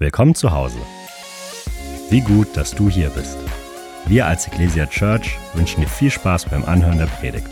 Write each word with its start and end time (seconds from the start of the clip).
Willkommen 0.00 0.36
zu 0.36 0.52
Hause. 0.52 0.78
Wie 2.08 2.20
gut, 2.20 2.56
dass 2.56 2.70
du 2.70 2.88
hier 2.88 3.10
bist. 3.10 3.36
Wir 4.06 4.26
als 4.26 4.46
Ecclesia 4.46 4.86
Church 4.86 5.36
wünschen 5.54 5.80
dir 5.80 5.88
viel 5.88 6.12
Spaß 6.12 6.44
beim 6.44 6.64
Anhören 6.64 6.98
der 6.98 7.06
Predigt. 7.06 7.48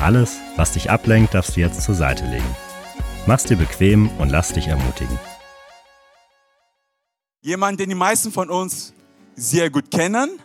Alles, 0.00 0.38
was 0.56 0.72
dich 0.72 0.90
ablenkt, 0.90 1.32
darfst 1.32 1.54
du 1.54 1.60
jetzt 1.60 1.80
zur 1.80 1.94
Seite 1.94 2.26
legen. 2.26 2.56
Mach's 3.28 3.44
dir 3.44 3.56
bequem 3.56 4.10
und 4.18 4.30
lass 4.30 4.52
dich 4.52 4.66
ermutigen. 4.66 5.16
Jemand, 7.40 7.78
den 7.78 7.90
die 7.90 7.94
meisten 7.94 8.32
von 8.32 8.50
uns 8.50 8.92
sehr 9.36 9.70
gut 9.70 9.92
kennen. 9.92 10.40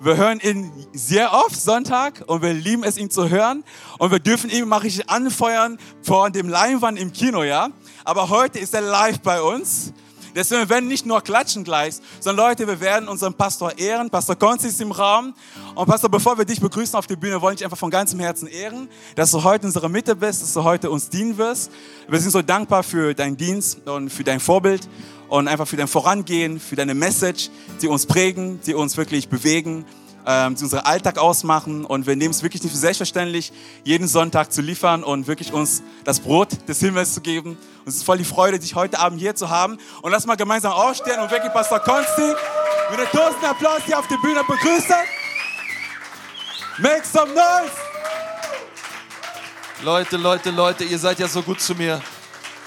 Wir 0.00 0.18
hören 0.18 0.40
ihn 0.40 0.70
sehr 0.92 1.32
oft 1.32 1.58
Sonntag 1.58 2.24
und 2.26 2.42
wir 2.42 2.52
lieben 2.52 2.84
es, 2.84 2.98
ihn 2.98 3.08
zu 3.08 3.30
hören. 3.30 3.64
Und 3.98 4.10
wir 4.10 4.20
dürfen 4.20 4.50
ihn 4.50 4.68
mal 4.68 4.82
richtig 4.82 5.08
anfeuern 5.08 5.78
vor 6.02 6.28
dem 6.28 6.50
Leinwand 6.50 6.98
im 6.98 7.14
Kino, 7.14 7.42
ja. 7.42 7.70
Aber 8.04 8.28
heute 8.28 8.58
ist 8.58 8.74
er 8.74 8.82
live 8.82 9.20
bei 9.20 9.40
uns. 9.40 9.94
Deswegen 10.36 10.60
wir 10.60 10.68
werden 10.68 10.86
nicht 10.86 11.06
nur 11.06 11.22
klatschen 11.22 11.64
gleich, 11.64 11.94
sondern 12.20 12.48
Leute, 12.48 12.66
wir 12.66 12.78
werden 12.78 13.08
unseren 13.08 13.32
Pastor 13.32 13.78
ehren. 13.78 14.10
Pastor 14.10 14.36
Konzi 14.36 14.68
ist 14.68 14.82
im 14.82 14.92
Raum. 14.92 15.32
Und 15.74 15.86
Pastor, 15.86 16.10
bevor 16.10 16.36
wir 16.36 16.44
dich 16.44 16.60
begrüßen 16.60 16.94
auf 16.94 17.06
der 17.06 17.16
Bühne, 17.16 17.40
wollen 17.40 17.56
ich 17.56 17.64
einfach 17.64 17.78
von 17.78 17.90
ganzem 17.90 18.20
Herzen 18.20 18.46
ehren, 18.46 18.90
dass 19.14 19.30
du 19.30 19.42
heute 19.42 19.62
in 19.62 19.68
unserer 19.68 19.88
Mitte 19.88 20.14
bist, 20.14 20.42
dass 20.42 20.52
du 20.52 20.62
heute 20.62 20.90
uns 20.90 21.08
dienen 21.08 21.38
wirst. 21.38 21.72
Wir 22.06 22.20
sind 22.20 22.32
so 22.32 22.42
dankbar 22.42 22.82
für 22.82 23.14
deinen 23.14 23.38
Dienst 23.38 23.88
und 23.88 24.10
für 24.10 24.24
dein 24.24 24.38
Vorbild 24.38 24.86
und 25.28 25.48
einfach 25.48 25.66
für 25.66 25.78
dein 25.78 25.88
Vorangehen, 25.88 26.60
für 26.60 26.76
deine 26.76 26.94
Message, 26.94 27.48
die 27.80 27.88
uns 27.88 28.04
prägen, 28.04 28.60
die 28.66 28.74
uns 28.74 28.98
wirklich 28.98 29.30
bewegen 29.30 29.86
ähm, 30.26 30.56
die 30.56 30.64
unseren 30.64 30.80
Alltag 30.80 31.18
ausmachen. 31.18 31.84
Und 31.84 32.06
wir 32.06 32.16
nehmen 32.16 32.32
es 32.32 32.42
wirklich 32.42 32.62
nicht 32.62 32.72
für 32.72 32.78
selbstverständlich, 32.78 33.52
jeden 33.84 34.08
Sonntag 34.08 34.52
zu 34.52 34.60
liefern 34.60 35.04
und 35.04 35.26
wirklich 35.28 35.52
uns 35.52 35.82
das 36.04 36.20
Brot 36.20 36.68
des 36.68 36.80
Himmels 36.80 37.14
zu 37.14 37.20
geben. 37.20 37.50
Und 37.50 37.88
es 37.88 37.96
ist 37.96 38.02
voll 38.02 38.18
die 38.18 38.24
Freude, 38.24 38.58
dich 38.58 38.74
heute 38.74 38.98
Abend 38.98 39.20
hier 39.20 39.36
zu 39.36 39.48
haben. 39.48 39.78
Und 40.02 40.10
lass 40.10 40.26
mal 40.26 40.36
gemeinsam 40.36 40.72
aufstehen 40.72 41.20
und 41.20 41.30
wirklich 41.30 41.52
Pastor 41.52 41.78
Konsti 41.78 42.34
mit 42.90 42.98
einem 42.98 43.08
großen 43.08 43.44
Applaus 43.44 43.82
hier 43.84 43.98
auf 43.98 44.08
der 44.08 44.16
Bühne 44.16 44.42
begrüßen. 44.46 44.96
Make 46.78 47.04
some 47.06 47.32
noise! 47.32 47.72
Leute, 49.82 50.16
Leute, 50.16 50.50
Leute, 50.50 50.84
ihr 50.84 50.98
seid 50.98 51.18
ja 51.18 51.28
so 51.28 51.42
gut 51.42 51.60
zu 51.60 51.74
mir. 51.74 52.00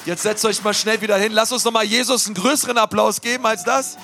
Jetzt 0.05 0.23
setzt 0.23 0.45
euch 0.45 0.64
mal 0.64 0.73
schnell 0.73 1.02
wieder 1.02 1.17
hin. 1.17 1.31
Lasst 1.33 1.52
uns 1.52 1.64
noch 1.66 1.72
mal 1.72 1.83
Jesus 1.83 2.26
einen 2.26 2.36
größeren 2.36 2.78
Applaus 2.78 3.20
geben 3.20 3.45
als 3.45 3.64
das. 3.64 3.98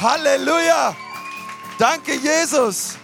Halleluja! 0.00 0.96
Danke, 1.78 2.12
Jesus. 2.16 2.96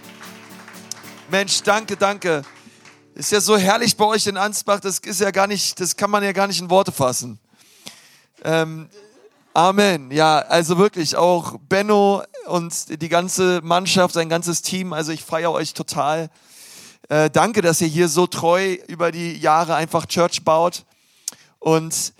Mensch, 1.31 1.63
danke, 1.63 1.95
danke. 1.95 2.41
Ist 3.13 3.31
ja 3.31 3.39
so 3.39 3.55
herrlich 3.55 3.95
bei 3.95 4.03
euch 4.03 4.27
in 4.27 4.35
Ansbach, 4.35 4.81
das 4.81 4.99
ist 4.99 5.21
ja 5.21 5.31
gar 5.31 5.47
nicht, 5.47 5.79
das 5.79 5.95
kann 5.95 6.11
man 6.11 6.21
ja 6.21 6.33
gar 6.33 6.45
nicht 6.47 6.59
in 6.59 6.69
Worte 6.69 6.91
fassen. 6.91 7.39
Ähm, 8.43 8.89
Amen. 9.53 10.11
Ja, 10.11 10.39
also 10.39 10.77
wirklich 10.77 11.15
auch 11.15 11.57
Benno 11.69 12.23
und 12.47 13.01
die 13.01 13.07
ganze 13.07 13.61
Mannschaft, 13.63 14.13
sein 14.13 14.27
ganzes 14.27 14.61
Team. 14.61 14.91
Also 14.91 15.13
ich 15.13 15.23
feiere 15.23 15.53
euch 15.53 15.73
total. 15.73 16.29
Äh, 17.07 17.29
danke, 17.29 17.61
dass 17.61 17.79
ihr 17.79 17.87
hier 17.87 18.09
so 18.09 18.27
treu 18.27 18.73
über 18.89 19.13
die 19.13 19.37
Jahre 19.37 19.75
einfach 19.75 20.05
Church 20.05 20.43
baut. 20.43 20.83
Und 21.59 22.13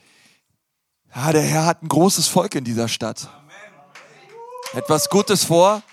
ja, 1.14 1.34
der 1.34 1.42
Herr 1.42 1.66
hat 1.66 1.84
ein 1.84 1.90
großes 1.90 2.30
Volk 2.30 2.56
in 2.56 2.64
dieser 2.64 2.88
Stadt. 2.88 3.28
Etwas 4.72 5.10
Gutes 5.10 5.44
vor. 5.44 5.84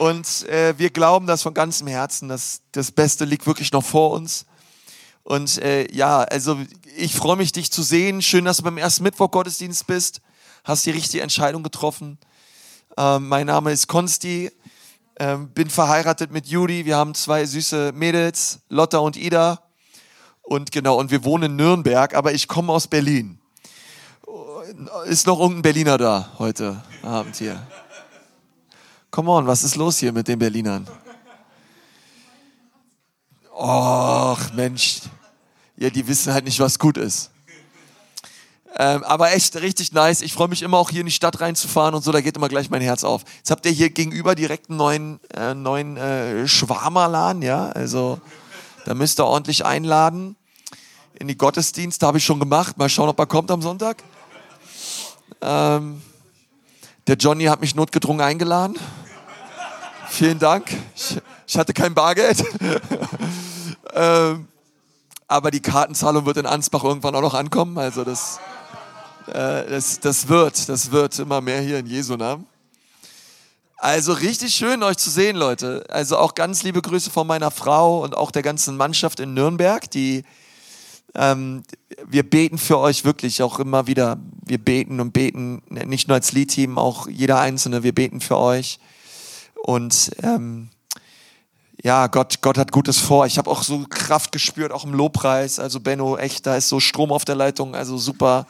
Und 0.00 0.48
äh, 0.48 0.78
wir 0.78 0.88
glauben 0.88 1.26
das 1.26 1.42
von 1.42 1.52
ganzem 1.52 1.86
Herzen, 1.86 2.30
dass 2.30 2.62
das 2.72 2.90
Beste 2.90 3.26
liegt 3.26 3.46
wirklich 3.46 3.70
noch 3.70 3.84
vor 3.84 4.12
uns. 4.12 4.46
Und 5.24 5.58
äh, 5.58 5.92
ja, 5.94 6.20
also 6.20 6.56
ich 6.96 7.14
freue 7.14 7.36
mich, 7.36 7.52
dich 7.52 7.70
zu 7.70 7.82
sehen. 7.82 8.22
Schön, 8.22 8.46
dass 8.46 8.56
du 8.56 8.62
beim 8.62 8.78
ersten 8.78 9.02
Mittwoch 9.02 9.30
Gottesdienst 9.30 9.86
bist. 9.86 10.22
Hast 10.64 10.86
die 10.86 10.90
richtige 10.90 11.22
Entscheidung 11.22 11.62
getroffen. 11.62 12.16
Ähm, 12.96 13.28
mein 13.28 13.46
Name 13.46 13.72
ist 13.72 13.88
Konsti. 13.88 14.50
Ähm, 15.18 15.50
bin 15.50 15.68
verheiratet 15.68 16.30
mit 16.30 16.46
Judy. 16.46 16.86
Wir 16.86 16.96
haben 16.96 17.14
zwei 17.14 17.44
süße 17.44 17.92
Mädels, 17.94 18.60
Lotta 18.70 19.00
und 19.00 19.18
Ida. 19.18 19.60
Und 20.40 20.72
genau, 20.72 20.98
und 20.98 21.10
wir 21.10 21.24
wohnen 21.24 21.50
in 21.50 21.56
Nürnberg, 21.56 22.14
aber 22.14 22.32
ich 22.32 22.48
komme 22.48 22.72
aus 22.72 22.86
Berlin. 22.86 23.38
Ist 25.04 25.26
noch 25.26 25.38
irgendein 25.38 25.60
Berliner 25.60 25.98
da 25.98 26.32
heute 26.38 26.82
Abend 27.02 27.36
hier? 27.36 27.60
Come 29.10 29.30
on, 29.30 29.46
was 29.46 29.64
ist 29.64 29.76
los 29.76 29.98
hier 29.98 30.12
mit 30.12 30.28
den 30.28 30.38
Berlinern? 30.38 30.86
Och, 33.52 34.38
Mensch. 34.54 35.00
Ja, 35.76 35.90
die 35.90 36.06
wissen 36.06 36.32
halt 36.32 36.44
nicht, 36.44 36.60
was 36.60 36.78
gut 36.78 36.96
ist. 36.96 37.30
Ähm, 38.76 39.02
aber 39.02 39.32
echt 39.32 39.56
richtig 39.56 39.92
nice. 39.92 40.22
Ich 40.22 40.32
freue 40.32 40.46
mich 40.48 40.62
immer 40.62 40.78
auch 40.78 40.90
hier 40.90 41.00
in 41.00 41.06
die 41.06 41.12
Stadt 41.12 41.40
reinzufahren 41.40 41.94
und 41.94 42.02
so, 42.04 42.12
da 42.12 42.20
geht 42.20 42.36
immer 42.36 42.48
gleich 42.48 42.70
mein 42.70 42.82
Herz 42.82 43.02
auf. 43.02 43.24
Jetzt 43.38 43.50
habt 43.50 43.66
ihr 43.66 43.72
hier 43.72 43.90
gegenüber 43.90 44.36
direkt 44.36 44.70
einen 44.70 44.78
neuen, 44.78 45.20
äh, 45.34 45.54
neuen 45.54 45.96
äh, 45.96 46.46
Schwarmerladen, 46.46 47.42
ja. 47.42 47.70
Also 47.70 48.20
da 48.84 48.94
müsst 48.94 49.18
ihr 49.18 49.26
ordentlich 49.26 49.64
einladen. 49.64 50.36
In 51.14 51.26
die 51.26 51.36
Gottesdienste 51.36 52.06
habe 52.06 52.18
ich 52.18 52.24
schon 52.24 52.38
gemacht. 52.38 52.78
Mal 52.78 52.88
schauen, 52.88 53.08
ob 53.08 53.18
er 53.18 53.26
kommt 53.26 53.50
am 53.50 53.60
Sonntag. 53.60 54.04
Ähm, 55.42 56.00
der 57.06 57.16
Johnny 57.16 57.44
hat 57.44 57.60
mich 57.60 57.74
notgedrungen 57.74 58.20
eingeladen. 58.20 58.78
Vielen 60.10 60.40
Dank. 60.40 60.66
Ich, 60.96 61.16
ich 61.46 61.56
hatte 61.56 61.72
kein 61.72 61.94
Bargeld. 61.94 62.44
ähm, 63.94 64.48
aber 65.28 65.50
die 65.52 65.60
Kartenzahlung 65.60 66.26
wird 66.26 66.36
in 66.36 66.46
Ansbach 66.46 66.82
irgendwann 66.82 67.14
auch 67.14 67.20
noch 67.20 67.34
ankommen. 67.34 67.78
Also 67.78 68.02
das, 68.02 68.40
äh, 69.28 69.70
das, 69.70 70.00
das 70.00 70.28
wird, 70.28 70.68
das 70.68 70.90
wird 70.90 71.16
immer 71.20 71.40
mehr 71.40 71.60
hier 71.60 71.78
in 71.78 71.86
Jesu 71.86 72.16
Namen. 72.16 72.44
Also 73.76 74.12
richtig 74.12 74.52
schön, 74.52 74.82
euch 74.82 74.98
zu 74.98 75.10
sehen, 75.10 75.36
Leute. 75.36 75.84
Also 75.88 76.18
auch 76.18 76.34
ganz 76.34 76.64
liebe 76.64 76.82
Grüße 76.82 77.10
von 77.10 77.26
meiner 77.26 77.52
Frau 77.52 78.02
und 78.02 78.16
auch 78.16 78.32
der 78.32 78.42
ganzen 78.42 78.76
Mannschaft 78.76 79.20
in 79.20 79.32
Nürnberg, 79.32 79.88
die 79.92 80.24
ähm, 81.14 81.62
wir 82.06 82.28
beten 82.28 82.58
für 82.58 82.78
euch 82.78 83.04
wirklich 83.04 83.42
auch 83.42 83.60
immer 83.60 83.86
wieder. 83.86 84.18
Wir 84.44 84.58
beten 84.58 85.00
und 85.00 85.12
beten, 85.12 85.62
nicht 85.68 86.08
nur 86.08 86.16
als 86.16 86.32
Lead-Team, 86.32 86.78
auch 86.78 87.06
jeder 87.06 87.38
Einzelne, 87.38 87.84
wir 87.84 87.94
beten 87.94 88.20
für 88.20 88.36
euch. 88.36 88.80
Und 89.62 90.10
ähm, 90.22 90.70
ja, 91.82 92.08
Gott, 92.08 92.42
Gott 92.42 92.58
hat 92.58 92.72
Gutes 92.72 92.98
vor. 92.98 93.26
Ich 93.26 93.38
habe 93.38 93.50
auch 93.50 93.62
so 93.62 93.86
Kraft 93.88 94.32
gespürt, 94.32 94.72
auch 94.72 94.84
im 94.84 94.92
Lobpreis. 94.92 95.58
Also 95.58 95.80
Benno, 95.80 96.16
echt, 96.16 96.46
da 96.46 96.56
ist 96.56 96.68
so 96.68 96.80
Strom 96.80 97.12
auf 97.12 97.24
der 97.24 97.36
Leitung, 97.36 97.74
also 97.74 97.96
super. 97.96 98.46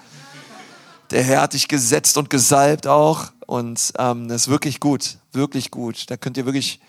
Der 1.10 1.22
Herr 1.22 1.42
hat 1.42 1.54
dich 1.54 1.68
gesetzt 1.68 2.16
und 2.18 2.30
gesalbt 2.30 2.86
auch. 2.86 3.32
Und 3.46 3.92
ähm, 3.98 4.28
das 4.28 4.42
ist 4.42 4.48
wirklich 4.48 4.80
gut, 4.80 5.18
wirklich 5.32 5.70
gut. 5.70 6.10
Da 6.10 6.16
könnt 6.16 6.36
ihr 6.36 6.46
wirklich 6.46 6.80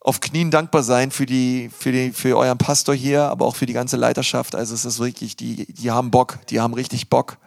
auf 0.00 0.20
Knien 0.20 0.50
dankbar 0.50 0.82
sein 0.82 1.10
für, 1.10 1.26
die, 1.26 1.70
für, 1.76 1.90
die, 1.90 2.12
für 2.12 2.36
euren 2.36 2.58
Pastor 2.58 2.94
hier, 2.94 3.24
aber 3.24 3.46
auch 3.46 3.56
für 3.56 3.66
die 3.66 3.72
ganze 3.72 3.96
Leiterschaft. 3.96 4.54
Also 4.54 4.74
es 4.74 4.84
ist 4.84 4.98
wirklich, 4.98 5.34
die, 5.34 5.66
die 5.72 5.90
haben 5.90 6.10
Bock, 6.10 6.38
die 6.50 6.60
haben 6.60 6.74
richtig 6.74 7.08
Bock. 7.08 7.38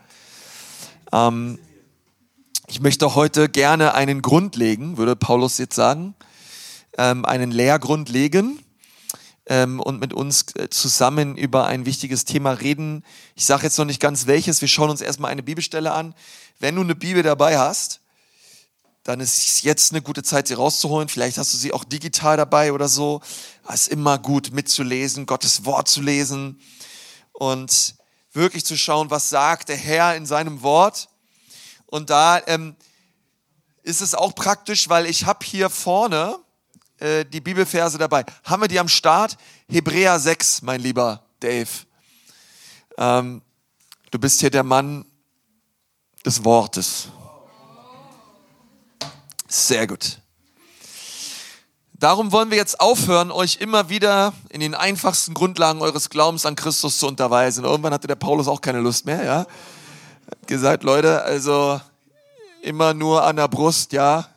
Ähm, 1.13 1.59
ich 2.69 2.81
möchte 2.81 3.16
heute 3.16 3.47
gerne 3.47 3.94
einen 3.94 4.22
Grund 4.22 4.57
legen, 4.57 4.97
würde 4.97 5.16
Paulus 5.16 5.57
jetzt 5.57 5.75
sagen, 5.75 6.16
ähm, 6.97 7.23
einen 7.23 7.50
Lehrgrund 7.50 8.09
legen 8.09 8.59
ähm, 9.45 9.79
und 9.79 10.01
mit 10.01 10.13
uns 10.13 10.53
äh, 10.55 10.69
zusammen 10.69 11.38
über 11.38 11.66
ein 11.67 11.85
wichtiges 11.85 12.25
Thema 12.25 12.51
reden. 12.51 13.06
Ich 13.35 13.45
sage 13.45 13.63
jetzt 13.63 13.77
noch 13.77 13.85
nicht 13.85 14.01
ganz 14.01 14.27
welches, 14.27 14.59
wir 14.59 14.67
schauen 14.67 14.89
uns 14.89 15.00
erstmal 15.00 15.31
eine 15.31 15.44
Bibelstelle 15.44 15.94
an. 15.94 16.13
Wenn 16.59 16.75
du 16.75 16.81
eine 16.81 16.95
Bibel 16.95 17.23
dabei 17.23 17.57
hast, 17.57 18.01
dann 19.03 19.22
ist 19.22 19.63
jetzt 19.63 19.94
eine 19.94 20.01
gute 20.01 20.22
Zeit, 20.22 20.50
sie 20.50 20.56
rauszuholen. 20.56 21.07
Vielleicht 21.07 21.38
hast 21.38 21.53
du 21.53 21.57
sie 21.57 21.72
auch 21.72 21.85
digital 21.85 22.35
dabei 22.35 22.73
oder 22.73 22.89
so. 22.89 23.22
Es 23.69 23.83
ist 23.83 23.88
immer 23.88 24.17
gut 24.17 24.51
mitzulesen, 24.51 25.25
Gottes 25.25 25.63
Wort 25.63 25.88
zu 25.88 26.01
lesen 26.01 26.59
und 27.31 27.95
wirklich 28.33 28.66
zu 28.66 28.77
schauen, 28.77 29.09
was 29.09 29.29
sagt 29.29 29.69
der 29.69 29.77
Herr 29.77 30.17
in 30.17 30.25
seinem 30.25 30.63
Wort. 30.63 31.07
Und 31.87 32.09
da 32.09 32.41
ähm, 32.45 32.75
ist 33.83 34.01
es 34.01 34.13
auch 34.13 34.35
praktisch, 34.35 34.89
weil 34.89 35.06
ich 35.06 35.25
habe 35.25 35.45
hier 35.45 35.69
vorne 35.69 36.38
äh, 37.00 37.25
die 37.25 37.41
Bibelverse 37.41 37.97
dabei. 37.97 38.25
Haben 38.44 38.63
wir 38.63 38.67
die 38.67 38.79
am 38.79 38.89
Start? 38.89 39.38
Hebräer 39.69 40.19
6, 40.19 40.62
mein 40.62 40.81
lieber 40.81 41.23
Dave. 41.39 41.69
Ähm, 42.97 43.41
du 44.12 44.19
bist 44.19 44.39
hier 44.41 44.50
der 44.50 44.63
Mann 44.63 45.06
des 46.25 46.44
Wortes. 46.44 47.09
Sehr 49.47 49.88
gut. 49.88 50.19
Darum 51.94 52.31
wollen 52.31 52.51
wir 52.51 52.57
jetzt 52.57 52.79
aufhören, 52.79 53.31
euch 53.31 53.57
immer 53.57 53.89
wieder 53.89 54.33
in 54.50 54.59
den 54.59 54.75
einfachsten 54.75 55.33
Grundlagen 55.33 55.81
eures 55.81 56.09
Glaubens 56.09 56.45
an 56.45 56.56
Christus 56.56 57.00
zu 57.00 57.07
unterweisen. 57.07 57.63
Irgendwann 57.63 57.94
hatte 57.94 58.07
der 58.07 58.15
Paulus 58.15 58.47
auch 58.47 58.62
keine 58.62 58.81
Lust 58.81 59.06
mehr, 59.06 59.23
ja. 59.23 59.47
Hat 60.29 60.47
gesagt, 60.47 60.83
Leute, 60.83 61.24
also 61.24 61.79
immer 62.62 62.94
nur 62.94 63.24
an 63.24 63.38
der 63.38 63.47
Brust, 63.47 63.94
ja. 63.94 64.27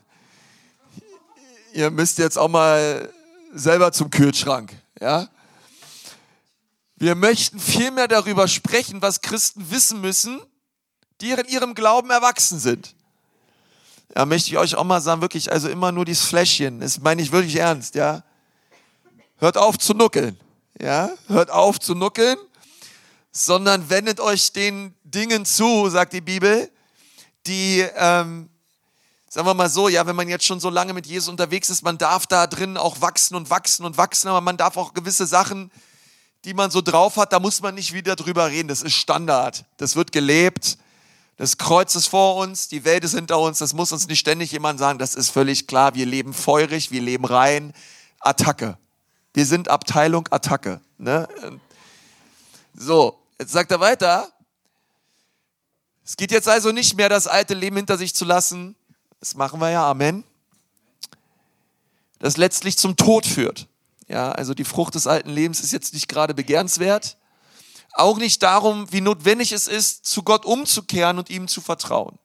Ihr 1.72 1.90
müsst 1.90 2.19
jetzt 2.19 2.38
auch 2.38 2.48
mal 2.48 3.12
selber 3.52 3.92
zum 3.92 4.10
Kühlschrank, 4.10 4.72
ja. 5.00 5.28
Wir 6.96 7.14
möchten 7.14 7.58
viel 7.58 7.90
mehr 7.90 8.08
darüber 8.08 8.46
sprechen, 8.46 9.02
was 9.02 9.20
Christen 9.20 9.70
wissen 9.70 10.00
müssen, 10.00 10.40
die 11.20 11.31
in 11.31 11.46
ihrem 11.46 11.75
Glauben 11.75 12.10
erwachsen 12.10 12.58
sind. 12.58 12.94
Ja, 14.14 14.26
möchte 14.26 14.50
ich 14.50 14.58
euch 14.58 14.75
auch 14.75 14.84
mal 14.84 15.00
sagen, 15.00 15.22
wirklich, 15.22 15.50
also 15.50 15.69
immer 15.69 15.92
nur 15.92 16.04
dieses 16.04 16.25
Fläschchen. 16.25 16.81
Das 16.81 17.00
meine 17.00 17.22
ich 17.22 17.32
wirklich 17.32 17.56
ernst, 17.56 17.94
ja. 17.94 18.22
Hört 19.38 19.56
auf 19.56 19.78
zu 19.78 19.94
nuckeln, 19.94 20.38
ja. 20.81 21.10
Hört 21.28 21.50
auf 21.50 21.81
zu 21.81 21.94
nuckeln, 21.94 22.37
sondern 23.32 23.90
wendet 23.90 24.20
euch 24.20 24.52
den 24.52 24.94
Dingen 25.04 25.44
zu, 25.44 25.88
sagt 25.88 26.12
die 26.12 26.20
Bibel, 26.20 26.70
die, 27.46 27.80
ähm, 27.96 28.48
sagen 29.28 29.46
wir 29.46 29.54
mal 29.54 29.70
so, 29.70 29.88
ja, 29.88 30.06
wenn 30.06 30.16
man 30.16 30.28
jetzt 30.28 30.44
schon 30.44 30.60
so 30.60 30.70
lange 30.70 30.92
mit 30.92 31.06
Jesus 31.06 31.28
unterwegs 31.28 31.70
ist, 31.70 31.82
man 31.82 31.98
darf 31.98 32.26
da 32.26 32.46
drin 32.46 32.76
auch 32.76 33.00
wachsen 33.00 33.34
und 33.34 33.50
wachsen 33.50 33.84
und 33.84 33.96
wachsen, 33.96 34.28
aber 34.28 34.40
man 34.40 34.56
darf 34.56 34.76
auch 34.76 34.94
gewisse 34.94 35.26
Sachen, 35.26 35.70
die 36.44 36.54
man 36.54 36.70
so 36.70 36.80
drauf 36.80 37.16
hat, 37.16 37.32
da 37.32 37.40
muss 37.40 37.60
man 37.60 37.74
nicht 37.74 37.92
wieder 37.92 38.16
drüber 38.16 38.48
reden. 38.48 38.68
Das 38.68 38.82
ist 38.82 38.94
Standard. 38.94 39.64
Das 39.76 39.94
wird 39.94 40.10
gelebt. 40.10 40.78
Das 41.36 41.58
Kreuz 41.58 41.94
ist 41.94 42.06
vor 42.06 42.36
uns, 42.36 42.68
die 42.68 42.84
Welt 42.84 43.04
ist 43.04 43.14
hinter 43.14 43.38
uns. 43.38 43.58
Das 43.58 43.72
muss 43.72 43.92
uns 43.92 44.08
nicht 44.08 44.18
ständig 44.18 44.52
jemand 44.52 44.78
sagen. 44.78 44.98
Das 44.98 45.14
ist 45.14 45.30
völlig 45.30 45.66
klar. 45.66 45.94
Wir 45.94 46.06
leben 46.06 46.32
feurig, 46.32 46.90
wir 46.90 47.00
leben 47.00 47.24
rein. 47.24 47.72
Attacke. 48.20 48.78
Wir 49.32 49.46
sind 49.46 49.68
Abteilung 49.68 50.28
Attacke. 50.30 50.80
Ne? 50.98 51.28
So, 52.74 53.19
jetzt 53.40 53.52
sagt 53.52 53.70
er 53.70 53.81
weiter. 53.81 54.31
Es 56.04 56.16
geht 56.16 56.31
jetzt 56.31 56.48
also 56.48 56.72
nicht 56.72 56.96
mehr, 56.96 57.08
das 57.08 57.26
alte 57.26 57.54
Leben 57.54 57.76
hinter 57.76 57.96
sich 57.96 58.14
zu 58.14 58.25
lassen. 58.25 58.76
Das 59.19 59.34
machen 59.34 59.60
wir 59.60 59.70
ja, 59.70 59.90
Amen. 59.90 60.25
Das 62.19 62.37
letztlich 62.37 62.76
zum 62.76 62.96
Tod 62.96 63.26
führt. 63.26 63.66
Ja, 64.08 64.31
also 64.32 64.52
die 64.52 64.64
Frucht 64.64 64.94
des 64.94 65.06
alten 65.06 65.31
Lebens 65.31 65.60
ist 65.60 65.72
jetzt 65.72 65.94
nicht 65.94 66.08
gerade 66.08 66.34
begehrenswert. 66.34 67.16
Auch 67.92 68.19
nicht 68.19 68.42
darum, 68.42 68.92
wie 68.92 69.00
notwendig 69.00 69.52
es 69.52 69.66
ist, 69.69 70.04
zu 70.04 70.22
Gott 70.22 70.44
umzukehren 70.44 71.19
und 71.19 71.31
ihm 71.31 71.48
zu 71.48 71.60
vertrauen. 71.60 72.19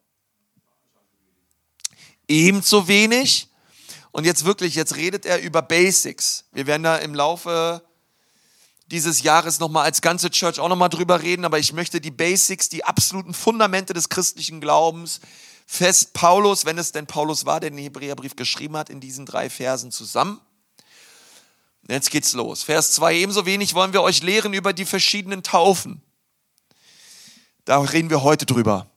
Ebenso 2.28 2.88
wenig. 2.88 3.48
Und 4.10 4.24
jetzt 4.24 4.44
wirklich, 4.44 4.74
jetzt 4.74 4.96
redet 4.96 5.24
er 5.24 5.40
über 5.40 5.62
Basics. 5.62 6.44
Wir 6.52 6.66
werden 6.66 6.82
da 6.82 6.96
im 6.96 7.14
Laufe 7.14 7.82
dieses 8.90 9.22
Jahres 9.22 9.58
nochmal 9.58 9.84
als 9.84 10.00
ganze 10.00 10.30
Church 10.30 10.60
auch 10.60 10.68
nochmal 10.68 10.88
drüber 10.88 11.22
reden, 11.22 11.44
aber 11.44 11.58
ich 11.58 11.72
möchte 11.72 12.00
die 12.00 12.10
Basics, 12.10 12.68
die 12.68 12.84
absoluten 12.84 13.34
Fundamente 13.34 13.92
des 13.92 14.08
christlichen 14.08 14.60
Glaubens 14.60 15.20
fest 15.66 16.12
Paulus, 16.12 16.64
wenn 16.64 16.78
es 16.78 16.92
denn 16.92 17.06
Paulus 17.06 17.44
war, 17.44 17.58
der 17.60 17.70
den 17.70 17.78
Hebräerbrief 17.78 18.36
geschrieben 18.36 18.76
hat, 18.76 18.88
in 18.88 19.00
diesen 19.00 19.26
drei 19.26 19.50
Versen 19.50 19.90
zusammen. 19.90 20.40
Jetzt 21.88 22.10
geht's 22.10 22.32
los. 22.32 22.62
Vers 22.62 22.92
2. 22.92 23.14
Ebenso 23.16 23.46
wenig 23.46 23.74
wollen 23.74 23.92
wir 23.92 24.02
euch 24.02 24.22
lehren 24.22 24.52
über 24.52 24.72
die 24.72 24.84
verschiedenen 24.84 25.42
Taufen. 25.42 26.02
Da 27.64 27.80
reden 27.80 28.10
wir 28.10 28.22
heute 28.22 28.46
drüber. 28.46 28.88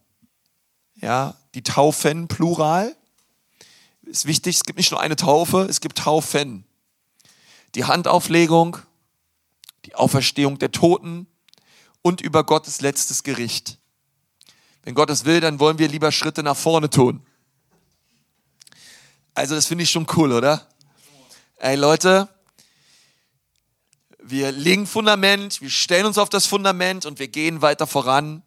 Ja, 0.95 1.35
die 1.55 1.63
Taufen, 1.63 2.27
Plural. 2.27 2.95
Ist 4.03 4.25
wichtig, 4.25 4.57
es 4.57 4.63
gibt 4.63 4.77
nicht 4.77 4.91
nur 4.91 4.99
eine 4.99 5.15
Taufe, 5.15 5.67
es 5.69 5.81
gibt 5.81 5.99
Taufen. 5.99 6.65
Die 7.75 7.85
Handauflegung, 7.85 8.77
die 9.85 9.95
Auferstehung 9.95 10.59
der 10.59 10.71
Toten 10.71 11.27
und 12.01 12.21
über 12.21 12.43
Gottes 12.43 12.81
letztes 12.81 13.23
Gericht. 13.23 13.77
Wenn 14.83 14.95
Gott 14.95 15.09
es 15.09 15.25
will, 15.25 15.41
dann 15.41 15.59
wollen 15.59 15.79
wir 15.79 15.87
lieber 15.87 16.11
Schritte 16.11 16.43
nach 16.43 16.57
vorne 16.57 16.89
tun. 16.89 17.25
Also 19.33 19.55
das 19.55 19.67
finde 19.67 19.83
ich 19.83 19.91
schon 19.91 20.07
cool, 20.15 20.31
oder? 20.31 20.67
Ey 21.57 21.75
Leute, 21.75 22.29
wir 24.21 24.51
legen 24.51 24.85
Fundament, 24.85 25.61
wir 25.61 25.69
stellen 25.69 26.05
uns 26.05 26.17
auf 26.17 26.29
das 26.29 26.45
Fundament 26.45 27.05
und 27.05 27.19
wir 27.19 27.27
gehen 27.27 27.61
weiter 27.61 27.87
voran. 27.87 28.43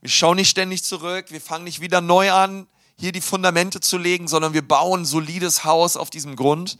Wir 0.00 0.10
schauen 0.10 0.36
nicht 0.36 0.50
ständig 0.50 0.84
zurück, 0.84 1.26
wir 1.30 1.40
fangen 1.40 1.64
nicht 1.64 1.80
wieder 1.80 2.00
neu 2.00 2.30
an, 2.32 2.66
hier 2.98 3.12
die 3.12 3.20
Fundamente 3.20 3.80
zu 3.80 3.98
legen, 3.98 4.28
sondern 4.28 4.54
wir 4.54 4.66
bauen 4.66 5.02
ein 5.02 5.04
solides 5.04 5.64
Haus 5.64 5.96
auf 5.96 6.10
diesem 6.10 6.36
Grund. 6.36 6.78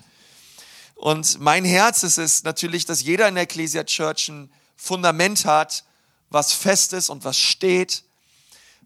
Und 0.96 1.40
mein 1.40 1.64
Herz 1.64 2.02
ist 2.02 2.16
es 2.16 2.43
natürlich, 2.43 2.87
dass 2.87 3.02
jeder 3.02 3.28
in 3.28 3.34
der 3.34 3.44
Ecclesia 3.44 3.84
Church 3.84 4.28
ein 4.28 4.50
Fundament 4.76 5.44
hat, 5.44 5.84
was 6.31 6.52
fest 6.52 6.94
ist 6.94 7.10
und 7.10 7.22
was 7.22 7.38
steht. 7.38 8.02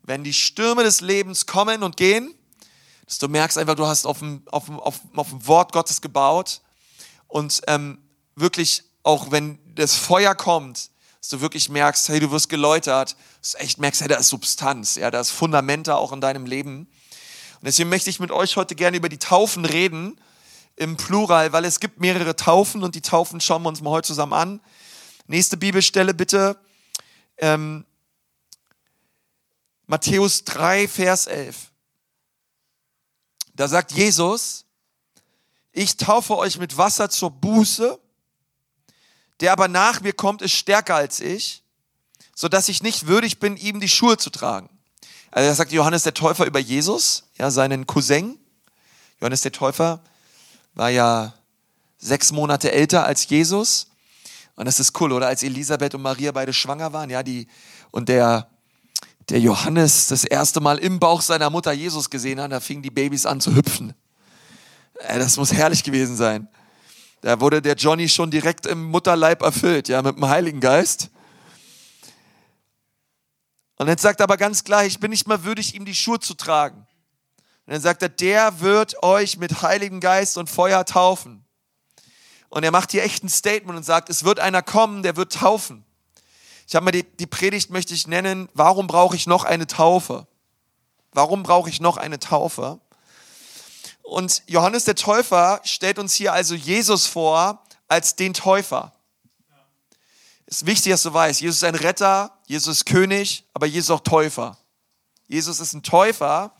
Wenn 0.02 0.24
die 0.24 0.34
Stürme 0.34 0.82
des 0.82 1.00
Lebens 1.00 1.46
kommen 1.46 1.84
und 1.84 1.96
gehen, 1.96 2.34
dass 3.06 3.18
du 3.18 3.28
merkst 3.28 3.58
einfach, 3.58 3.76
du 3.76 3.86
hast 3.86 4.06
auf 4.06 4.18
dem, 4.18 4.42
auf 4.46 4.66
dem, 4.66 4.80
auf, 4.80 5.00
auf 5.14 5.30
dem 5.30 5.46
Wort 5.46 5.72
Gottes 5.72 6.00
gebaut 6.00 6.60
und 7.28 7.62
ähm, 7.68 7.98
wirklich 8.34 8.82
auch 9.04 9.30
wenn 9.30 9.58
das 9.76 9.94
Feuer 9.94 10.34
kommt, 10.34 10.90
dass 11.20 11.28
du 11.28 11.40
wirklich 11.40 11.68
merkst, 11.68 12.08
hey, 12.08 12.18
du 12.18 12.30
wirst 12.32 12.48
geläutert, 12.48 13.16
dass 13.40 13.52
du 13.52 13.58
echt 13.58 13.78
merkst, 13.78 14.00
hey, 14.00 14.08
da 14.08 14.16
ist 14.16 14.28
Substanz, 14.28 14.96
ja, 14.96 15.10
da 15.10 15.20
ist 15.20 15.30
Fundamente 15.30 15.94
auch 15.94 16.12
in 16.12 16.20
deinem 16.20 16.44
Leben. 16.44 16.80
Und 16.80 17.66
deswegen 17.66 17.88
möchte 17.88 18.10
ich 18.10 18.20
mit 18.20 18.32
euch 18.32 18.56
heute 18.56 18.74
gerne 18.74 18.96
über 18.96 19.08
die 19.08 19.18
Taufen 19.18 19.64
reden, 19.64 20.20
im 20.80 20.96
Plural, 20.96 21.52
weil 21.52 21.64
es 21.64 21.78
gibt 21.78 22.00
mehrere 22.00 22.34
Taufen 22.34 22.82
und 22.82 22.94
die 22.94 23.02
Taufen 23.02 23.40
schauen 23.40 23.62
wir 23.62 23.68
uns 23.68 23.80
mal 23.80 23.90
heute 23.90 24.08
zusammen 24.08 24.32
an. 24.32 24.60
Nächste 25.26 25.56
Bibelstelle 25.56 26.14
bitte. 26.14 26.58
Ähm, 27.38 27.84
Matthäus 29.86 30.44
3, 30.44 30.88
Vers 30.88 31.26
11. 31.26 31.70
Da 33.54 33.68
sagt 33.68 33.92
Jesus, 33.92 34.64
ich 35.72 35.96
taufe 35.96 36.36
euch 36.36 36.58
mit 36.58 36.76
Wasser 36.76 37.10
zur 37.10 37.30
Buße 37.30 37.98
der 39.40 39.52
aber 39.52 39.68
nach 39.68 40.00
mir 40.00 40.12
kommt, 40.12 40.42
ist 40.42 40.52
stärker 40.52 40.94
als 40.94 41.20
ich, 41.20 41.62
so 42.34 42.48
dass 42.48 42.68
ich 42.68 42.82
nicht 42.82 43.06
würdig 43.06 43.40
bin, 43.40 43.56
ihm 43.56 43.80
die 43.80 43.88
Schuhe 43.88 44.16
zu 44.16 44.30
tragen. 44.30 44.68
Also 45.30 45.48
das 45.48 45.56
sagt 45.56 45.72
Johannes 45.72 46.02
der 46.02 46.14
Täufer 46.14 46.46
über 46.46 46.58
Jesus, 46.58 47.24
ja, 47.38 47.50
seinen 47.50 47.86
Cousin. 47.86 48.38
Johannes 49.20 49.42
der 49.42 49.52
Täufer 49.52 50.02
war 50.74 50.90
ja 50.90 51.34
sechs 51.98 52.32
Monate 52.32 52.72
älter 52.72 53.04
als 53.04 53.28
Jesus. 53.28 53.88
Und 54.56 54.66
das 54.66 54.80
ist 54.80 54.98
cool, 55.00 55.12
oder? 55.12 55.26
Als 55.26 55.42
Elisabeth 55.42 55.94
und 55.94 56.02
Maria 56.02 56.32
beide 56.32 56.52
schwanger 56.52 56.92
waren, 56.92 57.10
ja, 57.10 57.22
die, 57.22 57.46
und 57.90 58.08
der, 58.08 58.48
der 59.28 59.40
Johannes 59.40 60.08
das 60.08 60.24
erste 60.24 60.60
Mal 60.60 60.78
im 60.78 60.98
Bauch 60.98 61.22
seiner 61.22 61.50
Mutter 61.50 61.72
Jesus 61.72 62.10
gesehen 62.10 62.40
hat, 62.40 62.52
da 62.52 62.60
fingen 62.60 62.82
die 62.82 62.90
Babys 62.90 63.26
an 63.26 63.40
zu 63.40 63.54
hüpfen. 63.54 63.94
Äh, 65.00 65.18
das 65.18 65.36
muss 65.36 65.52
herrlich 65.52 65.82
gewesen 65.82 66.16
sein. 66.16 66.48
Da 67.22 67.40
wurde 67.40 67.60
der 67.60 67.74
Johnny 67.74 68.08
schon 68.08 68.30
direkt 68.30 68.66
im 68.66 68.84
Mutterleib 68.84 69.42
erfüllt, 69.42 69.88
ja, 69.88 70.00
mit 70.02 70.16
dem 70.16 70.28
Heiligen 70.28 70.60
Geist. 70.60 71.10
Und 73.76 73.88
jetzt 73.88 74.02
sagt 74.02 74.20
er 74.20 74.24
aber 74.24 74.36
ganz 74.36 74.64
klar, 74.64 74.84
ich 74.84 75.00
bin 75.00 75.10
nicht 75.10 75.26
mehr 75.26 75.44
würdig, 75.44 75.74
ihm 75.74 75.84
die 75.84 75.94
Schuhe 75.94 76.20
zu 76.20 76.34
tragen. 76.34 76.86
Und 77.70 77.74
dann 77.74 77.82
sagt 77.82 78.02
er, 78.02 78.08
der 78.08 78.58
wird 78.58 79.00
euch 79.04 79.36
mit 79.36 79.62
Heiligen 79.62 80.00
Geist 80.00 80.36
und 80.36 80.50
Feuer 80.50 80.84
taufen. 80.84 81.44
Und 82.48 82.64
er 82.64 82.72
macht 82.72 82.90
hier 82.90 83.04
echt 83.04 83.22
ein 83.22 83.28
Statement 83.28 83.76
und 83.76 83.84
sagt, 83.84 84.10
es 84.10 84.24
wird 84.24 84.40
einer 84.40 84.60
kommen, 84.60 85.04
der 85.04 85.14
wird 85.14 85.34
taufen. 85.34 85.84
Ich 86.66 86.74
habe 86.74 86.82
mal 86.82 86.90
die, 86.90 87.04
die 87.04 87.28
Predigt 87.28 87.70
möchte 87.70 87.94
ich 87.94 88.08
nennen, 88.08 88.48
warum 88.54 88.88
brauche 88.88 89.14
ich 89.14 89.28
noch 89.28 89.44
eine 89.44 89.68
Taufe? 89.68 90.26
Warum 91.12 91.44
brauche 91.44 91.70
ich 91.70 91.80
noch 91.80 91.96
eine 91.96 92.18
Taufe? 92.18 92.80
Und 94.02 94.42
Johannes 94.48 94.82
der 94.82 94.96
Täufer 94.96 95.60
stellt 95.62 96.00
uns 96.00 96.14
hier 96.14 96.32
also 96.32 96.56
Jesus 96.56 97.06
vor 97.06 97.62
als 97.86 98.16
den 98.16 98.34
Täufer. 98.34 98.92
Es 100.46 100.62
ist 100.62 100.66
wichtig, 100.66 100.90
dass 100.90 101.04
du 101.04 101.14
weißt, 101.14 101.40
Jesus 101.40 101.58
ist 101.58 101.64
ein 101.64 101.76
Retter, 101.76 102.36
Jesus 102.48 102.78
ist 102.78 102.86
König, 102.86 103.44
aber 103.54 103.66
Jesus 103.66 103.90
ist 103.90 103.90
auch 103.92 104.00
Täufer. 104.00 104.58
Jesus 105.28 105.60
ist 105.60 105.72
ein 105.72 105.84
Täufer. 105.84 106.52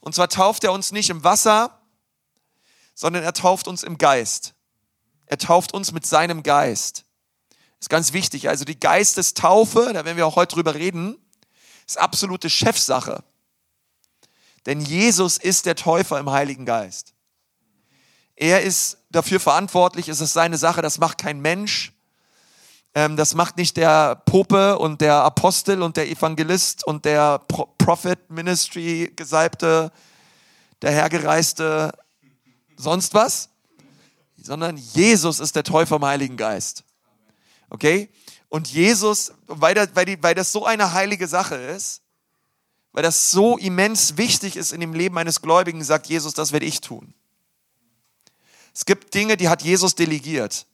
Und 0.00 0.14
zwar 0.14 0.28
tauft 0.28 0.64
er 0.64 0.72
uns 0.72 0.92
nicht 0.92 1.10
im 1.10 1.24
Wasser, 1.24 1.80
sondern 2.94 3.22
er 3.22 3.32
tauft 3.32 3.68
uns 3.68 3.82
im 3.82 3.98
Geist. 3.98 4.54
Er 5.26 5.38
tauft 5.38 5.74
uns 5.74 5.92
mit 5.92 6.06
seinem 6.06 6.42
Geist. 6.42 7.04
Ist 7.80 7.90
ganz 7.90 8.12
wichtig. 8.12 8.48
Also 8.48 8.64
die 8.64 8.78
Geistestaufe, 8.78 9.90
da 9.92 10.04
werden 10.04 10.16
wir 10.16 10.26
auch 10.26 10.36
heute 10.36 10.54
drüber 10.54 10.74
reden, 10.74 11.16
ist 11.86 11.98
absolute 11.98 12.50
Chefsache. 12.50 13.22
Denn 14.66 14.80
Jesus 14.80 15.38
ist 15.38 15.66
der 15.66 15.76
Täufer 15.76 16.18
im 16.18 16.30
Heiligen 16.30 16.66
Geist. 16.66 17.14
Er 18.36 18.62
ist 18.62 18.98
dafür 19.10 19.40
verantwortlich, 19.40 20.08
es 20.08 20.20
ist 20.20 20.32
seine 20.32 20.58
Sache, 20.58 20.82
das 20.82 20.98
macht 20.98 21.18
kein 21.18 21.40
Mensch. 21.40 21.92
Ähm, 22.94 23.16
das 23.16 23.34
macht 23.34 23.56
nicht 23.56 23.76
der 23.76 24.16
Pope 24.24 24.78
und 24.78 25.00
der 25.00 25.16
Apostel 25.16 25.82
und 25.82 25.96
der 25.96 26.08
Evangelist 26.08 26.86
und 26.86 27.04
der 27.04 27.38
Prophet 27.38 28.30
Ministry 28.30 29.12
Gesalbte, 29.14 29.92
der 30.82 30.92
Hergereiste, 30.92 31.92
sonst 32.76 33.14
was, 33.14 33.50
sondern 34.36 34.76
Jesus 34.76 35.40
ist 35.40 35.56
der 35.56 35.64
Täufer 35.64 35.96
im 35.96 36.04
Heiligen 36.04 36.36
Geist. 36.36 36.84
Okay? 37.70 38.08
Und 38.48 38.68
Jesus, 38.68 39.32
weil, 39.46 39.74
das, 39.74 39.90
weil, 39.94 40.06
die, 40.06 40.22
weil 40.22 40.34
das 40.34 40.52
so 40.52 40.64
eine 40.64 40.92
heilige 40.92 41.28
Sache 41.28 41.56
ist, 41.56 42.02
weil 42.92 43.02
das 43.02 43.30
so 43.30 43.58
immens 43.58 44.16
wichtig 44.16 44.56
ist 44.56 44.72
in 44.72 44.80
dem 44.80 44.94
Leben 44.94 45.18
eines 45.18 45.42
Gläubigen, 45.42 45.84
sagt 45.84 46.06
Jesus, 46.06 46.32
das 46.32 46.52
werde 46.52 46.66
ich 46.66 46.80
tun. 46.80 47.14
Es 48.74 48.84
gibt 48.84 49.12
Dinge, 49.12 49.36
die 49.36 49.48
hat 49.48 49.62
Jesus 49.62 49.94
delegiert. 49.94 50.66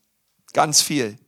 Ganz 0.52 0.80
viel. 0.80 1.18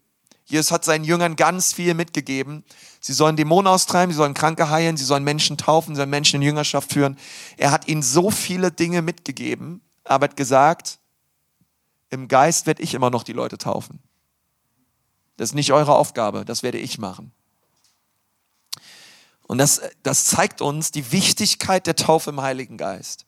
Jesus 0.47 0.71
hat 0.71 0.85
seinen 0.85 1.05
Jüngern 1.05 1.35
ganz 1.35 1.73
viel 1.73 1.95
mitgegeben. 1.95 2.65
Sie 3.01 3.13
sollen 3.13 3.37
Dämonen 3.37 3.67
austreiben, 3.67 4.13
sie 4.13 4.17
sollen 4.17 4.33
Kranke 4.33 4.71
heilen, 4.71 4.97
sie 4.97 5.05
sollen 5.05 5.25
Menschen 5.25 5.59
taufen, 5.59 5.95
sie 5.95 5.99
sollen 5.99 6.11
Menschen 6.11 6.37
in 6.37 6.43
Jüngerschaft 6.43 6.93
führen. 6.93 7.19
Er 7.57 7.73
hat 7.73 7.89
ihnen 7.89 8.03
so 8.03 8.31
viele 8.31 8.71
Dinge 8.71 9.03
mitgegeben, 9.03 9.81
aber 10.05 10.25
hat 10.25 10.37
gesagt, 10.37 10.99
im 12.11 12.29
Geist 12.29 12.67
werde 12.67 12.83
ich 12.83 12.95
immer 12.95 13.11
noch 13.11 13.25
die 13.25 13.33
Leute 13.33 13.59
taufen. 13.59 13.99
Das 15.37 15.51
ist 15.51 15.55
nicht 15.55 15.73
eure 15.73 15.97
Aufgabe, 15.97 16.45
das 16.45 16.63
werde 16.63 16.79
ich 16.79 16.99
machen. 16.99 17.33
Und 19.49 19.59
das, 19.59 19.81
das 20.05 20.25
zeigt 20.25 20.61
uns 20.61 20.93
die 20.93 21.11
Wichtigkeit 21.13 21.87
der 21.87 21.97
Taufe 21.97 22.31
im 22.31 22.41
Heiligen 22.41 22.77
Geist. 22.77 23.27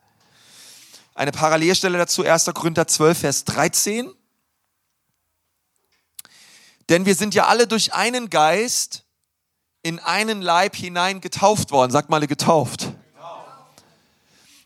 Eine 1.14 1.32
Parallelstelle 1.32 1.98
dazu, 1.98 2.24
1. 2.24 2.46
Korinther 2.54 2.86
12, 2.86 3.18
Vers 3.18 3.44
13. 3.44 4.12
Denn 6.88 7.04
wir 7.04 7.14
sind 7.14 7.34
ja 7.34 7.46
alle 7.46 7.66
durch 7.66 7.92
einen 7.92 8.30
Geist 8.30 9.04
in 9.82 9.98
einen 9.98 10.42
Leib 10.42 10.74
hinein 10.74 11.20
getauft 11.20 11.70
worden. 11.70 11.90
Sagt 11.90 12.08
mal 12.10 12.26
getauft. 12.26 12.88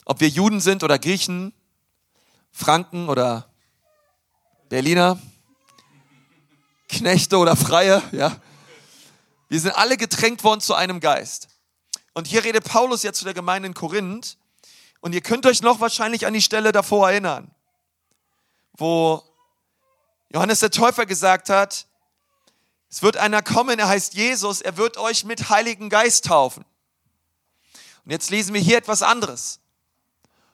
Ob 0.05 0.21
wir 0.21 0.29
Juden 0.29 0.61
sind 0.61 0.83
oder 0.83 0.99
Griechen, 0.99 1.53
Franken 2.51 3.09
oder 3.09 3.49
Berliner, 4.69 5.19
Knechte 6.89 7.39
oder 7.39 7.57
Freie, 7.57 8.03
ja. 8.13 8.37
Wir 9.49 9.61
sind 9.61 9.73
alle 9.73 9.97
getränkt 9.97 10.45
worden 10.45 10.61
zu 10.61 10.75
einem 10.75 11.01
Geist. 11.01 11.49
Und 12.15 12.27
hier 12.27 12.45
redet 12.45 12.65
Paulus 12.65 13.03
jetzt 13.03 13.19
zu 13.19 13.25
der 13.25 13.35
Gemeinde 13.35 13.69
in 13.69 13.75
Korinth. 13.75 14.39
Und 15.01 15.15
ihr 15.15 15.21
könnt 15.21 15.47
euch 15.47 15.63
noch 15.63 15.81
wahrscheinlich 15.81 16.27
an 16.27 16.33
die 16.33 16.43
Stelle 16.43 16.73
davor 16.73 17.11
erinnern, 17.11 17.51
wo 18.73 19.23
Johannes 20.31 20.61
der 20.61 20.71
Täufer 20.71 21.07
gesagt 21.07 21.51
hat, 21.51 21.87
es 22.93 23.01
wird 23.01 23.17
einer 23.17 23.41
kommen, 23.41 23.79
er 23.79 23.89
heißt 23.89 24.13
Jesus, 24.13 24.61
er 24.61 24.77
wird 24.77 24.99
euch 24.99 25.25
mit 25.25 25.49
Heiligen 25.49 25.89
Geist 25.89 26.27
taufen. 26.27 26.63
Und 28.05 28.11
jetzt 28.11 28.29
lesen 28.29 28.53
wir 28.53 28.61
hier 28.61 28.77
etwas 28.77 29.01
anderes. 29.01 29.61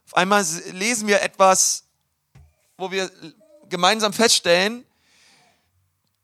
Auf 0.06 0.14
einmal 0.16 0.46
lesen 0.70 1.08
wir 1.08 1.20
etwas, 1.20 1.82
wo 2.76 2.92
wir 2.92 3.10
gemeinsam 3.68 4.12
feststellen, 4.12 4.86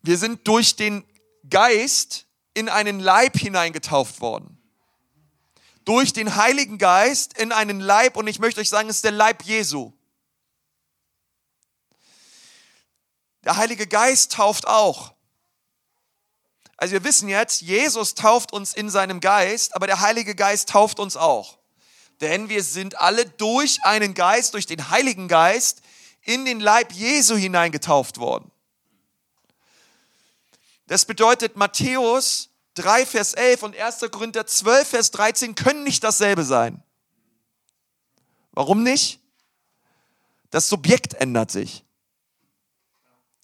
wir 0.02 0.16
sind 0.16 0.46
durch 0.46 0.76
den 0.76 1.04
Geist 1.50 2.26
in 2.54 2.68
einen 2.68 3.00
Leib 3.00 3.36
hineingetauft 3.36 4.20
worden. 4.20 4.56
Durch 5.84 6.12
den 6.12 6.36
Heiligen 6.36 6.78
Geist 6.78 7.36
in 7.36 7.50
einen 7.50 7.80
Leib, 7.80 8.16
und 8.16 8.28
ich 8.28 8.38
möchte 8.38 8.60
euch 8.60 8.68
sagen, 8.68 8.88
es 8.88 8.96
ist 8.96 9.04
der 9.04 9.10
Leib 9.10 9.42
Jesu. 9.42 9.92
Der 13.42 13.56
Heilige 13.56 13.88
Geist 13.88 14.30
tauft 14.30 14.68
auch. 14.68 15.13
Also 16.76 16.92
wir 16.92 17.04
wissen 17.04 17.28
jetzt, 17.28 17.62
Jesus 17.62 18.14
tauft 18.14 18.52
uns 18.52 18.74
in 18.74 18.90
seinem 18.90 19.20
Geist, 19.20 19.76
aber 19.76 19.86
der 19.86 20.00
Heilige 20.00 20.34
Geist 20.34 20.68
tauft 20.68 20.98
uns 20.98 21.16
auch. 21.16 21.58
Denn 22.20 22.48
wir 22.48 22.62
sind 22.62 23.00
alle 23.00 23.26
durch 23.26 23.78
einen 23.84 24.14
Geist, 24.14 24.54
durch 24.54 24.66
den 24.66 24.90
Heiligen 24.90 25.28
Geist, 25.28 25.82
in 26.22 26.44
den 26.44 26.60
Leib 26.60 26.92
Jesu 26.92 27.36
hineingetauft 27.36 28.18
worden. 28.18 28.50
Das 30.86 31.04
bedeutet, 31.04 31.56
Matthäus 31.56 32.50
3, 32.74 33.06
Vers 33.06 33.34
11 33.34 33.62
und 33.62 33.76
1. 33.76 34.00
Korinther 34.10 34.46
12, 34.46 34.88
Vers 34.88 35.10
13 35.12 35.54
können 35.54 35.84
nicht 35.84 36.02
dasselbe 36.02 36.44
sein. 36.44 36.82
Warum 38.52 38.82
nicht? 38.82 39.20
Das 40.50 40.68
Subjekt 40.68 41.14
ändert 41.14 41.50
sich. 41.50 41.84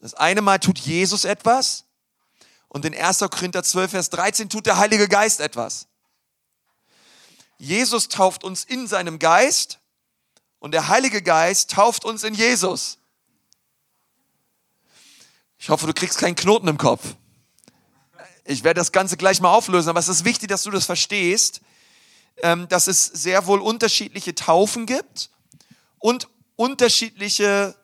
Das 0.01 0.15
eine 0.15 0.43
Mal 0.43 0.59
tut 0.59 0.79
Jesus 0.79 1.25
etwas 1.25 1.85
und 2.71 2.85
in 2.85 2.95
1. 2.95 3.19
Korinther 3.19 3.63
12, 3.63 3.91
Vers 3.91 4.11
13 4.11 4.49
tut 4.49 4.65
der 4.65 4.79
Heilige 4.79 5.09
Geist 5.09 5.41
etwas. 5.41 5.89
Jesus 7.59 8.09
tauft 8.09 8.45
uns 8.45 8.65
in 8.65 8.87
seinem 8.87 9.19
Geist 9.19 9.81
und 10.61 10.73
der 10.73 10.89
Heilige 10.89 11.21
Geist 11.21 11.73
tauft 11.73 12.05
uns 12.05 12.23
in 12.25 12.33
Jesus. 12.33 12.99
Ich 15.59 15.69
hoffe, 15.69 15.87
du 15.87 15.93
kriegst 15.93 16.19
keinen 16.19 16.37
Knoten 16.37 16.69
im 16.69 16.79
Kopf. 16.79 17.17
Ich 18.45 18.65
werde 18.65 18.81
das 18.81 18.93
Ganze 18.93 19.17
gleich 19.17 19.41
mal 19.41 19.53
auflösen, 19.53 19.91
aber 19.91 20.01
es 20.01 20.09
ist 20.09 20.25
wichtig, 20.25 20.49
dass 20.49 20.63
du 20.63 20.71
das 20.71 20.87
verstehst, 20.87 21.61
ähm, 22.39 22.69
dass 22.69 22.87
es 22.87 23.05
sehr 23.05 23.47
wohl 23.47 23.61
unterschiedliche 23.61 24.35
Taufen 24.35 24.87
gibt 24.87 25.29
und 25.99 26.29
unterschiedliche 26.55 27.75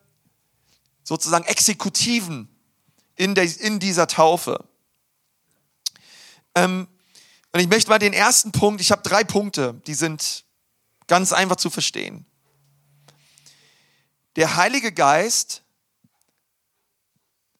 sozusagen 1.02 1.44
Exekutiven 1.44 2.48
in, 3.16 3.34
dieser 3.80 4.06
Taufe. 4.06 4.65
Ähm, 6.56 6.88
und 7.52 7.60
ich 7.60 7.68
möchte 7.68 7.90
mal 7.90 7.98
den 7.98 8.12
ersten 8.12 8.50
Punkt, 8.50 8.80
ich 8.80 8.90
habe 8.90 9.02
drei 9.02 9.22
Punkte, 9.22 9.80
die 9.86 9.94
sind 9.94 10.44
ganz 11.06 11.32
einfach 11.32 11.56
zu 11.56 11.70
verstehen. 11.70 12.26
Der 14.34 14.56
Heilige 14.56 14.92
Geist 14.92 15.62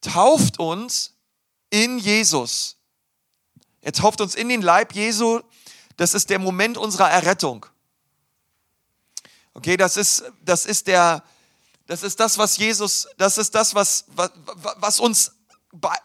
tauft 0.01 0.59
uns 0.59 1.15
in 1.71 1.99
Jesus. 1.99 2.77
Er 3.81 3.93
tauft 3.93 4.21
uns 4.21 4.35
in 4.35 4.49
den 4.49 4.63
Leib 4.63 4.95
Jesu. 4.95 5.41
Das 5.97 6.15
ist 6.15 6.31
der 6.31 6.39
Moment 6.39 6.77
unserer 6.77 7.11
Errettung. 7.11 7.67
Okay, 9.55 9.77
das 9.77 9.97
ist, 9.97 10.25
das 10.43 10.67
ist 10.67 10.87
der, 10.87 11.23
das 11.87 12.03
ist 12.03 12.21
das, 12.21 12.37
was 12.37 12.57
Jesus, 12.57 13.09
das 13.17 13.39
ist 13.39 13.55
das, 13.55 13.75
was, 13.75 14.05
was, 14.09 14.31
was 14.79 15.01
uns 15.01 15.36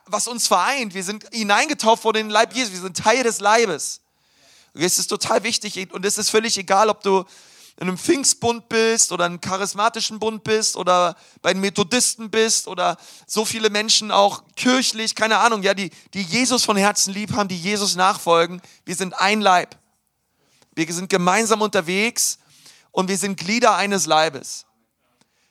was 0.05 0.27
uns 0.27 0.47
vereint. 0.47 0.93
Wir 0.93 1.03
sind 1.03 1.25
hineingetauft 1.31 2.03
worden 2.03 2.17
in 2.17 2.25
den 2.27 2.31
Leib 2.31 2.53
Jesus. 2.53 2.73
Wir 2.73 2.81
sind 2.81 2.97
Teil 2.97 3.23
des 3.23 3.39
Leibes. 3.39 4.01
Es 4.73 4.99
ist 4.99 5.07
total 5.07 5.43
wichtig 5.43 5.91
und 5.93 6.05
es 6.05 6.17
ist 6.17 6.29
völlig 6.29 6.57
egal, 6.57 6.89
ob 6.89 7.01
du 7.01 7.25
in 7.77 7.87
einem 7.87 7.97
Pfingstbund 7.97 8.69
bist 8.69 9.11
oder 9.11 9.25
einem 9.25 9.41
charismatischen 9.41 10.19
Bund 10.19 10.43
bist 10.43 10.75
oder 10.77 11.15
bei 11.41 11.51
den 11.51 11.61
Methodisten 11.61 12.29
bist 12.29 12.67
oder 12.67 12.97
so 13.25 13.43
viele 13.43 13.69
Menschen 13.69 14.11
auch 14.11 14.43
kirchlich, 14.55 15.15
keine 15.15 15.39
Ahnung, 15.39 15.63
ja, 15.63 15.73
die, 15.73 15.89
die 16.13 16.21
Jesus 16.21 16.63
von 16.63 16.77
Herzen 16.77 17.13
lieb 17.13 17.33
haben, 17.33 17.47
die 17.47 17.57
Jesus 17.57 17.95
nachfolgen. 17.95 18.61
Wir 18.85 18.95
sind 18.95 19.19
ein 19.19 19.41
Leib. 19.41 19.77
Wir 20.75 20.91
sind 20.93 21.09
gemeinsam 21.09 21.61
unterwegs 21.61 22.37
und 22.91 23.09
wir 23.09 23.17
sind 23.17 23.37
Glieder 23.37 23.75
eines 23.75 24.05
Leibes. 24.05 24.65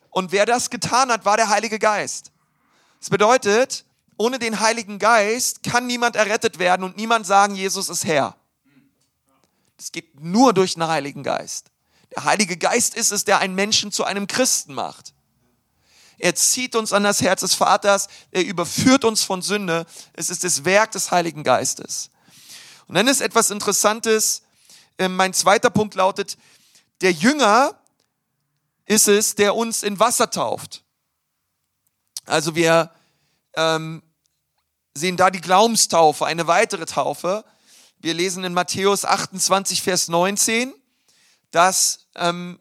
Und 0.09 0.31
wer 0.31 0.45
das 0.45 0.69
getan 0.69 1.11
hat, 1.11 1.25
war 1.25 1.37
der 1.37 1.49
Heilige 1.49 1.79
Geist. 1.79 2.31
Das 2.99 3.09
bedeutet, 3.09 3.85
ohne 4.21 4.37
den 4.37 4.59
Heiligen 4.59 4.99
Geist 4.99 5.63
kann 5.63 5.87
niemand 5.87 6.15
errettet 6.15 6.59
werden 6.59 6.83
und 6.83 6.95
niemand 6.95 7.25
sagen, 7.25 7.55
Jesus 7.55 7.89
ist 7.89 8.05
Herr. 8.05 8.35
Das 9.77 9.91
geht 9.91 10.19
nur 10.19 10.53
durch 10.53 10.75
den 10.75 10.85
Heiligen 10.85 11.23
Geist. 11.23 11.71
Der 12.15 12.25
Heilige 12.25 12.55
Geist 12.55 12.93
ist 12.93 13.11
es, 13.11 13.25
der 13.25 13.39
einen 13.39 13.55
Menschen 13.55 13.91
zu 13.91 14.03
einem 14.03 14.27
Christen 14.27 14.75
macht. 14.75 15.15
Er 16.19 16.35
zieht 16.35 16.75
uns 16.75 16.93
an 16.93 17.03
das 17.03 17.21
Herz 17.21 17.41
des 17.41 17.55
Vaters, 17.55 18.09
er 18.29 18.45
überführt 18.45 19.05
uns 19.05 19.23
von 19.23 19.41
Sünde. 19.41 19.87
Es 20.13 20.29
ist 20.29 20.43
das 20.43 20.65
Werk 20.65 20.91
des 20.91 21.09
Heiligen 21.09 21.43
Geistes. 21.43 22.11
Und 22.85 22.93
dann 22.93 23.07
ist 23.07 23.21
etwas 23.21 23.49
Interessantes, 23.49 24.43
ähm, 24.99 25.15
mein 25.15 25.33
zweiter 25.33 25.71
Punkt 25.71 25.95
lautet, 25.95 26.37
der 27.01 27.11
Jünger 27.11 27.75
ist 28.85 29.07
es, 29.07 29.33
der 29.33 29.55
uns 29.55 29.81
in 29.81 29.99
Wasser 29.99 30.29
tauft. 30.29 30.83
Also 32.27 32.53
wir 32.53 32.91
ähm, 33.55 34.03
sehen 34.93 35.17
da 35.17 35.29
die 35.29 35.41
Glaubenstaufe, 35.41 36.25
eine 36.25 36.47
weitere 36.47 36.85
Taufe. 36.85 37.45
Wir 37.99 38.13
lesen 38.13 38.43
in 38.43 38.53
Matthäus 38.53 39.05
28, 39.05 39.81
Vers 39.81 40.07
19, 40.07 40.73
dass 41.51 42.07
ähm, 42.15 42.59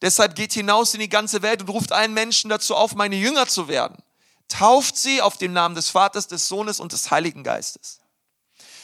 deshalb 0.00 0.34
geht 0.34 0.52
hinaus 0.52 0.94
in 0.94 1.00
die 1.00 1.08
ganze 1.08 1.42
Welt 1.42 1.62
und 1.62 1.68
ruft 1.68 1.92
allen 1.92 2.14
Menschen 2.14 2.50
dazu 2.50 2.74
auf, 2.74 2.94
meine 2.94 3.16
Jünger 3.16 3.46
zu 3.46 3.68
werden. 3.68 4.02
Tauft 4.48 4.96
sie 4.96 5.22
auf 5.22 5.38
den 5.38 5.52
Namen 5.52 5.74
des 5.74 5.90
Vaters, 5.90 6.26
des 6.28 6.48
Sohnes 6.48 6.78
und 6.80 6.92
des 6.92 7.10
Heiligen 7.10 7.42
Geistes. 7.42 8.00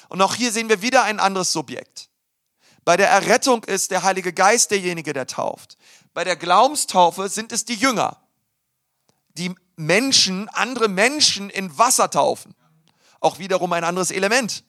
Und 0.09 0.23
auch 0.23 0.35
hier 0.35 0.52
sehen 0.52 0.71
wir 0.71 0.80
wieder 0.80 1.02
ein 1.02 1.21
anderes 1.21 1.52
Subjekt. 1.52 2.09
Bei 2.85 2.97
der 2.97 3.11
Errettung 3.11 3.64
ist 3.64 3.90
der 3.90 4.02
Heilige 4.02 4.33
Geist 4.33 4.71
derjenige, 4.71 5.12
der 5.12 5.26
tauft. 5.26 5.76
Bei 6.14 6.25
der 6.25 6.37
Glaubenstaufe 6.37 7.28
sind 7.28 7.52
es 7.52 7.66
die 7.66 7.75
Jünger, 7.75 8.16
die 9.35 9.54
Menschen, 9.76 10.49
andere 10.49 10.88
Menschen 10.88 11.50
in 11.50 11.76
Wasser 11.76 12.11
taufen 12.11 12.54
auch 13.20 13.38
wiederum 13.38 13.72
ein 13.72 13.84
anderes 13.84 14.10
Element. 14.10 14.64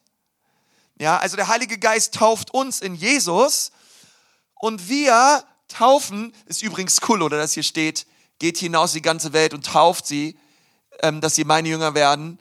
Ja, 0.98 1.18
also 1.18 1.36
der 1.36 1.48
Heilige 1.48 1.78
Geist 1.78 2.14
tauft 2.14 2.52
uns 2.52 2.80
in 2.80 2.94
Jesus 2.94 3.72
und 4.54 4.88
wir 4.88 5.44
taufen, 5.68 6.34
ist 6.46 6.62
übrigens 6.62 7.00
cool, 7.08 7.22
oder 7.22 7.38
dass 7.38 7.52
hier 7.52 7.62
steht, 7.62 8.06
geht 8.38 8.58
hinaus 8.58 8.92
die 8.92 9.02
ganze 9.02 9.32
Welt 9.32 9.54
und 9.54 9.64
tauft 9.64 10.06
sie, 10.06 10.38
ähm, 11.02 11.20
dass 11.20 11.34
sie 11.34 11.44
meine 11.44 11.68
Jünger 11.68 11.94
werden. 11.94 12.38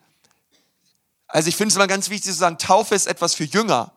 Also 1.28 1.48
ich 1.48 1.56
finde 1.56 1.70
es 1.70 1.75
immer 1.75 1.88
ganz 1.88 2.10
wichtig 2.10 2.32
zu 2.32 2.38
sagen, 2.38 2.58
Taufe 2.58 2.96
ist 2.96 3.08
etwas 3.08 3.36
für 3.36 3.44
Jünger. 3.44 3.94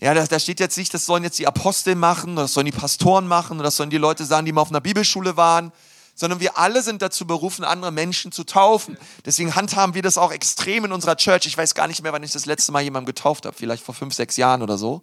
Ja, 0.00 0.14
da, 0.14 0.26
da 0.26 0.38
steht 0.38 0.60
jetzt 0.60 0.76
nicht, 0.76 0.92
das 0.94 1.06
sollen 1.06 1.24
jetzt 1.24 1.38
die 1.38 1.46
Apostel 1.46 1.94
machen, 1.94 2.36
das 2.36 2.54
sollen 2.54 2.66
die 2.66 2.72
Pastoren 2.72 3.26
machen, 3.26 3.58
das 3.58 3.76
sollen 3.76 3.90
die 3.90 3.98
Leute 3.98 4.24
sagen, 4.24 4.46
die 4.46 4.52
mal 4.52 4.62
auf 4.62 4.70
einer 4.70 4.80
Bibelschule 4.80 5.36
waren, 5.36 5.72
sondern 6.14 6.40
wir 6.40 6.58
alle 6.58 6.82
sind 6.82 7.02
dazu 7.02 7.26
berufen, 7.26 7.64
andere 7.64 7.90
Menschen 7.90 8.32
zu 8.32 8.44
taufen. 8.44 8.98
Deswegen 9.24 9.54
handhaben 9.54 9.94
wir 9.94 10.02
das 10.02 10.18
auch 10.18 10.32
extrem 10.32 10.84
in 10.84 10.92
unserer 10.92 11.16
Church. 11.16 11.46
Ich 11.46 11.56
weiß 11.56 11.74
gar 11.74 11.86
nicht 11.86 12.02
mehr, 12.02 12.12
wann 12.12 12.22
ich 12.22 12.32
das 12.32 12.46
letzte 12.46 12.72
Mal 12.72 12.82
jemanden 12.82 13.06
getauft 13.06 13.46
habe, 13.46 13.56
vielleicht 13.56 13.82
vor 13.82 13.94
fünf, 13.94 14.14
sechs 14.14 14.36
Jahren 14.36 14.62
oder 14.62 14.76
so. 14.76 15.02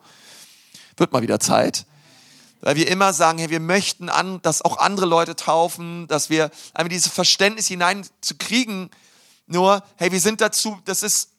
Wird 0.98 1.12
mal 1.12 1.22
wieder 1.22 1.40
Zeit. 1.40 1.86
Weil 2.62 2.76
wir 2.76 2.90
immer 2.90 3.14
sagen, 3.14 3.40
hey, 3.40 3.50
wir 3.50 3.62
möchten, 3.62 4.10
an, 4.10 4.42
dass 4.42 4.62
auch 4.62 4.78
andere 4.78 5.06
Leute 5.06 5.36
taufen, 5.36 6.08
dass 6.08 6.30
wir 6.30 6.52
einfach 6.74 6.90
dieses 6.90 7.12
Verständnis 7.12 7.68
hineinzukriegen. 7.68 8.90
Nur, 9.48 9.82
hey, 9.96 10.12
wir 10.12 10.20
sind 10.20 10.42
dazu, 10.42 10.78
das 10.86 11.02
ist 11.02 11.30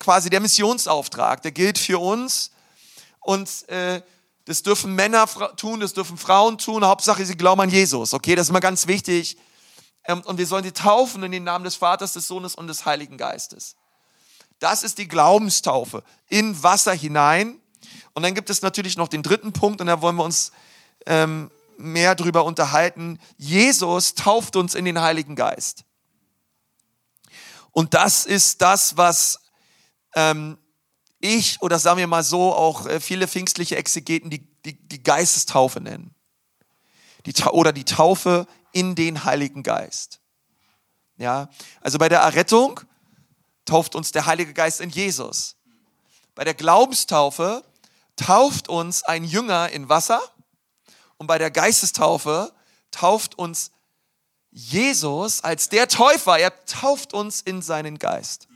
quasi 0.00 0.30
der 0.30 0.40
Missionsauftrag, 0.40 1.42
der 1.42 1.52
gilt 1.52 1.78
für 1.78 1.98
uns. 1.98 2.50
Und 3.20 3.68
äh, 3.68 4.02
das 4.44 4.62
dürfen 4.62 4.94
Männer 4.94 5.26
tun, 5.56 5.80
das 5.80 5.92
dürfen 5.92 6.18
Frauen 6.18 6.58
tun. 6.58 6.84
Hauptsache, 6.84 7.24
sie 7.24 7.36
glauben 7.36 7.60
an 7.60 7.70
Jesus. 7.70 8.12
Okay, 8.14 8.34
das 8.34 8.48
ist 8.48 8.52
mal 8.52 8.60
ganz 8.60 8.86
wichtig. 8.86 9.36
Ähm, 10.04 10.22
und 10.22 10.38
wir 10.38 10.46
sollen 10.46 10.64
sie 10.64 10.72
taufen 10.72 11.22
in 11.22 11.32
den 11.32 11.44
Namen 11.44 11.64
des 11.64 11.76
Vaters, 11.76 12.12
des 12.12 12.26
Sohnes 12.26 12.54
und 12.54 12.66
des 12.66 12.84
Heiligen 12.84 13.16
Geistes. 13.16 13.76
Das 14.58 14.82
ist 14.82 14.98
die 14.98 15.08
Glaubenstaufe 15.08 16.02
in 16.28 16.62
Wasser 16.62 16.92
hinein. 16.92 17.60
Und 18.14 18.22
dann 18.22 18.34
gibt 18.34 18.50
es 18.50 18.62
natürlich 18.62 18.96
noch 18.96 19.08
den 19.08 19.22
dritten 19.22 19.52
Punkt, 19.52 19.80
und 19.80 19.86
da 19.86 20.02
wollen 20.02 20.16
wir 20.16 20.24
uns 20.24 20.52
ähm, 21.06 21.50
mehr 21.78 22.14
drüber 22.14 22.44
unterhalten. 22.44 23.18
Jesus 23.38 24.14
tauft 24.14 24.56
uns 24.56 24.74
in 24.74 24.84
den 24.84 25.00
Heiligen 25.00 25.34
Geist. 25.34 25.84
Und 27.72 27.94
das 27.94 28.26
ist 28.26 28.60
das, 28.60 28.96
was 28.96 29.40
ähm, 30.14 30.58
ich 31.22 31.62
oder 31.62 31.78
sagen 31.78 31.98
wir 31.98 32.06
mal 32.06 32.22
so 32.22 32.52
auch 32.52 32.86
äh, 32.86 33.00
viele 33.00 33.26
pfingstliche 33.28 33.76
Exegeten 33.76 34.28
die, 34.28 34.46
die, 34.64 34.74
die 34.74 35.02
Geistestaufe 35.02 35.80
nennen. 35.80 36.14
Die, 37.24 37.32
oder 37.44 37.72
die 37.72 37.84
Taufe 37.84 38.46
in 38.72 38.94
den 38.94 39.24
Heiligen 39.24 39.62
Geist. 39.62 40.20
Ja, 41.16 41.48
also 41.80 41.98
bei 41.98 42.08
der 42.08 42.20
Errettung 42.20 42.80
tauft 43.64 43.94
uns 43.94 44.10
der 44.10 44.26
Heilige 44.26 44.52
Geist 44.52 44.80
in 44.80 44.90
Jesus. 44.90 45.56
Bei 46.34 46.44
der 46.44 46.54
Glaubenstaufe 46.54 47.62
tauft 48.16 48.68
uns 48.68 49.04
ein 49.04 49.24
Jünger 49.24 49.70
in 49.70 49.88
Wasser 49.88 50.20
und 51.16 51.28
bei 51.28 51.38
der 51.38 51.50
Geistestaufe 51.50 52.52
tauft 52.90 53.38
uns 53.38 53.70
Jesus 54.50 55.44
als 55.44 55.68
der 55.68 55.88
Täufer. 55.88 56.38
Er 56.38 56.64
tauft 56.64 57.14
uns 57.14 57.40
in 57.40 57.62
seinen 57.62 57.98
Geist. 57.98 58.48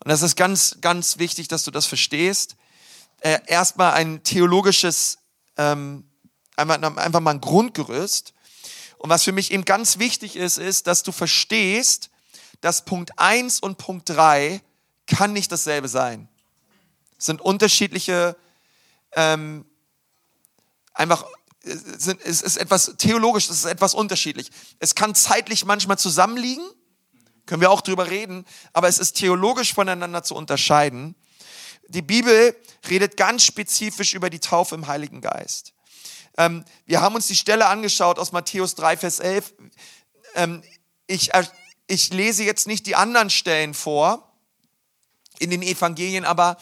Und 0.00 0.10
das 0.10 0.22
ist 0.22 0.36
ganz, 0.36 0.78
ganz 0.80 1.18
wichtig, 1.18 1.48
dass 1.48 1.64
du 1.64 1.70
das 1.70 1.86
verstehst. 1.86 2.56
Äh, 3.20 3.38
erstmal 3.46 3.92
ein 3.94 4.22
theologisches, 4.22 5.18
ähm, 5.56 6.04
einfach, 6.56 7.20
mal 7.20 7.30
ein 7.30 7.40
Grundgerüst. 7.40 8.34
Und 8.98 9.10
was 9.10 9.22
für 9.22 9.32
mich 9.32 9.50
eben 9.52 9.64
ganz 9.64 9.98
wichtig 9.98 10.36
ist, 10.36 10.58
ist, 10.58 10.86
dass 10.86 11.02
du 11.02 11.12
verstehst, 11.12 12.10
dass 12.60 12.84
Punkt 12.84 13.18
1 13.18 13.60
und 13.60 13.78
Punkt 13.78 14.08
3 14.08 14.62
kann 15.06 15.32
nicht 15.32 15.52
dasselbe 15.52 15.88
sein. 15.88 16.28
Es 17.18 17.26
sind 17.26 17.40
unterschiedliche, 17.40 18.36
ähm, 19.12 19.64
einfach, 20.92 21.24
es 21.62 22.06
ist 22.06 22.56
etwas 22.56 22.94
theologisch, 22.98 23.48
es 23.48 23.58
ist 23.58 23.64
etwas 23.64 23.94
unterschiedlich. 23.94 24.50
Es 24.78 24.94
kann 24.94 25.14
zeitlich 25.14 25.64
manchmal 25.64 25.98
zusammenliegen 25.98 26.64
können 27.46 27.60
wir 27.60 27.70
auch 27.70 27.80
drüber 27.80 28.10
reden, 28.10 28.46
aber 28.72 28.88
es 28.88 28.98
ist 28.98 29.14
theologisch 29.14 29.74
voneinander 29.74 30.22
zu 30.22 30.34
unterscheiden. 30.34 31.14
Die 31.88 32.02
Bibel 32.02 32.56
redet 32.88 33.16
ganz 33.16 33.44
spezifisch 33.44 34.14
über 34.14 34.30
die 34.30 34.40
Taufe 34.40 34.74
im 34.74 34.86
Heiligen 34.86 35.20
Geist. 35.20 35.74
Ähm, 36.36 36.64
wir 36.86 37.00
haben 37.00 37.14
uns 37.14 37.26
die 37.26 37.36
Stelle 37.36 37.66
angeschaut 37.66 38.18
aus 38.18 38.32
Matthäus 38.32 38.74
3, 38.74 38.96
Vers 38.96 39.20
11. 39.20 39.52
Ähm, 40.34 40.62
ich, 41.06 41.30
ich 41.86 42.12
lese 42.12 42.44
jetzt 42.44 42.66
nicht 42.66 42.86
die 42.86 42.96
anderen 42.96 43.30
Stellen 43.30 43.74
vor 43.74 44.32
in 45.38 45.50
den 45.50 45.62
Evangelien, 45.62 46.24
aber 46.24 46.56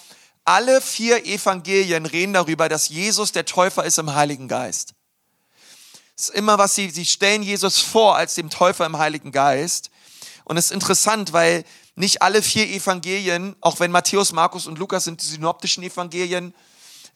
alle 0.45 0.81
vier 0.81 1.25
Evangelien 1.25 2.07
reden 2.07 2.33
darüber, 2.33 2.69
dass 2.69 2.89
Jesus 2.89 3.33
der 3.33 3.45
Täufer 3.45 3.85
ist 3.85 3.99
im 3.99 4.15
Heiligen 4.15 4.49
Geist. 4.49 4.95
Das 6.17 6.29
ist 6.29 6.35
immer, 6.35 6.59
was 6.59 6.75
sie, 6.75 6.91
sie 6.91 7.07
stellen 7.07 7.43
Jesus 7.43 7.79
vor 7.79 8.17
als 8.17 8.35
dem 8.35 8.51
Täufer 8.51 8.85
im 8.85 8.99
Heiligen 8.99 9.33
Geist. 9.33 9.91
Und 10.45 10.57
es 10.57 10.67
ist 10.67 10.73
interessant, 10.73 11.33
weil 11.33 11.65
nicht 11.95 12.23
alle 12.23 12.43
vier 12.43 12.69
Evangelien, 12.69 13.57
auch 13.61 13.81
wenn 13.81 13.91
Matthäus, 13.91 14.33
Markus 14.33 14.67
und 14.67 14.79
Lukas 14.79 15.05
sind 15.05 15.23
die 15.23 15.27
synoptischen 15.27 15.83
Evangelien, 15.83 16.55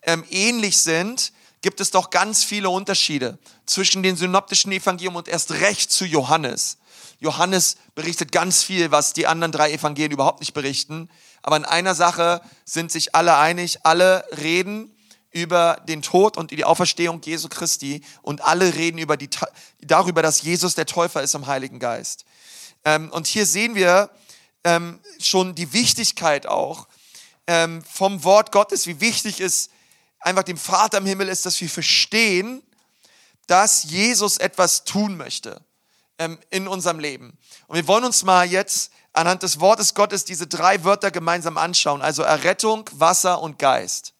ähm, 0.02 0.24
ähnlich 0.30 0.78
sind, 0.78 1.32
gibt 1.62 1.80
es 1.80 1.90
doch 1.90 2.10
ganz 2.10 2.44
viele 2.44 2.68
Unterschiede 2.68 3.38
zwischen 3.64 4.02
den 4.02 4.16
synoptischen 4.16 4.70
Evangelien 4.72 5.16
und 5.16 5.28
erst 5.28 5.52
recht 5.52 5.90
zu 5.90 6.04
Johannes. 6.04 6.78
Johannes 7.18 7.76
berichtet 7.94 8.30
ganz 8.30 8.62
viel, 8.62 8.90
was 8.90 9.14
die 9.14 9.26
anderen 9.26 9.52
drei 9.52 9.72
Evangelien 9.72 10.12
überhaupt 10.12 10.40
nicht 10.40 10.52
berichten. 10.52 11.08
Aber 11.42 11.56
in 11.56 11.64
einer 11.64 11.94
Sache 11.94 12.42
sind 12.64 12.92
sich 12.92 13.14
alle 13.14 13.36
einig. 13.36 13.80
Alle 13.84 14.24
reden 14.36 14.94
über 15.30 15.82
den 15.88 16.02
Tod 16.02 16.36
und 16.36 16.50
die 16.50 16.64
Auferstehung 16.64 17.20
Jesu 17.24 17.48
Christi 17.48 18.02
und 18.22 18.42
alle 18.42 18.74
reden 18.74 18.98
über 18.98 19.16
die, 19.16 19.28
darüber, 19.80 20.22
dass 20.22 20.42
Jesus 20.42 20.74
der 20.74 20.86
Täufer 20.86 21.22
ist 21.22 21.34
im 21.34 21.46
Heiligen 21.46 21.78
Geist. 21.78 22.24
Ähm, 22.86 23.10
und 23.10 23.26
hier 23.26 23.44
sehen 23.44 23.74
wir 23.74 24.10
ähm, 24.62 25.00
schon 25.20 25.56
die 25.56 25.72
Wichtigkeit 25.72 26.46
auch 26.46 26.86
ähm, 27.48 27.82
vom 27.82 28.22
Wort 28.22 28.52
Gottes, 28.52 28.86
wie 28.86 29.00
wichtig 29.00 29.40
es 29.40 29.70
einfach 30.20 30.44
dem 30.44 30.56
Vater 30.56 30.98
im 30.98 31.06
Himmel 31.06 31.28
ist, 31.28 31.44
dass 31.44 31.60
wir 31.60 31.68
verstehen, 31.68 32.62
dass 33.48 33.84
Jesus 33.84 34.38
etwas 34.38 34.84
tun 34.84 35.16
möchte 35.16 35.60
in 36.50 36.66
unserem 36.66 36.98
Leben. 36.98 37.36
Und 37.66 37.76
wir 37.76 37.86
wollen 37.86 38.04
uns 38.04 38.24
mal 38.24 38.50
jetzt 38.50 38.90
anhand 39.12 39.42
des 39.42 39.60
Wortes 39.60 39.94
Gottes 39.94 40.24
diese 40.24 40.46
drei 40.46 40.82
Wörter 40.82 41.10
gemeinsam 41.10 41.58
anschauen, 41.58 42.00
also 42.00 42.22
Errettung, 42.22 42.88
Wasser 42.92 43.42
und 43.42 43.58
Geist. 43.58 44.14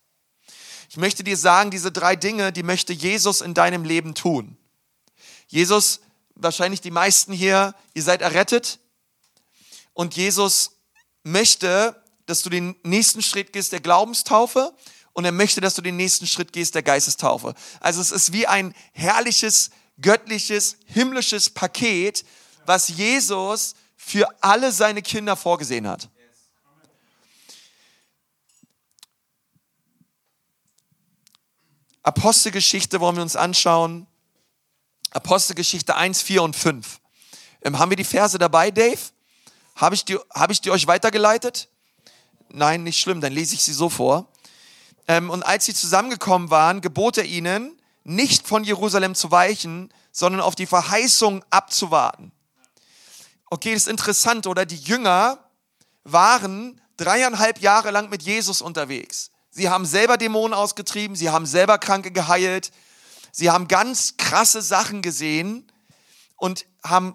Ich 0.91 0.99
möchte 0.99 1.25
dir 1.25 1.39
sagen, 1.39 1.71
diese 1.71 1.91
drei 1.91 2.15
Dinge, 2.15 2.53
die 2.53 2.63
möchte 2.63 2.93
Jesus 2.93 3.41
in 3.41 3.55
deinem 3.55 3.85
Leben 3.85 4.15
tun. 4.15 4.59
Jesus 5.49 6.01
wahrscheinlich 6.37 6.81
die 6.81 6.91
meisten 6.91 7.33
hier, 7.33 7.75
ihr 7.95 8.03
seid 8.03 8.23
errettet 8.23 8.79
und 9.93 10.17
Jesus 10.17 10.73
möchte, 11.25 12.01
dass 12.27 12.43
du 12.43 12.51
den 12.51 12.77
nächsten 12.83 13.23
Schritt 13.23 13.53
gehst 13.53 13.73
der 13.73 13.81
Glaubenstaufe 13.81 14.75
und 15.13 15.25
er 15.25 15.33
möchte, 15.33 15.61
dass 15.61 15.75
du 15.75 15.83
den 15.83 15.97
nächsten 15.97 16.27
Schritt 16.27 16.53
gehst 16.53 16.75
der 16.75 16.83
Geistestaufe. 16.83 17.55
Also 17.81 18.01
es 18.01 18.13
ist 18.13 18.33
wie 18.33 18.47
ein 18.47 18.75
herrliches, 18.93 19.71
göttliches, 20.01 20.77
himmlisches 20.87 21.51
Paket, 21.51 22.25
was 22.67 22.89
Jesus 22.89 23.75
für 23.97 24.29
alle 24.43 24.73
seine 24.73 25.03
Kinder 25.03 25.37
vorgesehen 25.37 25.89
hat. 25.89 26.11
Apostelgeschichte 32.03 33.01
wollen 33.01 33.17
wir 33.17 33.23
uns 33.23 33.35
anschauen. 33.35 34.07
Apostelgeschichte 35.17 35.97
1, 35.97 36.23
4 36.23 36.43
und 36.43 36.55
5. 36.55 37.01
Ähm, 37.63 37.79
haben 37.79 37.91
wir 37.91 37.97
die 37.97 38.05
Verse 38.05 38.39
dabei, 38.39 38.71
Dave? 38.71 38.99
Habe 39.75 39.95
ich, 39.95 40.05
die, 40.05 40.19
hab 40.31 40.51
ich 40.51 40.61
die 40.61 40.71
euch 40.71 40.87
weitergeleitet? 40.87 41.69
Nein, 42.51 42.85
nicht 42.85 43.01
schlimm, 43.01 43.21
dann 43.21 43.33
lese 43.33 43.55
ich 43.55 43.63
sie 43.63 43.73
so 43.73 43.89
vor. 43.89 44.29
Ähm, 45.09 45.31
und 45.31 45.43
als 45.43 45.65
sie 45.65 45.75
zusammengekommen 45.75 46.51
waren, 46.51 46.83
gebot 46.83 47.17
er 47.17 47.25
ihnen, 47.25 47.81
nicht 48.05 48.47
von 48.47 48.63
Jerusalem 48.63 49.15
zu 49.15 49.31
weichen, 49.31 49.93
sondern 50.13 50.43
auf 50.43 50.55
die 50.55 50.67
Verheißung 50.67 51.45
abzuwarten. 51.51 52.31
Okay, 53.49 53.73
das 53.73 53.83
ist 53.83 53.89
interessant, 53.89 54.47
oder? 54.47 54.67
Die 54.67 54.77
Jünger 54.77 55.39
waren 56.05 56.81
dreieinhalb 56.99 57.61
Jahre 57.61 57.91
lang 57.91 58.11
mit 58.11 58.23
Jesus 58.23 58.61
unterwegs. 58.61 59.31
Sie 59.51 59.71
haben 59.71 59.87
selber 59.87 60.19
Dämonen 60.19 60.53
ausgetrieben, 60.53 61.17
sie 61.17 61.31
haben 61.31 61.47
selber 61.47 61.79
Kranke 61.79 62.11
geheilt, 62.11 62.71
Sie 63.39 63.51
haben 63.51 63.69
ganz 63.69 64.17
krasse 64.17 64.63
Sachen 64.63 65.03
gesehen 65.03 65.71
und 66.37 66.65
haben 66.83 67.15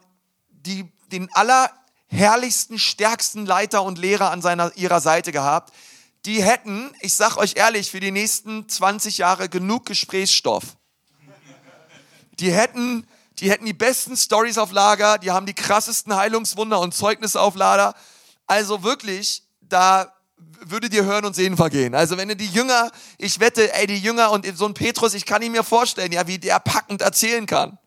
die, 0.52 0.88
den 1.12 1.28
allerherrlichsten, 1.34 2.78
stärksten 2.78 3.48
Leiter 3.48 3.82
und 3.82 3.98
Lehrer 3.98 4.30
an 4.30 4.40
seiner, 4.44 4.72
ihrer 4.78 5.02
Seite 5.02 5.32
gehabt. 5.32 5.74
Die 6.26 6.44
hätten, 6.44 6.94
ich 7.00 7.16
sag 7.16 7.38
euch 7.38 7.56
ehrlich, 7.56 7.90
für 7.90 8.00
die 8.00 8.12
nächsten 8.12 8.70
20 8.70 9.18
Jahre 9.18 9.50
genug 9.50 9.88
Gesprächsstoff. 9.88 10.78
Die 12.34 12.52
hätten, 12.52 13.08
die 13.40 13.50
hätten 13.50 13.66
die 13.66 13.74
besten 13.74 14.16
Stories 14.16 14.60
auf 14.60 14.72
Lager, 14.72 15.18
die 15.18 15.32
haben 15.32 15.48
die 15.48 15.56
krassesten 15.56 16.16
Heilungswunder 16.16 16.82
und 16.82 16.94
Zeugnisse 16.94 17.42
auf 17.42 17.56
Lager. 17.56 17.96
Also 18.46 18.84
wirklich, 18.84 19.42
da 19.60 20.14
würde 20.66 20.90
dir 20.90 21.04
Hören 21.04 21.26
und 21.26 21.36
Sehen 21.36 21.58
vergehen. 21.58 21.96
Also 21.96 22.18
wenn 22.18 22.30
du 22.30 22.36
die 22.36 22.48
Jünger, 22.48 22.92
ich 23.18 23.40
wette, 23.40 23.74
ey, 23.74 23.88
die 23.88 23.98
Jünger 23.98 24.32
und 24.32 24.46
so 24.58 24.66
ein 24.66 24.74
Petrus, 24.74 25.14
ich 25.14 25.26
kann 25.26 25.42
ihn 25.42 25.52
mir 25.52 25.64
vorstellen, 25.64 26.12
ja, 26.12 26.28
wie 26.28 26.38
der 26.38 26.60
packend 26.60 27.02
erzählen 27.02 27.46
kann. 27.46 27.78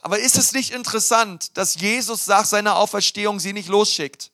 Aber 0.00 0.18
ist 0.18 0.36
es 0.36 0.52
nicht 0.52 0.72
interessant, 0.72 1.56
dass 1.56 1.74
Jesus 1.74 2.26
nach 2.28 2.44
seiner 2.44 2.76
Auferstehung 2.76 3.40
sie 3.40 3.52
nicht 3.52 3.68
losschickt 3.68 4.30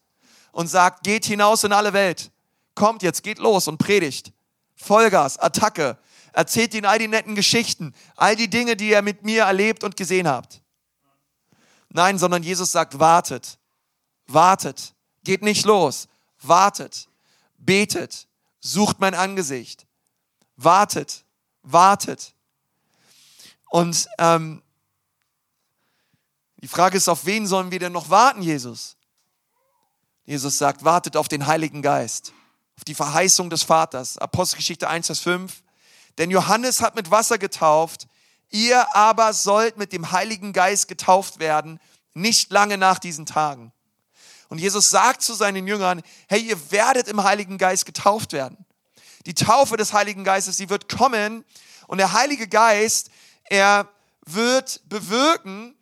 und 0.53 0.69
sagt, 0.69 1.05
geht 1.05 1.25
hinaus 1.25 1.65
in 1.65 1.73
alle 1.73 1.93
Welt. 1.95 2.31
Kommt 2.75 3.03
jetzt, 3.03 3.23
geht 3.23 3.39
los 3.39 3.69
und 3.69 3.79
predigt. 3.79 4.33
Vollgas, 4.77 5.39
Attacke. 5.39 5.99
Erzählt 6.33 6.75
ihnen 6.75 6.87
all 6.87 6.99
die 6.99 7.09
netten 7.09 7.35
Geschichten, 7.35 7.95
all 8.17 8.37
die 8.37 8.49
Dinge, 8.49 8.77
die 8.77 8.91
ihr 8.91 9.03
mit 9.03 9.23
mir 9.23 9.45
erlebt 9.45 9.85
und 9.85 9.97
gesehen 9.97 10.27
habt. 10.29 10.63
Nein, 11.91 12.19
sondern 12.19 12.43
Jesus 12.43 12.73
sagt, 12.73 12.99
wartet, 12.99 13.59
wartet, 14.27 14.95
geht 15.25 15.43
nicht 15.43 15.67
los, 15.67 16.09
wartet, 16.47 17.09
betet, 17.59 18.29
sucht 18.61 19.01
mein 19.01 19.15
Angesicht, 19.15 19.87
wartet, 20.57 21.25
wartet. 21.63 22.35
Und 23.71 24.09
ähm, 24.19 24.63
die 26.59 26.69
Frage 26.69 26.97
ist, 26.97 27.09
auf 27.09 27.25
wen 27.25 27.47
sollen 27.47 27.71
wir 27.71 27.79
denn 27.79 27.93
noch 27.93 28.11
warten, 28.11 28.43
Jesus? 28.43 28.97
Jesus 30.25 30.59
sagt, 30.59 30.85
wartet 30.85 31.17
auf 31.17 31.27
den 31.27 31.47
Heiligen 31.47 31.83
Geist, 31.83 32.33
auf 32.77 32.85
die 32.85 32.95
Verheißung 32.95 33.51
des 33.51 33.65
Vaters. 33.65 34.19
Apostelgeschichte 34.19 34.89
1, 34.89 35.07
Vers 35.07 35.21
5. 35.21 35.63
Denn 36.19 36.31
Johannes 36.31 36.81
hat 36.81 36.95
mit 36.95 37.11
Wasser 37.11 37.39
getauft, 37.39 38.07
ihr 38.51 38.95
aber 38.95 39.33
sollt 39.33 39.77
mit 39.77 39.93
dem 39.93 40.13
Heiligen 40.13 40.53
Geist 40.53 40.87
getauft 40.87 41.39
werden, 41.41 41.81
nicht 42.15 42.53
lange 42.53 42.79
nach 42.79 42.99
diesen 42.99 43.27
Tagen. 43.27 43.73
Und 44.53 44.59
Jesus 44.59 44.91
sagt 44.91 45.23
zu 45.23 45.33
seinen 45.33 45.67
Jüngern, 45.67 46.03
hey, 46.29 46.39
ihr 46.39 46.71
werdet 46.71 47.09
im 47.09 47.25
Heiligen 47.25 47.57
Geist 47.57 47.87
getauft 47.87 48.35
werden. 48.35 48.67
Die 49.25 49.33
Taufe 49.33 49.79
des 49.79 49.95
Heiligen 49.95 50.25
Geistes, 50.25 50.59
sie 50.59 50.69
wird 50.69 50.91
kommen 50.91 51.47
und 51.87 51.97
der 51.97 52.13
Heilige 52.13 52.47
Geist, 52.47 53.09
er 53.45 53.89
wird 54.27 54.83
bewirken, 54.91 55.75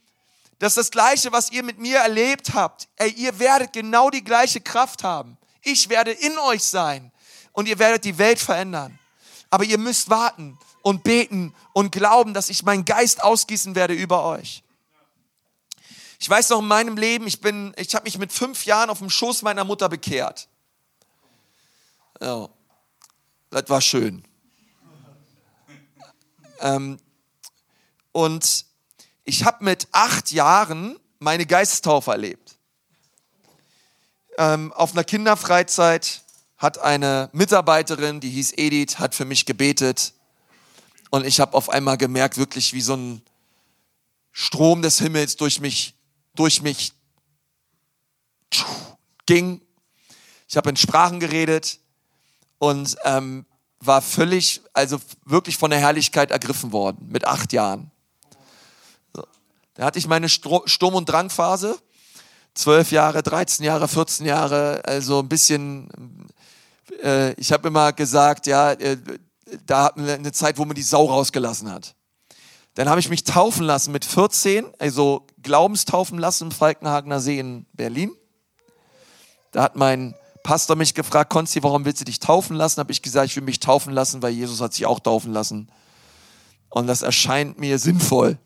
dass 0.61 0.75
das 0.75 0.93
Gleiche, 0.93 1.33
was 1.33 1.51
ihr 1.51 1.65
mit 1.65 1.81
mir 1.81 1.99
erlebt 1.99 2.55
habt, 2.55 2.87
ey, 2.95 3.11
ihr 3.11 3.41
werdet 3.41 3.73
genau 3.73 4.09
die 4.09 4.23
gleiche 4.23 4.61
Kraft 4.61 5.03
haben. 5.03 5.37
Ich 5.63 5.89
werde 5.89 6.13
in 6.13 6.39
euch 6.39 6.63
sein 6.63 7.11
und 7.51 7.67
ihr 7.67 7.81
werdet 7.81 8.05
die 8.05 8.19
Welt 8.19 8.39
verändern. 8.39 8.97
Aber 9.51 9.65
ihr 9.65 9.79
müsst 9.79 10.11
warten 10.11 10.57
und 10.83 11.03
beten 11.03 11.57
und 11.73 11.91
glauben, 11.91 12.35
dass 12.35 12.49
ich 12.49 12.63
meinen 12.63 12.85
Geist 12.85 13.21
ausgießen 13.25 13.75
werde 13.75 13.95
über 13.95 14.23
euch. 14.23 14.63
Ich 16.21 16.29
weiß 16.29 16.51
noch 16.51 16.59
in 16.59 16.69
meinem 16.69 16.99
Leben, 16.99 17.27
ich 17.27 17.41
bin, 17.41 17.73
ich 17.79 17.95
habe 17.95 18.05
mich 18.05 18.19
mit 18.19 18.31
fünf 18.31 18.67
Jahren 18.67 18.91
auf 18.91 18.99
dem 18.99 19.09
Schoß 19.09 19.41
meiner 19.41 19.65
Mutter 19.65 19.89
bekehrt. 19.89 20.49
Ja, 22.21 22.51
das 23.49 23.65
war 23.69 23.81
schön. 23.81 24.23
Ähm, 26.61 27.01
und 28.13 28.67
ich 29.25 29.47
habe 29.47 29.65
mit 29.65 29.89
acht 29.93 30.31
Jahren 30.31 31.01
meine 31.21 31.47
Geistestaufe 31.47 32.11
erlebt. 32.11 32.59
Ähm, 34.37 34.75
auf 34.75 34.93
einer 34.93 35.05
Kinderfreizeit 35.05 36.23
hat 36.59 36.77
eine 36.77 37.31
Mitarbeiterin, 37.33 38.21
die 38.21 38.29
hieß 38.29 38.53
Edith, 38.59 38.99
hat 38.99 39.15
für 39.15 39.25
mich 39.25 39.47
gebetet. 39.47 40.13
Und 41.09 41.25
ich 41.25 41.41
habe 41.41 41.55
auf 41.57 41.71
einmal 41.71 41.97
gemerkt, 41.97 42.37
wirklich 42.37 42.75
wie 42.75 42.83
so 42.83 42.95
ein 42.95 43.23
Strom 44.33 44.83
des 44.83 44.99
Himmels 44.99 45.37
durch 45.37 45.61
mich, 45.61 45.95
durch 46.35 46.63
mich 46.63 46.93
ging. 49.27 49.61
Ich 50.49 50.57
habe 50.57 50.71
in 50.71 50.77
Sprachen 50.77 51.21
geredet 51.21 51.79
und 52.59 52.97
ähm, 53.05 53.47
war 53.79 54.03
völlig, 54.03 54.61
also 54.73 54.99
wirklich 55.25 55.57
von 55.57 55.71
der 55.71 55.79
Herrlichkeit 55.79 56.31
ergriffen 56.31 56.73
worden 56.73 57.09
mit 57.11 57.25
acht 57.25 57.53
Jahren. 57.53 57.91
Da 59.75 59.85
hatte 59.87 59.99
ich 59.99 60.07
meine 60.07 60.29
Sturm- 60.29 60.95
und 60.95 61.09
Drangphase. 61.09 61.79
Zwölf 62.55 62.91
Jahre, 62.91 63.23
13 63.23 63.65
Jahre, 63.65 63.87
14 63.87 64.27
Jahre, 64.27 64.83
also 64.85 65.21
ein 65.21 65.29
bisschen, 65.29 65.89
äh, 67.03 67.33
ich 67.35 67.53
habe 67.53 67.69
immer 67.69 67.93
gesagt, 67.93 68.49
ja, 68.49 68.73
äh, 68.73 68.99
da 69.65 69.93
wir 69.95 70.15
eine 70.15 70.33
Zeit, 70.33 70.59
wo 70.59 70.65
man 70.65 70.75
die 70.75 70.83
Sau 70.83 71.07
rausgelassen 71.07 71.71
hat. 71.71 71.95
Dann 72.75 72.89
habe 72.89 73.01
ich 73.01 73.09
mich 73.09 73.25
taufen 73.25 73.65
lassen 73.65 73.93
mit 73.93 74.05
14, 74.05 74.67
also 74.79 75.27
Glaubenstaufen 75.43 76.19
lassen 76.19 76.45
im 76.45 76.51
Falkenhagener 76.51 77.21
See 77.21 77.39
in 77.39 77.67
Berlin. 77.73 78.13
Da 79.53 79.63
hat 79.63 79.77
mein 79.77 80.15
Pastor 80.43 80.77
mich 80.77 80.95
gefragt, 80.95 81.31
Konsti, 81.31 81.63
warum 81.63 81.85
willst 81.85 82.01
du 82.01 82.05
dich 82.05 82.21
taufen 82.21 82.57
lassen? 82.57 82.81
Habe 82.81 82.93
ich 82.93 83.03
gesagt, 83.03 83.27
ich 83.27 83.37
will 83.37 83.43
mich 83.43 83.61
taufen 83.61 83.93
lassen, 83.93 84.23
weil 84.23 84.33
Jesus 84.33 84.61
hat 84.61 84.75
sich 84.75 84.87
auch 84.87 85.01
taufen 85.01 85.33
lassen. 85.33 85.71
Und 86.69 86.87
das 86.87 87.03
erscheint 87.03 87.59
mir 87.59 87.79
sinnvoll 87.79 88.39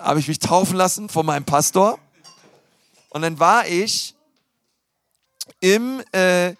habe 0.00 0.20
ich 0.20 0.28
mich 0.28 0.38
taufen 0.38 0.76
lassen 0.76 1.08
von 1.08 1.26
meinem 1.26 1.44
Pastor. 1.44 1.98
Und 3.10 3.22
dann 3.22 3.38
war 3.38 3.66
ich 3.66 4.14
im, 5.60 6.02
äh, 6.12 6.54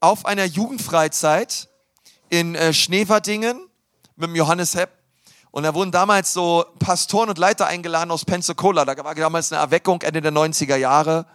auf 0.00 0.26
einer 0.26 0.44
Jugendfreizeit 0.44 1.68
in 2.28 2.54
äh, 2.54 2.72
Schneverdingen 2.72 3.58
mit 4.16 4.28
dem 4.28 4.36
Johannes 4.36 4.74
Hepp. 4.74 4.90
Und 5.50 5.62
da 5.62 5.74
wurden 5.74 5.90
damals 5.90 6.32
so 6.32 6.64
Pastoren 6.78 7.30
und 7.30 7.38
Leiter 7.38 7.66
eingeladen 7.66 8.10
aus 8.10 8.24
Pensacola. 8.24 8.84
Da 8.84 9.02
war 9.04 9.14
damals 9.14 9.52
eine 9.52 9.60
Erweckung 9.60 10.02
Ende 10.02 10.20
der 10.20 10.32
90er 10.32 10.76
Jahre. 10.76 11.26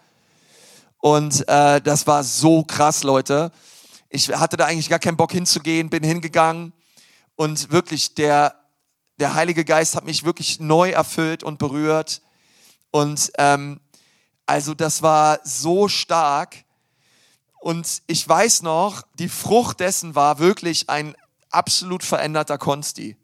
Und 0.99 1.47
äh, 1.47 1.81
das 1.81 2.07
war 2.07 2.23
so 2.23 2.63
krass, 2.63 3.03
Leute. 3.03 3.51
Ich 4.09 4.29
hatte 4.29 4.57
da 4.57 4.65
eigentlich 4.65 4.89
gar 4.89 4.99
keinen 4.99 5.17
Bock 5.17 5.31
hinzugehen, 5.31 5.89
bin 5.89 6.03
hingegangen. 6.03 6.73
Und 7.35 7.71
wirklich, 7.71 8.13
der 8.13 8.55
der 9.19 9.35
Heilige 9.35 9.63
Geist 9.63 9.95
hat 9.95 10.05
mich 10.05 10.23
wirklich 10.23 10.59
neu 10.59 10.89
erfüllt 10.91 11.43
und 11.43 11.59
berührt. 11.59 12.21
Und 12.91 13.31
ähm, 13.37 13.79
also 14.45 14.73
das 14.73 15.01
war 15.01 15.39
so 15.43 15.87
stark. 15.87 16.65
Und 17.59 18.01
ich 18.07 18.27
weiß 18.27 18.61
noch, 18.63 19.03
die 19.19 19.29
Frucht 19.29 19.79
dessen 19.79 20.15
war 20.15 20.39
wirklich 20.39 20.89
ein 20.89 21.15
absolut 21.49 22.03
veränderter 22.03 22.57
Konsti. 22.57 23.15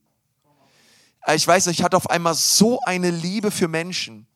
Äh, 1.26 1.36
ich 1.36 1.48
weiß, 1.48 1.68
ich 1.68 1.84
hatte 1.84 1.98
auf 1.98 2.10
einmal 2.10 2.36
so 2.36 2.80
eine 2.82 3.10
Liebe 3.10 3.52
für 3.52 3.68
Menschen. 3.68 4.28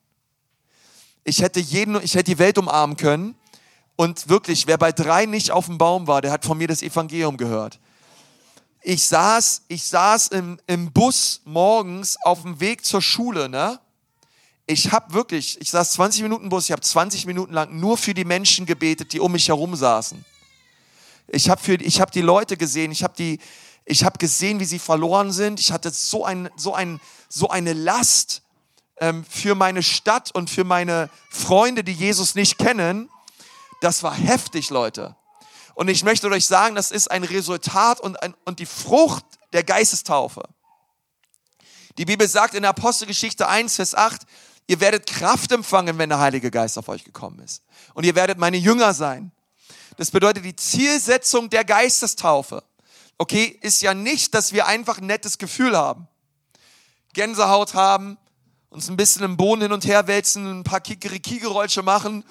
Ich 1.24 1.40
hätte 1.42 1.60
jeden, 1.60 2.02
ich 2.02 2.14
hätte 2.14 2.24
die 2.24 2.38
Welt 2.38 2.58
umarmen 2.58 2.96
können. 2.96 3.34
Und 3.96 4.28
wirklich, 4.28 4.66
wer 4.66 4.76
bei 4.76 4.92
drei 4.92 5.26
nicht 5.26 5.52
auf 5.52 5.66
dem 5.66 5.78
Baum 5.78 6.06
war, 6.06 6.20
der 6.20 6.32
hat 6.32 6.44
von 6.44 6.58
mir 6.58 6.68
das 6.68 6.82
Evangelium 6.82 7.36
gehört 7.36 7.78
ich 8.84 9.02
saß, 9.04 9.62
ich 9.68 9.82
saß 9.82 10.28
im, 10.28 10.60
im 10.66 10.92
Bus 10.92 11.40
morgens 11.44 12.18
auf 12.22 12.42
dem 12.42 12.60
Weg 12.60 12.84
zur 12.84 13.00
Schule, 13.00 13.48
ne? 13.48 13.80
Ich 14.66 14.92
habe 14.92 15.12
wirklich, 15.12 15.60
ich 15.60 15.70
saß 15.70 15.92
20 15.92 16.22
Minuten 16.22 16.44
im 16.44 16.50
Bus, 16.50 16.66
ich 16.66 16.72
habe 16.72 16.82
20 16.82 17.26
Minuten 17.26 17.52
lang 17.52 17.78
nur 17.78 17.98
für 17.98 18.14
die 18.14 18.24
Menschen 18.24 18.66
gebetet, 18.66 19.12
die 19.12 19.20
um 19.20 19.32
mich 19.32 19.48
herum 19.48 19.74
saßen. 19.74 20.24
Ich 21.28 21.48
habe 21.48 21.74
ich 21.76 22.00
habe 22.00 22.10
die 22.10 22.20
Leute 22.20 22.56
gesehen, 22.56 22.92
ich 22.92 23.02
habe 23.02 23.14
die 23.16 23.40
ich 23.84 24.04
habe 24.04 24.18
gesehen, 24.18 24.60
wie 24.60 24.64
sie 24.64 24.78
verloren 24.78 25.32
sind. 25.32 25.60
Ich 25.60 25.72
hatte 25.72 25.90
so 25.90 26.24
ein 26.24 26.48
so 26.56 26.74
ein 26.74 27.00
so 27.28 27.48
eine 27.48 27.72
Last 27.72 28.42
ähm, 28.98 29.24
für 29.28 29.54
meine 29.54 29.82
Stadt 29.82 30.30
und 30.34 30.50
für 30.50 30.64
meine 30.64 31.10
Freunde, 31.30 31.84
die 31.84 31.92
Jesus 31.92 32.34
nicht 32.34 32.58
kennen. 32.58 33.10
Das 33.80 34.02
war 34.02 34.14
heftig, 34.14 34.70
Leute. 34.70 35.16
Und 35.74 35.88
ich 35.88 36.04
möchte 36.04 36.28
euch 36.28 36.46
sagen, 36.46 36.76
das 36.76 36.90
ist 36.90 37.10
ein 37.10 37.24
Resultat 37.24 38.00
und, 38.00 38.22
ein, 38.22 38.34
und 38.44 38.60
die 38.60 38.66
Frucht 38.66 39.24
der 39.52 39.64
Geistestaufe. 39.64 40.42
Die 41.98 42.04
Bibel 42.04 42.28
sagt 42.28 42.54
in 42.54 42.62
der 42.62 42.70
Apostelgeschichte 42.70 43.48
1, 43.48 43.76
Vers 43.76 43.94
8, 43.94 44.22
ihr 44.68 44.80
werdet 44.80 45.06
Kraft 45.06 45.52
empfangen, 45.52 45.98
wenn 45.98 46.08
der 46.08 46.18
Heilige 46.18 46.50
Geist 46.50 46.78
auf 46.78 46.88
euch 46.88 47.04
gekommen 47.04 47.40
ist. 47.40 47.62
Und 47.94 48.04
ihr 48.04 48.14
werdet 48.14 48.38
meine 48.38 48.56
Jünger 48.56 48.94
sein. 48.94 49.32
Das 49.96 50.10
bedeutet, 50.10 50.44
die 50.44 50.56
Zielsetzung 50.56 51.50
der 51.50 51.64
Geistestaufe, 51.64 52.62
okay, 53.18 53.58
ist 53.60 53.82
ja 53.82 53.94
nicht, 53.94 54.34
dass 54.34 54.52
wir 54.52 54.66
einfach 54.66 54.98
ein 54.98 55.06
nettes 55.06 55.38
Gefühl 55.38 55.76
haben. 55.76 56.08
Gänsehaut 57.12 57.74
haben, 57.74 58.18
uns 58.70 58.88
ein 58.88 58.96
bisschen 58.96 59.22
im 59.22 59.36
Boden 59.36 59.62
hin 59.62 59.72
und 59.72 59.84
her 59.86 60.06
wälzen, 60.06 60.60
ein 60.60 60.64
paar 60.64 60.80
Kikeriki-Geräusche 60.80 61.82
machen 61.82 62.24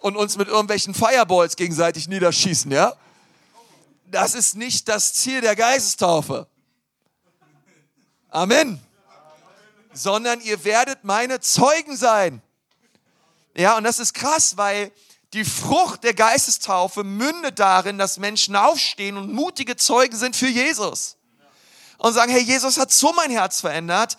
und 0.00 0.16
uns 0.16 0.36
mit 0.36 0.48
irgendwelchen 0.48 0.94
Fireballs 0.94 1.56
gegenseitig 1.56 2.08
niederschießen, 2.08 2.70
ja? 2.70 2.94
Das 4.06 4.34
ist 4.34 4.54
nicht 4.54 4.88
das 4.88 5.12
Ziel 5.14 5.40
der 5.40 5.56
Geistestaufe. 5.56 6.46
Amen. 8.30 8.80
Sondern 9.92 10.40
ihr 10.40 10.64
werdet 10.64 11.04
meine 11.04 11.40
Zeugen 11.40 11.96
sein. 11.96 12.42
Ja, 13.56 13.76
und 13.76 13.84
das 13.84 13.98
ist 13.98 14.14
krass, 14.14 14.56
weil 14.56 14.90
die 15.34 15.44
Frucht 15.44 16.04
der 16.04 16.14
Geistestaufe 16.14 17.02
mündet 17.02 17.58
darin, 17.58 17.98
dass 17.98 18.18
Menschen 18.18 18.54
aufstehen 18.54 19.16
und 19.16 19.32
mutige 19.32 19.76
Zeugen 19.76 20.16
sind 20.16 20.36
für 20.36 20.48
Jesus. 20.48 21.16
Und 21.98 22.12
sagen, 22.12 22.30
hey, 22.30 22.42
Jesus 22.42 22.78
hat 22.78 22.92
so 22.92 23.12
mein 23.12 23.30
Herz 23.30 23.60
verändert. 23.60 24.16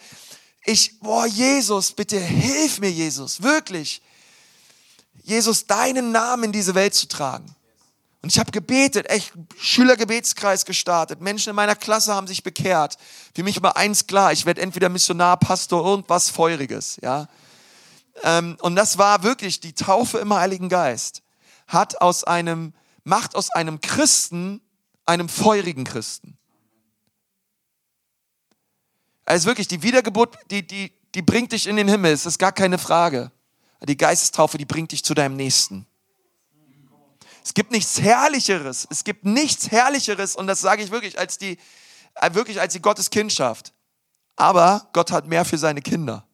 Ich, 0.65 0.99
boah, 0.99 1.25
Jesus, 1.25 1.93
bitte 1.93 2.19
hilf 2.19 2.80
mir, 2.80 2.91
Jesus, 2.91 3.41
wirklich. 3.41 4.01
Jesus, 5.23 5.65
deinen 5.65 6.12
Namen 6.12 6.45
in 6.45 6.51
diese 6.51 6.75
Welt 6.75 6.93
zu 6.93 7.08
tragen. 7.08 7.56
Und 8.21 8.32
ich 8.32 8.39
habe 8.39 8.51
gebetet, 8.51 9.10
echt 9.10 9.34
Schülergebetskreis 9.58 10.65
gestartet. 10.65 11.21
Menschen 11.21 11.51
in 11.51 11.56
meiner 11.56 11.75
Klasse 11.75 12.13
haben 12.13 12.28
sich 12.28 12.43
bekehrt. 12.43 12.97
Für 13.34 13.43
mich 13.43 13.62
war 13.62 13.78
eins 13.78 14.08
klar, 14.08 14.34
ich 14.34 14.45
werde 14.45 14.62
entweder 14.62 14.89
Missionar, 14.89 15.38
Pastor, 15.38 15.86
irgendwas 15.86 16.30
Feuriges. 16.30 16.97
Ja? 17.01 17.28
Ähm, 18.23 18.58
und 18.62 18.75
das 18.75 18.97
war 18.97 19.23
wirklich 19.23 19.60
die 19.60 19.73
Taufe 19.73 20.19
im 20.19 20.34
Heiligen 20.34 20.69
Geist. 20.69 21.21
Hat 21.67 22.01
aus 22.01 22.23
einem, 22.23 22.73
macht 23.04 23.36
aus 23.36 23.49
einem 23.51 23.82
Christen 23.82 24.62
einem 25.06 25.30
feurigen 25.30 25.84
Christen. 25.84 26.38
Also 29.25 29.47
wirklich, 29.47 29.67
die 29.67 29.82
Wiedergeburt, 29.82 30.38
die, 30.51 30.65
die, 30.65 30.91
die 31.15 31.21
bringt 31.21 31.51
dich 31.51 31.67
in 31.67 31.75
den 31.78 31.88
Himmel, 31.88 32.12
das 32.12 32.25
ist 32.25 32.38
gar 32.38 32.51
keine 32.51 32.78
Frage. 32.78 33.32
Die 33.84 33.97
Geistestaufe, 33.97 34.58
die 34.58 34.65
bringt 34.65 34.91
dich 34.91 35.04
zu 35.04 35.13
deinem 35.13 35.36
Nächsten. 35.36 35.86
Es 37.43 37.54
gibt 37.54 37.71
nichts 37.71 38.01
Herrlicheres. 38.01 38.88
Es 38.89 39.04
gibt 39.04 39.25
nichts 39.25 39.69
Herrlicheres 39.69 40.36
und 40.36 40.47
das 40.47 40.62
sage 40.62 40.82
ich 40.82 40.89
wirklich 40.89 41.19
als 41.19 41.38
die, 41.38 41.58
äh, 42.15 42.34
wirklich 42.34 42.60
als 42.60 42.73
die 42.73 42.82
Gotteskindschaft. 42.82 43.73
Aber 44.36 44.89
Gott 44.93 45.12
hat 45.12 45.28
mehr 45.28 45.45
für 45.45 45.58
seine 45.58 45.82
Kinder. 45.82 46.25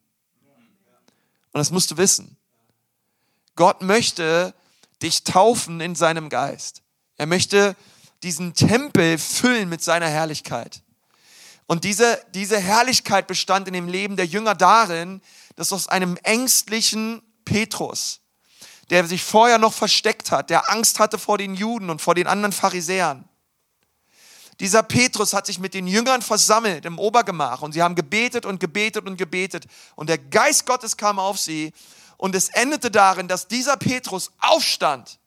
Und 1.54 1.60
das 1.60 1.72
musst 1.72 1.92
du 1.92 1.98
wissen. 1.98 2.38
Gott 3.56 3.82
möchte 3.82 4.54
dich 5.02 5.24
taufen 5.24 5.82
in 5.82 5.96
seinem 5.96 6.30
Geist. 6.30 6.82
Er 7.18 7.26
möchte 7.26 7.76
diesen 8.24 8.54
Tempel 8.54 9.18
füllen 9.18 9.70
mit 9.70 9.84
seiner 9.84 10.08
Herrlichkeit. 10.08 10.82
Und 11.68 11.84
diese, 11.84 12.24
diese 12.34 12.60
Herrlichkeit 12.60 13.28
bestand 13.28 13.68
in 13.68 13.74
dem 13.74 13.88
Leben 13.88 14.16
der 14.16 14.26
Jünger 14.26 14.56
darin, 14.56 15.22
dass 15.56 15.74
aus 15.74 15.88
einem 15.88 16.18
ängstlichen 16.24 17.22
Petrus, 17.46 18.20
der 18.90 19.06
sich 19.08 19.24
vorher 19.24 19.58
noch 19.58 19.74
versteckt 19.74 20.32
hat, 20.32 20.50
der 20.50 20.70
Angst 20.70 21.00
hatte 21.00 21.18
vor 21.18 21.38
den 21.38 21.56
Juden 21.56 21.90
und 21.90 22.02
vor 22.02 22.16
den 22.16 22.28
anderen 22.28 22.52
Pharisäern, 22.52 23.28
dieser 24.62 24.84
Petrus 24.84 25.34
hat 25.34 25.48
sich 25.48 25.58
mit 25.58 25.74
den 25.74 25.88
Jüngern 25.88 26.22
versammelt 26.22 26.86
im 26.86 27.00
Obergemach 27.00 27.64
und 27.64 27.72
sie 27.72 27.82
haben 27.82 27.96
gebetet 27.96 28.46
und 28.46 28.60
gebetet 28.60 29.08
und 29.08 29.18
gebetet 29.18 29.66
und 29.96 30.08
der 30.08 30.20
Geist 30.20 30.68
Gottes 30.68 30.96
kam 30.96 31.18
auf 31.18 31.40
sie 31.40 31.74
und 32.18 32.36
es 32.36 32.50
endete 32.50 32.92
darin, 32.92 33.28
dass 33.28 33.48
dieser 33.48 33.76
Petrus 33.76 34.32
aufstand 34.38 35.18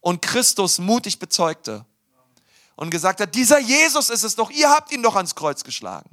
und 0.00 0.20
Christus 0.20 0.78
mutig 0.78 1.18
bezeugte 1.18 1.86
und 2.76 2.90
gesagt 2.90 3.20
hat, 3.22 3.34
dieser 3.34 3.58
Jesus 3.58 4.10
ist 4.10 4.24
es 4.24 4.36
doch, 4.36 4.50
ihr 4.50 4.68
habt 4.68 4.92
ihn 4.92 5.02
doch 5.02 5.16
ans 5.16 5.34
Kreuz 5.34 5.64
geschlagen. 5.64 6.10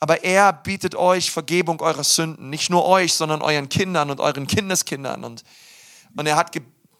Aber 0.00 0.24
er 0.24 0.52
bietet 0.52 0.96
euch 0.96 1.30
Vergebung 1.30 1.80
eurer 1.80 2.02
Sünden, 2.02 2.50
nicht 2.50 2.68
nur 2.68 2.84
euch, 2.84 3.14
sondern 3.14 3.42
euren 3.42 3.68
Kindern 3.68 4.10
und 4.10 4.18
euren 4.18 4.48
Kindeskindern. 4.48 5.22
Und, 5.22 5.44
und, 6.16 6.26
er, 6.26 6.34
hat 6.34 6.50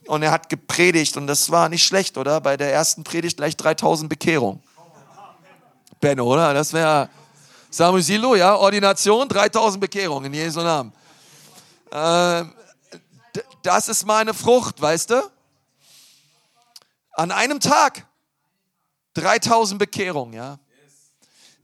und 0.07 0.23
er 0.23 0.31
hat 0.31 0.49
gepredigt 0.49 1.17
und 1.17 1.27
das 1.27 1.51
war 1.51 1.69
nicht 1.69 1.85
schlecht, 1.85 2.19
oder? 2.19 2.41
Bei 2.41 2.57
der 2.57 2.73
ersten 2.73 3.05
Predigt 3.05 3.37
gleich 3.37 3.57
3000 3.57 4.09
Bekehrungen. 4.09 4.63
Benno, 6.01 6.25
oder? 6.25 6.53
Das 6.53 6.73
wäre 6.73 7.09
Samusilo, 7.71 8.35
ja? 8.35 8.57
Ordination, 8.57 9.29
3000 9.29 9.81
Bekehrungen 9.81 10.27
in 10.27 10.35
Jesu 10.35 10.61
Namen. 10.61 10.93
Ähm, 11.93 12.53
das 13.63 13.89
ist 13.89 14.05
meine 14.05 14.35
Frucht, 14.35 14.81
weißt 14.81 15.11
du? 15.11 15.31
An 17.13 17.31
einem 17.31 17.61
Tag 17.61 18.07
3000 19.15 19.79
Bekehrungen, 19.79 20.35
ja. 20.35 20.59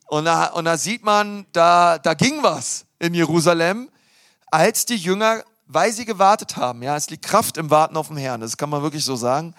Und 0.06 0.24
da, 0.24 0.46
und 0.46 0.64
da 0.64 0.76
sieht 0.78 1.04
man, 1.04 1.46
da, 1.52 1.98
da 1.98 2.14
ging 2.14 2.42
was 2.42 2.86
in 2.98 3.12
Jerusalem, 3.12 3.90
als 4.46 4.86
die 4.86 4.96
Jünger, 4.96 5.44
weil 5.68 5.92
sie 5.92 6.04
gewartet 6.04 6.56
haben. 6.56 6.82
Ja, 6.82 6.96
es 6.96 7.10
liegt 7.10 7.24
Kraft 7.24 7.56
im 7.56 7.70
Warten 7.70 7.96
auf 7.96 8.08
den 8.08 8.16
Herrn, 8.16 8.40
das 8.40 8.56
kann 8.56 8.70
man 8.70 8.82
wirklich 8.82 9.04
so 9.04 9.14
sagen. 9.14 9.54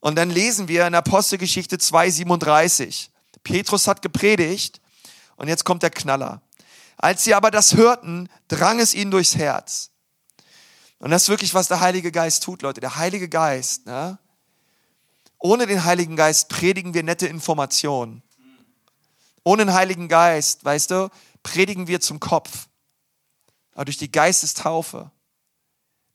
Und 0.00 0.16
dann 0.16 0.30
lesen 0.30 0.68
wir 0.68 0.86
in 0.86 0.94
Apostelgeschichte 0.94 1.76
2,37. 1.76 3.08
Petrus 3.44 3.86
hat 3.86 4.02
gepredigt 4.02 4.80
und 5.36 5.48
jetzt 5.48 5.64
kommt 5.64 5.82
der 5.82 5.90
Knaller. 5.90 6.42
Als 6.96 7.24
sie 7.24 7.34
aber 7.34 7.50
das 7.50 7.74
hörten, 7.74 8.28
drang 8.48 8.80
es 8.80 8.94
ihnen 8.94 9.10
durchs 9.10 9.36
Herz. 9.36 9.90
Und 10.98 11.10
das 11.10 11.24
ist 11.24 11.28
wirklich, 11.28 11.54
was 11.54 11.68
der 11.68 11.80
Heilige 11.80 12.10
Geist 12.10 12.42
tut, 12.42 12.62
Leute. 12.62 12.80
Der 12.80 12.96
Heilige 12.96 13.28
Geist, 13.28 13.86
ne? 13.86 14.18
ohne 15.38 15.66
den 15.66 15.84
Heiligen 15.84 16.16
Geist 16.16 16.48
predigen 16.48 16.94
wir 16.94 17.02
nette 17.02 17.26
Informationen. 17.26 18.22
Ohne 19.44 19.66
den 19.66 19.74
Heiligen 19.74 20.08
Geist, 20.08 20.64
weißt 20.64 20.90
du, 20.90 21.10
predigen 21.42 21.86
wir 21.86 22.00
zum 22.00 22.18
Kopf. 22.18 22.66
Aber 23.74 23.84
durch 23.84 23.98
die 23.98 24.10
Geistestaufe, 24.10 25.10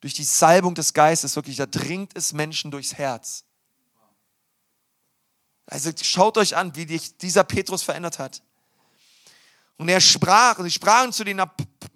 durch 0.02 0.14
die 0.14 0.24
Salbung 0.24 0.74
des 0.74 0.92
Geistes, 0.92 1.36
wirklich, 1.36 1.56
da 1.56 1.66
dringt 1.66 2.16
es 2.16 2.32
Menschen 2.32 2.72
durchs 2.72 2.94
Herz. 2.94 3.44
Also 5.66 5.92
schaut 6.02 6.36
euch 6.38 6.56
an, 6.56 6.74
wie 6.74 6.86
dich 6.86 7.16
dieser 7.18 7.44
Petrus 7.44 7.84
verändert 7.84 8.18
hat. 8.18 8.42
Und 9.76 9.88
er 9.88 10.00
sprach, 10.00 10.58
und 10.58 10.64
sie 10.64 10.72
sprachen 10.72 11.12
zu, 11.12 11.22
den, 11.22 11.40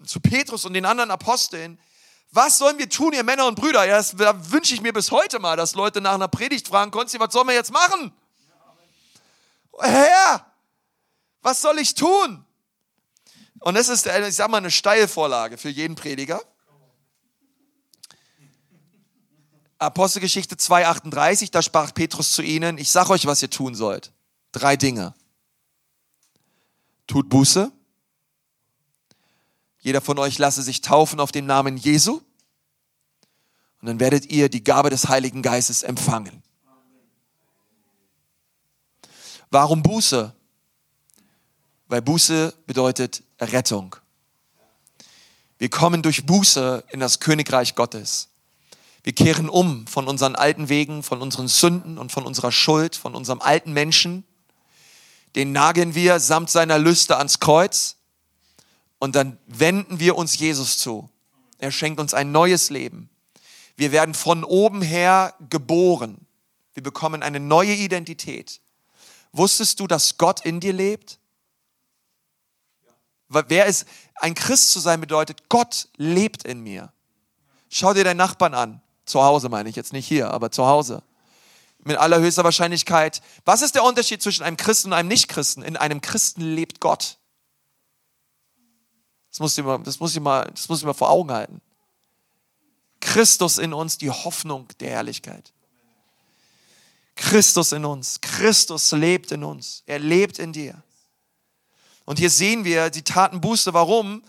zu 0.04 0.20
Petrus 0.20 0.64
und 0.64 0.74
den 0.74 0.84
anderen 0.84 1.10
Aposteln, 1.10 1.80
was 2.30 2.58
sollen 2.58 2.78
wir 2.78 2.88
tun, 2.88 3.12
ihr 3.12 3.24
Männer 3.24 3.46
und 3.46 3.56
Brüder? 3.56 3.84
Ja, 3.84 3.96
das 3.96 4.12
da 4.12 4.52
wünsche 4.52 4.74
ich 4.74 4.82
mir 4.82 4.92
bis 4.92 5.10
heute 5.10 5.40
mal, 5.40 5.56
dass 5.56 5.74
Leute 5.74 6.00
nach 6.00 6.14
einer 6.14 6.28
Predigt 6.28 6.68
fragen, 6.68 6.92
Konsti, 6.92 7.18
was 7.18 7.32
sollen 7.32 7.48
wir 7.48 7.54
jetzt 7.54 7.72
machen? 7.72 8.12
Herr, 9.80 10.46
was 11.42 11.60
soll 11.60 11.80
ich 11.80 11.94
tun? 11.94 12.44
Und 13.58 13.74
das 13.74 13.88
ist, 13.88 14.06
ich 14.06 14.36
sag 14.36 14.48
mal, 14.48 14.58
eine 14.58 14.70
Steilvorlage 14.70 15.58
für 15.58 15.70
jeden 15.70 15.96
Prediger. 15.96 16.40
Apostelgeschichte 19.78 20.56
2,38, 20.56 21.50
da 21.50 21.62
sprach 21.62 21.92
Petrus 21.92 22.32
zu 22.32 22.42
ihnen, 22.42 22.78
ich 22.78 22.90
sag 22.90 23.10
euch, 23.10 23.26
was 23.26 23.42
ihr 23.42 23.50
tun 23.50 23.74
sollt. 23.74 24.12
Drei 24.52 24.76
Dinge. 24.76 25.14
Tut 27.06 27.28
Buße, 27.28 27.70
jeder 29.86 30.00
von 30.00 30.18
euch 30.18 30.36
lasse 30.38 30.62
sich 30.62 30.80
taufen 30.80 31.20
auf 31.20 31.30
den 31.30 31.46
Namen 31.46 31.76
Jesu. 31.76 32.20
Und 33.80 33.86
dann 33.86 34.00
werdet 34.00 34.26
ihr 34.26 34.48
die 34.48 34.64
Gabe 34.64 34.90
des 34.90 35.08
Heiligen 35.08 35.42
Geistes 35.42 35.84
empfangen. 35.84 36.42
Warum 39.48 39.84
Buße? 39.84 40.34
Weil 41.86 42.02
Buße 42.02 42.52
bedeutet 42.66 43.22
Rettung. 43.38 43.94
Wir 45.58 45.70
kommen 45.70 46.02
durch 46.02 46.26
Buße 46.26 46.82
in 46.88 46.98
das 46.98 47.20
Königreich 47.20 47.76
Gottes. 47.76 48.30
Wir 49.06 49.12
kehren 49.12 49.48
um 49.48 49.86
von 49.86 50.08
unseren 50.08 50.34
alten 50.34 50.68
Wegen, 50.68 51.04
von 51.04 51.22
unseren 51.22 51.46
Sünden 51.46 51.96
und 51.96 52.10
von 52.10 52.26
unserer 52.26 52.50
Schuld, 52.50 52.96
von 52.96 53.14
unserem 53.14 53.40
alten 53.40 53.72
Menschen. 53.72 54.24
Den 55.36 55.52
nageln 55.52 55.94
wir 55.94 56.18
samt 56.18 56.50
seiner 56.50 56.76
Lüste 56.76 57.16
ans 57.16 57.38
Kreuz 57.38 57.98
und 58.98 59.14
dann 59.14 59.38
wenden 59.46 60.00
wir 60.00 60.16
uns 60.16 60.36
Jesus 60.36 60.78
zu. 60.78 61.08
Er 61.58 61.70
schenkt 61.70 62.00
uns 62.00 62.14
ein 62.14 62.32
neues 62.32 62.68
Leben. 62.70 63.08
Wir 63.76 63.92
werden 63.92 64.12
von 64.12 64.42
oben 64.42 64.82
her 64.82 65.34
geboren. 65.50 66.26
Wir 66.74 66.82
bekommen 66.82 67.22
eine 67.22 67.38
neue 67.38 67.74
Identität. 67.74 68.60
Wusstest 69.30 69.78
du, 69.78 69.86
dass 69.86 70.18
Gott 70.18 70.44
in 70.44 70.58
dir 70.58 70.72
lebt? 70.72 71.20
Wer 73.28 73.66
ist, 73.66 73.86
ein 74.16 74.34
Christ 74.34 74.72
zu 74.72 74.80
sein 74.80 75.00
bedeutet, 75.00 75.48
Gott 75.48 75.90
lebt 75.96 76.42
in 76.42 76.58
mir. 76.58 76.92
Schau 77.68 77.94
dir 77.94 78.02
deinen 78.02 78.16
Nachbarn 78.16 78.54
an. 78.54 78.82
Zu 79.06 79.22
Hause 79.22 79.48
meine 79.48 79.68
ich 79.68 79.76
jetzt 79.76 79.92
nicht 79.92 80.06
hier, 80.06 80.30
aber 80.32 80.50
zu 80.50 80.66
Hause. 80.66 81.02
Mit 81.78 81.96
allerhöchster 81.96 82.44
Wahrscheinlichkeit. 82.44 83.22
Was 83.44 83.62
ist 83.62 83.76
der 83.76 83.84
Unterschied 83.84 84.20
zwischen 84.20 84.42
einem 84.42 84.56
Christen 84.56 84.88
und 84.88 84.94
einem 84.94 85.08
Nichtchristen? 85.08 85.62
In 85.62 85.76
einem 85.76 86.00
Christen 86.00 86.42
lebt 86.42 86.80
Gott. 86.80 87.18
Das 89.30 89.38
muss 89.38 89.56
ich 89.56 89.64
mal, 89.64 89.78
das 89.78 90.00
muss 90.00 90.14
ich 90.14 90.20
mal, 90.20 90.50
das 90.52 90.68
muss 90.68 90.80
ich 90.80 90.84
mal 90.84 90.94
vor 90.94 91.10
Augen 91.10 91.30
halten. 91.30 91.60
Christus 93.00 93.58
in 93.58 93.72
uns, 93.72 93.98
die 93.98 94.10
Hoffnung 94.10 94.66
der 94.80 94.90
Herrlichkeit. 94.90 95.52
Christus 97.14 97.72
in 97.72 97.84
uns. 97.84 98.20
Christus 98.20 98.90
lebt 98.92 99.30
in 99.30 99.44
uns. 99.44 99.82
Er 99.86 100.00
lebt 100.00 100.38
in 100.38 100.52
dir. 100.52 100.82
Und 102.04 102.18
hier 102.18 102.30
sehen 102.30 102.64
wir 102.64 102.90
die 102.90 103.02
Taten 103.02 103.40
Buße. 103.40 103.72
Warum? 103.72 104.22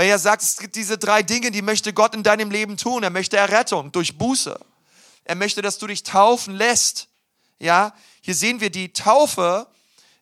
Weil 0.00 0.08
er 0.08 0.18
sagt, 0.18 0.40
es 0.42 0.56
gibt 0.56 0.76
diese 0.76 0.96
drei 0.96 1.22
Dinge, 1.22 1.50
die 1.50 1.60
möchte 1.60 1.92
Gott 1.92 2.14
in 2.14 2.22
deinem 2.22 2.50
Leben 2.50 2.78
tun. 2.78 3.02
Er 3.02 3.10
möchte 3.10 3.36
Errettung 3.36 3.92
durch 3.92 4.16
Buße. 4.16 4.58
Er 5.24 5.34
möchte, 5.34 5.60
dass 5.60 5.76
du 5.76 5.86
dich 5.86 6.04
taufen 6.04 6.54
lässt. 6.54 7.08
Ja, 7.58 7.92
hier 8.22 8.34
sehen 8.34 8.62
wir 8.62 8.70
die 8.70 8.94
Taufe, 8.94 9.66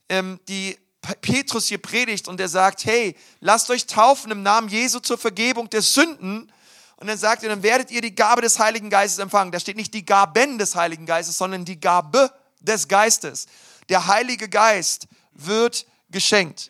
ähm, 0.09 0.41
die 0.49 0.77
Petrus 1.21 1.69
hier 1.69 1.79
predigt 1.79 2.27
und 2.27 2.41
er 2.41 2.49
sagt, 2.49 2.87
hey, 2.87 3.15
lasst 3.39 3.71
euch 3.71 3.87
taufen 3.87 4.33
im 4.33 4.43
Namen 4.43 4.69
Jesu 4.69 4.99
zur 4.99 5.17
Vergebung 5.17 5.71
der 5.71 5.83
Sünden. 5.83 6.53
Und 6.97 7.07
dann 7.07 7.17
sagt 7.17 7.45
er, 7.45 7.49
dann 7.49 7.63
werdet 7.63 7.93
ihr 7.93 8.01
die 8.01 8.17
Gabe 8.17 8.43
des 8.43 8.59
Heiligen 8.59 8.91
Geistes 8.91 9.21
empfangen. 9.21 9.53
Da 9.53 9.61
steht 9.61 9.77
nicht 9.77 9.95
die 9.95 10.05
Gaben 10.05 10.59
des 10.59 10.75
Heiligen 10.75 11.07
Geistes, 11.07 11.39
sondern 11.39 11.65
die 11.65 11.79
Gabe 11.79 12.33
des 12.59 12.89
Geistes. 12.89 13.47
Der 13.89 14.09
Heilige 14.09 14.49
Geist 14.49 15.07
wird 15.35 15.87
geschenkt. 16.11 16.69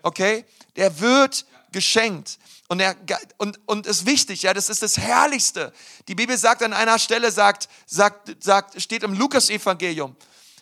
Okay? 0.00 0.46
Der 0.76 0.98
wird 0.98 1.44
geschenkt. 1.72 2.38
Und, 2.68 2.80
er, 2.80 2.96
und, 3.38 3.60
und 3.66 3.86
ist 3.86 4.06
wichtig, 4.06 4.42
ja, 4.42 4.54
das 4.54 4.68
ist 4.68 4.82
das 4.82 4.96
Herrlichste. 4.96 5.72
Die 6.08 6.14
Bibel 6.14 6.36
sagt 6.38 6.62
an 6.62 6.72
einer 6.72 6.98
Stelle, 6.98 7.30
sagt, 7.30 7.68
sagt, 7.86 8.42
sagt, 8.42 8.80
steht 8.80 9.02
im 9.02 9.14
Lukas-Evangelium, 9.14 10.16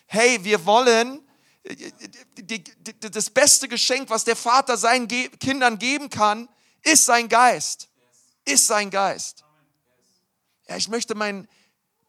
hey, 0.07 0.43
wir 0.43 0.65
wollen, 0.65 1.21
das 2.99 3.29
beste 3.29 3.67
Geschenk, 3.67 4.09
was 4.09 4.23
der 4.23 4.35
Vater 4.35 4.77
seinen 4.77 5.07
Kindern 5.07 5.77
geben 5.77 6.09
kann, 6.09 6.49
ist 6.81 7.05
sein 7.05 7.29
Geist. 7.29 7.87
Ist 8.43 8.67
sein 8.67 8.89
Geist. 8.89 9.43
Ja, 10.67 10.75
ich 10.75 10.87
möchte 10.87 11.15
meinen 11.15 11.47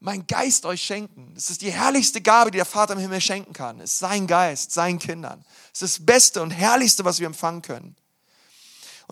mein 0.03 0.27
Geist 0.27 0.65
euch 0.65 0.83
schenken. 0.83 1.31
Das 1.33 1.49
ist 1.49 1.61
die 1.61 1.71
herrlichste 1.71 2.19
Gabe, 2.19 2.51
die 2.51 2.57
der 2.57 2.65
Vater 2.65 2.91
im 2.91 2.99
Himmel 2.99 3.21
schenken 3.21 3.53
kann. 3.53 3.79
Es 3.79 3.93
ist 3.93 3.99
sein 3.99 4.27
Geist, 4.27 4.73
seinen 4.73 4.99
Kindern. 4.99 5.45
Es 5.73 5.81
ist 5.81 5.99
das 5.99 6.05
Beste 6.05 6.41
und 6.41 6.51
Herrlichste, 6.51 7.05
was 7.05 7.21
wir 7.21 7.27
empfangen 7.27 7.61
können. 7.61 7.95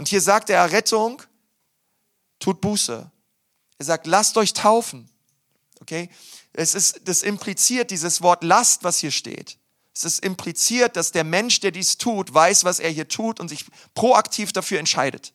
Und 0.02 0.08
hier 0.08 0.22
sagt 0.22 0.50
er 0.50 0.58
Errettung, 0.58 1.22
tut 2.40 2.60
Buße. 2.60 3.12
Er 3.78 3.86
sagt, 3.86 4.08
lasst 4.08 4.36
euch 4.36 4.54
taufen. 4.54 5.08
Okay? 5.80 6.10
Es 6.54 6.74
ist, 6.74 7.02
das 7.08 7.22
impliziert 7.22 7.92
dieses 7.92 8.24
Wort 8.24 8.44
Last, 8.44 8.84
was 8.84 8.98
hier 8.98 9.12
steht. 9.12 9.60
Es 9.94 10.04
ist 10.04 10.26
impliziert, 10.26 10.96
dass 10.96 11.12
der 11.12 11.24
Mensch, 11.24 11.60
der 11.60 11.70
dies 11.70 12.00
tut, 12.00 12.34
weiß, 12.34 12.64
was 12.64 12.80
er 12.80 12.90
hier 12.90 13.10
tut 13.10 13.40
und 13.40 13.50
sich 13.50 13.64
proaktiv 13.94 14.52
dafür 14.52 14.80
entscheidet. 14.80 15.34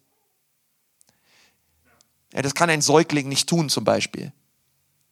Ja, 2.32 2.42
das 2.42 2.56
kann 2.56 2.68
ein 2.68 2.82
Säugling 2.82 3.28
nicht 3.28 3.48
tun, 3.48 3.68
zum 3.68 3.84
Beispiel. 3.84 4.32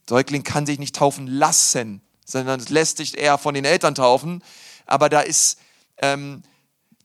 Säugling 0.08 0.42
kann 0.42 0.66
sich 0.66 0.80
nicht 0.80 0.96
taufen 0.96 1.28
lassen, 1.28 2.02
sondern 2.24 2.58
es 2.58 2.70
lässt 2.70 2.96
sich 2.96 3.16
eher 3.16 3.38
von 3.38 3.54
den 3.54 3.64
Eltern 3.64 3.94
taufen. 3.94 4.42
Aber 4.84 5.08
da 5.08 5.20
ist, 5.20 5.60
ähm, 5.98 6.42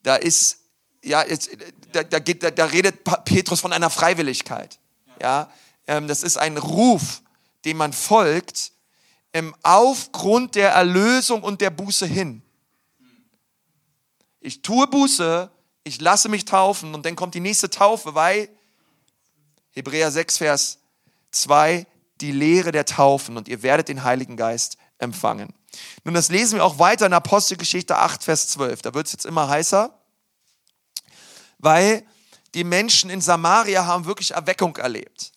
da 0.02 0.16
ist, 0.16 0.59
ja, 1.04 1.26
jetzt, 1.26 1.50
da, 1.92 2.04
da, 2.04 2.20
geht, 2.20 2.44
da, 2.44 2.52
da, 2.52 2.66
redet 2.66 3.04
Petrus 3.26 3.62
von 3.62 3.74
einer 3.74 3.90
Freiwilligkeit. 3.90 4.80
Ja, 5.22 5.50
ähm, 5.88 6.08
das 6.08 6.24
ist 6.24 6.38
ein 6.38 6.58
Ruf, 6.58 7.22
dem 7.66 7.78
man 7.78 7.94
folgt, 7.94 8.72
ähm, 9.34 9.56
aufgrund 9.64 10.56
der 10.56 10.72
Erlösung 10.72 11.44
und 11.44 11.62
der 11.62 11.70
Buße 11.70 12.06
hin. 12.06 12.42
Ich 14.42 14.62
tue 14.62 14.88
Buße, 14.88 15.52
ich 15.84 16.00
lasse 16.02 16.30
mich 16.30 16.46
taufen 16.46 16.94
und 16.94 17.06
dann 17.06 17.16
kommt 17.16 17.36
die 17.36 17.40
nächste 17.40 17.70
Taufe, 17.70 18.16
weil 18.16 18.50
Hebräer 19.72 20.12
6, 20.12 20.38
Vers 20.38 20.80
2, 21.32 21.86
die 22.22 22.32
Lehre 22.32 22.72
der 22.72 22.86
Taufen 22.86 23.38
und 23.38 23.48
ihr 23.48 23.64
werdet 23.64 23.88
den 23.88 24.04
Heiligen 24.04 24.38
Geist 24.38 24.78
empfangen. 24.98 25.54
Nun, 26.04 26.14
das 26.14 26.30
lesen 26.30 26.58
wir 26.58 26.66
auch 26.66 26.80
weiter 26.80 27.06
in 27.06 27.14
Apostelgeschichte 27.14 27.98
8, 27.98 28.24
Vers 28.24 28.48
12. 28.50 28.82
Da 28.82 28.94
wird 28.94 29.08
es 29.08 29.14
jetzt 29.14 29.26
immer 29.26 29.48
heißer, 29.48 29.99
weil 31.60 32.06
die 32.56 32.64
Menschen 32.64 33.10
in 33.10 33.22
Samaria 33.22 33.86
haben 33.86 34.06
wirklich 34.06 34.32
Erweckung 34.32 34.76
erlebt. 34.78 35.32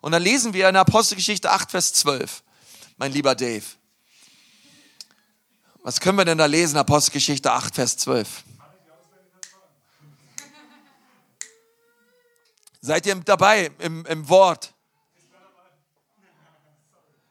Und 0.00 0.12
dann 0.12 0.22
lesen 0.22 0.54
wir 0.54 0.68
in 0.68 0.76
Apostelgeschichte 0.76 1.50
8, 1.50 1.70
Vers 1.70 1.92
12 1.92 2.42
mein 2.98 3.12
lieber 3.12 3.34
Dave. 3.34 3.64
Was 5.82 6.00
können 6.00 6.18
wir 6.18 6.24
denn 6.24 6.36
da 6.36 6.46
lesen? 6.46 6.76
Apostelgeschichte 6.76 7.50
8, 7.50 7.74
Vers 7.74 7.96
12. 7.96 8.44
Seid 12.80 13.06
ihr 13.06 13.14
dabei 13.16 13.70
im, 13.78 14.04
im 14.06 14.28
Wort? 14.28 14.74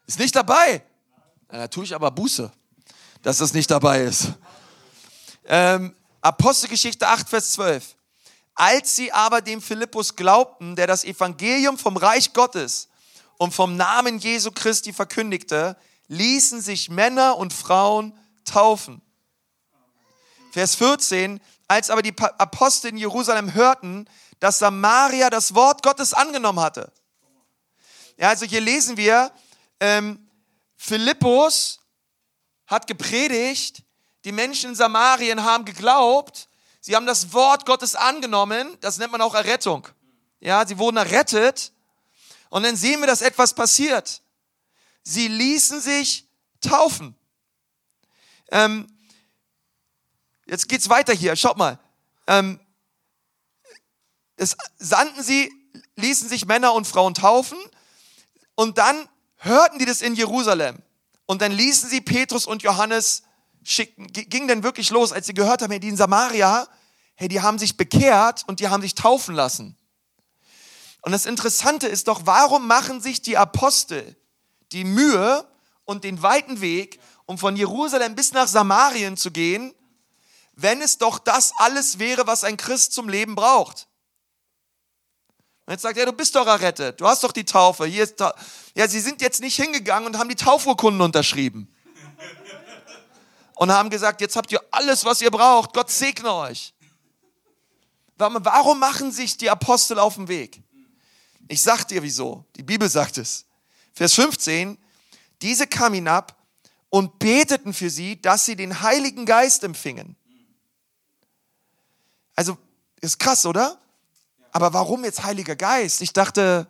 Ist 0.07 0.19
nicht 0.19 0.35
dabei? 0.35 0.81
Na, 1.49 1.59
da 1.59 1.67
tue 1.67 1.83
ich 1.83 1.93
aber 1.93 2.11
Buße, 2.11 2.51
dass 3.21 3.37
das 3.37 3.53
nicht 3.53 3.69
dabei 3.69 4.03
ist. 4.03 4.33
Ähm, 5.45 5.95
Apostelgeschichte 6.21 7.07
8, 7.07 7.29
Vers 7.29 7.51
12. 7.53 7.95
Als 8.55 8.95
sie 8.95 9.11
aber 9.11 9.41
dem 9.41 9.61
Philippus 9.61 10.15
glaubten, 10.15 10.75
der 10.75 10.87
das 10.87 11.03
Evangelium 11.03 11.77
vom 11.77 11.95
Reich 11.95 12.33
Gottes 12.33 12.89
und 13.37 13.53
vom 13.53 13.77
Namen 13.77 14.17
Jesu 14.17 14.51
Christi 14.51 14.93
verkündigte, 14.93 15.77
ließen 16.07 16.61
sich 16.61 16.89
Männer 16.89 17.37
und 17.37 17.53
Frauen 17.53 18.17
taufen. 18.45 19.01
Vers 20.51 20.75
14, 20.75 21.39
als 21.67 21.89
aber 21.89 22.01
die 22.01 22.15
Apostel 22.17 22.89
in 22.89 22.97
Jerusalem 22.97 23.53
hörten, 23.53 24.09
dass 24.39 24.59
Samaria 24.59 25.29
das 25.29 25.53
Wort 25.53 25.83
Gottes 25.83 26.13
angenommen 26.13 26.59
hatte. 26.59 26.91
Ja, 28.17 28.29
also 28.29 28.45
hier 28.45 28.61
lesen 28.61 28.97
wir, 28.97 29.31
ähm, 29.79 30.27
Philippus 30.75 31.79
hat 32.65 32.87
gepredigt, 32.87 33.83
die 34.27 34.33
Menschen 34.33 34.71
in 34.71 34.75
Samarien 34.75 35.45
haben 35.45 35.63
geglaubt, 35.63 36.49
sie 36.81 36.97
haben 36.97 37.05
das 37.05 37.31
Wort 37.31 37.65
Gottes 37.65 37.95
angenommen, 37.95 38.77
das 38.81 38.97
nennt 38.97 39.13
man 39.13 39.21
auch 39.21 39.33
Errettung. 39.33 39.87
Ja, 40.41 40.67
sie 40.67 40.77
wurden 40.77 40.97
errettet 40.97 41.71
und 42.49 42.63
dann 42.63 42.75
sehen 42.75 42.99
wir, 42.99 43.07
dass 43.07 43.21
etwas 43.21 43.53
passiert. 43.53 44.21
Sie 45.01 45.29
ließen 45.29 45.79
sich 45.79 46.27
taufen. 46.59 47.15
Ähm, 48.51 48.87
jetzt 50.45 50.67
geht's 50.67 50.89
weiter 50.89 51.13
hier. 51.13 51.37
Schaut 51.37 51.55
mal. 51.55 51.79
Ähm, 52.27 52.59
es 54.35 54.57
sandten 54.77 55.23
sie, 55.23 55.53
ließen 55.95 56.27
sich 56.27 56.45
Männer 56.45 56.73
und 56.73 56.85
Frauen 56.85 57.13
taufen 57.13 57.57
und 58.55 58.77
dann 58.77 59.07
hörten 59.37 59.79
die 59.79 59.85
das 59.85 60.01
in 60.01 60.15
Jerusalem 60.15 60.79
und 61.27 61.41
dann 61.41 61.53
ließen 61.53 61.89
sie 61.89 62.01
Petrus 62.01 62.45
und 62.45 62.61
Johannes 62.61 63.23
schicken. 63.67 64.07
Ging 64.07 64.47
denn 64.47 64.63
wirklich 64.63 64.89
los, 64.89 65.11
als 65.11 65.27
sie 65.27 65.33
gehört 65.33 65.61
haben, 65.61 65.71
hey, 65.71 65.79
die 65.79 65.89
in 65.89 65.97
Samaria, 65.97 66.67
hey, 67.15 67.27
die 67.27 67.41
haben 67.41 67.59
sich 67.59 67.75
bekehrt 67.75 68.43
und 68.47 68.59
die 68.59 68.69
haben 68.69 68.81
sich 68.81 68.95
taufen 68.95 69.35
lassen. 69.35 69.77
Und 71.01 71.11
das 71.11 71.25
Interessante 71.25 71.87
ist 71.87 72.07
doch, 72.07 72.21
warum 72.25 72.67
machen 72.67 73.01
sich 73.01 73.21
die 73.21 73.37
Apostel 73.37 74.15
die 74.71 74.83
Mühe 74.83 75.45
und 75.85 76.03
den 76.03 76.21
weiten 76.21 76.61
Weg, 76.61 76.99
um 77.25 77.37
von 77.37 77.55
Jerusalem 77.55 78.15
bis 78.15 78.31
nach 78.31 78.47
Samarien 78.47 79.17
zu 79.17 79.31
gehen, 79.31 79.73
wenn 80.53 80.81
es 80.81 80.97
doch 80.97 81.19
das 81.19 81.53
alles 81.57 81.99
wäre, 81.99 82.25
was 82.25 82.43
ein 82.43 82.57
Christ 82.57 82.93
zum 82.93 83.09
Leben 83.09 83.35
braucht? 83.35 83.87
Und 85.65 85.73
jetzt 85.73 85.81
sagt 85.81 85.97
er, 85.97 86.05
du 86.05 86.13
bist 86.13 86.35
doch 86.35 86.47
errettet, 86.47 87.01
du 87.01 87.07
hast 87.07 87.23
doch 87.23 87.33
die 87.33 87.45
Taufe. 87.45 87.85
Hier 87.85 88.03
ist 88.03 88.17
Ta 88.17 88.33
ja, 88.75 88.87
sie 88.87 89.01
sind 89.01 89.21
jetzt 89.21 89.41
nicht 89.41 89.55
hingegangen 89.57 90.07
und 90.07 90.17
haben 90.17 90.29
die 90.29 90.35
Taufurkunden 90.35 91.01
unterschrieben. 91.01 91.73
Und 93.57 93.71
haben 93.71 93.89
gesagt, 93.89 94.21
jetzt 94.21 94.35
habt 94.35 94.51
ihr 94.51 94.61
alles, 94.71 95.03
was 95.03 95.19
ihr 95.21 95.31
braucht. 95.31 95.73
Gott 95.73 95.89
segne 95.89 96.31
euch. 96.31 96.73
Warum 98.17 98.79
machen 98.79 99.11
sich 99.11 99.35
die 99.35 99.49
Apostel 99.49 99.99
auf 99.99 100.15
den 100.15 100.27
Weg? 100.27 100.61
Ich 101.47 101.61
sag 101.61 101.85
dir 101.85 102.03
wieso. 102.03 102.45
Die 102.55 102.63
Bibel 102.63 102.87
sagt 102.87 103.17
es. 103.17 103.45
Vers 103.93 104.13
15. 104.13 104.77
Diese 105.41 105.65
kamen 105.65 105.95
hinab 105.95 106.35
und 106.89 107.17
beteten 107.17 107.73
für 107.73 107.89
sie, 107.89 108.21
dass 108.21 108.45
sie 108.45 108.55
den 108.55 108.81
Heiligen 108.81 109.25
Geist 109.25 109.63
empfingen. 109.63 110.15
Also, 112.35 112.57
ist 113.01 113.17
krass, 113.17 113.45
oder? 113.45 113.79
Aber 114.51 114.73
warum 114.73 115.03
jetzt 115.03 115.23
Heiliger 115.23 115.55
Geist? 115.55 116.01
Ich 116.01 116.13
dachte, 116.13 116.67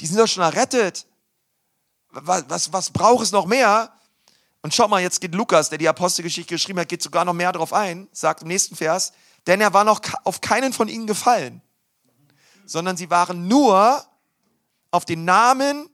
die 0.00 0.06
sind 0.06 0.18
doch 0.18 0.26
schon 0.26 0.42
errettet. 0.42 1.06
Was, 2.10 2.44
was, 2.48 2.72
was 2.72 2.90
braucht 2.90 3.22
es 3.22 3.32
noch 3.32 3.46
mehr? 3.46 3.92
Und 4.62 4.74
schau 4.74 4.88
mal, 4.88 5.00
jetzt 5.00 5.20
geht 5.20 5.34
Lukas, 5.34 5.68
der 5.70 5.78
die 5.78 5.88
Apostelgeschichte 5.88 6.54
geschrieben 6.54 6.80
hat, 6.80 6.88
geht 6.88 7.02
sogar 7.02 7.24
noch 7.24 7.34
mehr 7.34 7.52
darauf 7.52 7.72
ein, 7.72 8.08
sagt 8.12 8.42
im 8.42 8.48
nächsten 8.48 8.76
Vers, 8.76 9.12
denn 9.46 9.60
er 9.60 9.72
war 9.72 9.84
noch 9.84 10.00
auf 10.24 10.40
keinen 10.40 10.72
von 10.72 10.88
ihnen 10.88 11.06
gefallen 11.06 11.62
sondern 12.68 12.96
sie 12.96 13.10
waren 13.10 13.48
nur 13.48 14.04
auf 14.90 15.04
den 15.04 15.24
Namen 15.24 15.88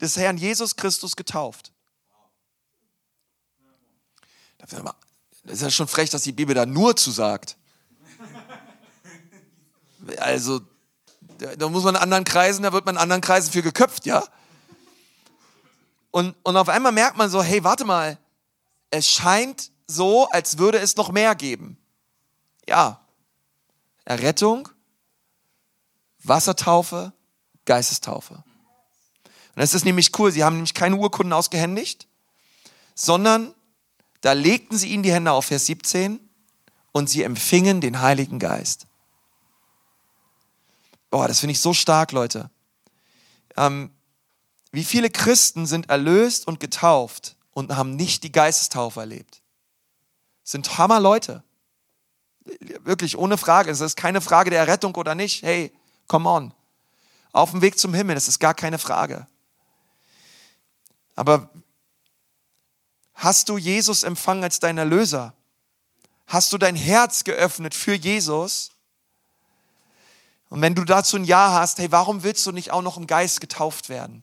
des 0.00 0.16
Herrn 0.16 0.38
Jesus 0.38 0.76
Christus 0.76 1.14
getauft. 1.14 1.72
Das 4.58 4.72
ist 5.44 5.62
ja 5.62 5.70
schon 5.70 5.86
frech, 5.86 6.10
dass 6.10 6.22
die 6.22 6.32
Bibel 6.32 6.54
da 6.54 6.66
nur 6.66 6.96
zu 6.96 7.10
sagt. 7.10 7.56
Also, 10.18 10.60
da 11.58 11.68
muss 11.68 11.84
man 11.84 11.94
in 11.94 12.00
anderen 12.00 12.24
Kreisen, 12.24 12.62
da 12.62 12.72
wird 12.72 12.86
man 12.86 12.96
in 12.96 13.00
anderen 13.00 13.20
Kreisen 13.20 13.52
für 13.52 13.62
geköpft, 13.62 14.06
ja? 14.06 14.24
Und, 16.10 16.34
und 16.42 16.56
auf 16.56 16.68
einmal 16.68 16.92
merkt 16.92 17.16
man 17.16 17.28
so, 17.28 17.42
hey, 17.42 17.62
warte 17.64 17.84
mal, 17.84 18.18
es 18.90 19.08
scheint 19.08 19.70
so, 19.86 20.28
als 20.30 20.58
würde 20.58 20.78
es 20.78 20.96
noch 20.96 21.10
mehr 21.10 21.34
geben. 21.34 21.78
Ja, 22.68 23.00
Errettung, 24.04 24.68
Wassertaufe, 26.22 27.12
Geistestaufe. 27.64 28.34
Und 28.34 29.62
das 29.62 29.74
ist 29.74 29.84
nämlich 29.84 30.16
cool, 30.18 30.32
sie 30.32 30.44
haben 30.44 30.56
nämlich 30.56 30.74
keine 30.74 30.96
Urkunden 30.96 31.32
ausgehändigt, 31.32 32.06
sondern 32.94 33.54
da 34.20 34.32
legten 34.32 34.76
sie 34.76 34.88
ihnen 34.88 35.02
die 35.02 35.12
Hände 35.12 35.32
auf, 35.32 35.46
Vers 35.46 35.66
17, 35.66 36.20
und 36.92 37.10
sie 37.10 37.22
empfingen 37.22 37.80
den 37.80 38.00
Heiligen 38.00 38.38
Geist. 38.38 38.86
Boah, 41.10 41.28
das 41.28 41.40
finde 41.40 41.52
ich 41.52 41.60
so 41.60 41.72
stark, 41.72 42.12
Leute. 42.12 42.50
Ähm, 43.56 43.90
wie 44.76 44.84
viele 44.84 45.10
Christen 45.10 45.66
sind 45.66 45.90
erlöst 45.90 46.46
und 46.46 46.60
getauft 46.60 47.36
und 47.52 47.76
haben 47.76 47.96
nicht 47.96 48.22
die 48.22 48.30
Geistestaufe 48.30 49.00
erlebt? 49.00 49.42
Sind 50.44 50.78
Hammer 50.78 51.00
Leute. 51.00 51.42
Wirklich, 52.84 53.18
ohne 53.18 53.36
Frage. 53.36 53.70
Es 53.70 53.80
ist 53.80 53.96
keine 53.96 54.20
Frage 54.20 54.50
der 54.50 54.60
Errettung 54.60 54.94
oder 54.94 55.16
nicht. 55.16 55.42
Hey, 55.42 55.72
Come 56.06 56.28
on. 56.28 56.54
Auf 57.32 57.50
dem 57.50 57.60
Weg 57.60 57.78
zum 57.78 57.92
Himmel, 57.94 58.14
das 58.14 58.28
ist 58.28 58.38
gar 58.38 58.54
keine 58.54 58.78
Frage. 58.78 59.26
Aber 61.14 61.50
hast 63.14 63.48
du 63.48 63.58
Jesus 63.58 64.02
empfangen 64.02 64.44
als 64.44 64.60
dein 64.60 64.78
Erlöser? 64.78 65.34
Hast 66.26 66.52
du 66.52 66.58
dein 66.58 66.76
Herz 66.76 67.24
geöffnet 67.24 67.74
für 67.74 67.94
Jesus? 67.94 68.70
Und 70.48 70.60
wenn 70.60 70.74
du 70.74 70.84
dazu 70.84 71.16
ein 71.16 71.24
Ja 71.24 71.52
hast, 71.52 71.78
hey, 71.78 71.90
warum 71.90 72.22
willst 72.22 72.46
du 72.46 72.52
nicht 72.52 72.70
auch 72.70 72.82
noch 72.82 72.96
im 72.96 73.06
Geist 73.06 73.40
getauft 73.40 73.88
werden? 73.88 74.22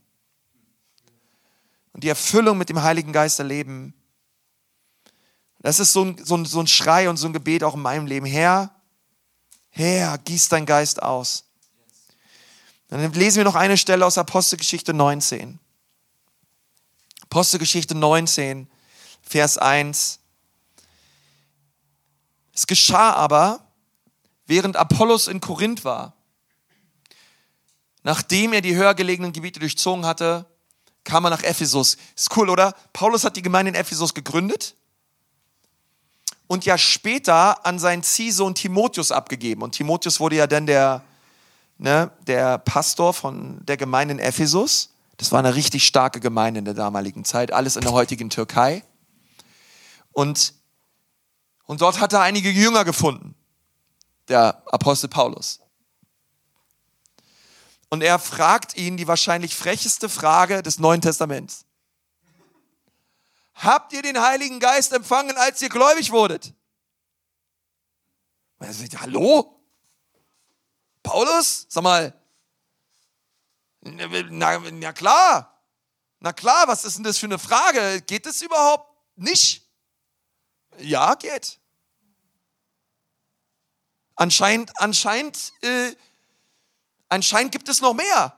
Und 1.94 2.04
die 2.04 2.10
Erfüllung 2.10 2.58
mit 2.58 2.70
dem 2.70 2.82
Heiligen 2.82 3.14
Geist 3.14 3.40
erleben. 3.40 3.94
Das 5.60 5.80
ist 5.80 5.94
so 5.94 6.04
ein, 6.04 6.24
so 6.24 6.36
ein, 6.36 6.46
so 6.46 6.60
ein 6.60 6.68
Schrei 6.68 7.10
und 7.10 7.18
so 7.18 7.28
ein 7.28 7.34
Gebet 7.34 7.64
auch 7.64 7.76
in 7.76 7.82
meinem 7.82 8.06
Leben. 8.06 8.26
Herr, 8.26 8.76
Herr, 9.70 10.18
gieß 10.18 10.50
dein 10.50 10.66
Geist 10.66 11.02
aus. 11.02 11.46
Dann 12.90 13.14
lesen 13.14 13.38
wir 13.38 13.44
noch 13.44 13.56
eine 13.56 13.78
Stelle 13.78 14.06
aus 14.06 14.18
Apostelgeschichte 14.18 14.94
19. 14.94 15.60
Apostelgeschichte 17.24 17.96
19, 17.96 18.68
Vers 19.24 19.58
1. 19.58 20.20
Es 22.54 22.68
geschah 22.68 23.14
aber, 23.14 23.66
während 24.46 24.78
Apollos 24.78 25.28
in 25.28 25.40
Korinth 25.40 25.86
war, 25.86 26.14
nachdem 28.04 28.54
er 28.54 28.62
die 28.62 28.76
höher 28.76 28.94
gelegenen 28.94 29.34
Gebiete 29.34 29.60
durchzogen 29.60 30.06
hatte, 30.06 30.46
kam 31.04 31.26
er 31.26 31.30
nach 31.30 31.44
Ephesus. 31.44 31.98
Ist 32.16 32.36
cool, 32.38 32.50
oder? 32.50 32.76
Paulus 32.94 33.24
hat 33.24 33.36
die 33.36 33.42
Gemeinde 33.42 33.70
in 33.70 33.76
Ephesus 33.76 34.14
gegründet 34.14 34.76
und 36.48 36.66
ja 36.66 36.78
später 36.78 37.66
an 37.66 37.80
seinen 37.80 38.04
Ziehsohn 38.04 38.56
Timotheus 38.56 39.12
abgegeben. 39.12 39.62
Und 39.62 39.72
Timotheus 39.72 40.20
wurde 40.20 40.36
ja 40.36 40.48
dann 40.48 40.66
der, 40.66 41.04
ne, 41.78 42.12
der 42.28 42.58
Pastor 42.60 43.14
von 43.14 43.66
der 43.66 43.78
Gemeinde 43.78 44.14
in 44.14 44.20
Ephesus. 44.20 44.90
Das 45.18 45.32
war 45.32 45.40
eine 45.40 45.56
richtig 45.56 45.86
starke 45.86 46.20
Gemeinde 46.20 46.60
in 46.60 46.66
der 46.66 46.74
damaligen 46.74 47.26
Zeit, 47.26 47.52
alles 47.52 47.76
in 47.76 47.82
der 47.82 47.92
heutigen 47.92 48.30
Türkei. 48.30 48.84
Und, 50.12 50.54
und 51.66 51.82
dort 51.82 52.00
hat 52.00 52.14
er 52.14 52.22
einige 52.22 52.50
Jünger 52.50 52.86
gefunden, 52.86 53.36
der 54.28 54.62
Apostel 54.68 55.08
Paulus. 55.08 55.60
Und 57.94 58.02
er 58.02 58.18
fragt 58.18 58.76
ihn 58.76 58.98
die 58.98 59.08
wahrscheinlich 59.08 59.56
frecheste 59.56 60.10
Frage 60.10 60.64
des 60.64 60.80
Neuen 60.80 61.00
Testaments. 61.00 61.68
Habt 63.54 63.94
ihr 63.94 64.02
den 64.02 64.20
Heiligen 64.20 64.60
Geist 64.60 64.94
empfangen, 64.94 65.38
als 65.38 65.62
ihr 65.62 65.70
gläubig 65.70 66.12
wurdet? 66.12 66.56
er 68.58 68.74
sagt, 68.74 69.00
hallo? 69.00 69.64
Paulus? 71.04 71.68
Sag 71.70 71.84
mal, 71.84 72.20
na, 73.82 74.58
na 74.58 74.92
klar, 74.92 75.64
na 76.20 76.34
klar, 76.34 76.68
was 76.68 76.86
ist 76.86 76.98
denn 76.98 77.04
das 77.04 77.20
für 77.20 77.28
eine 77.28 77.38
Frage? 77.38 78.02
Geht 78.02 78.26
es 78.26 78.42
überhaupt 78.42 78.90
nicht? 79.18 79.70
Ja, 80.80 81.14
geht. 81.14 81.60
Anscheinend, 84.16 84.72
anscheinend, 84.82 85.54
äh, 85.62 85.94
anscheinend 87.14 87.52
gibt 87.52 87.70
es 87.70 87.82
noch 87.82 87.94
mehr. 87.94 88.38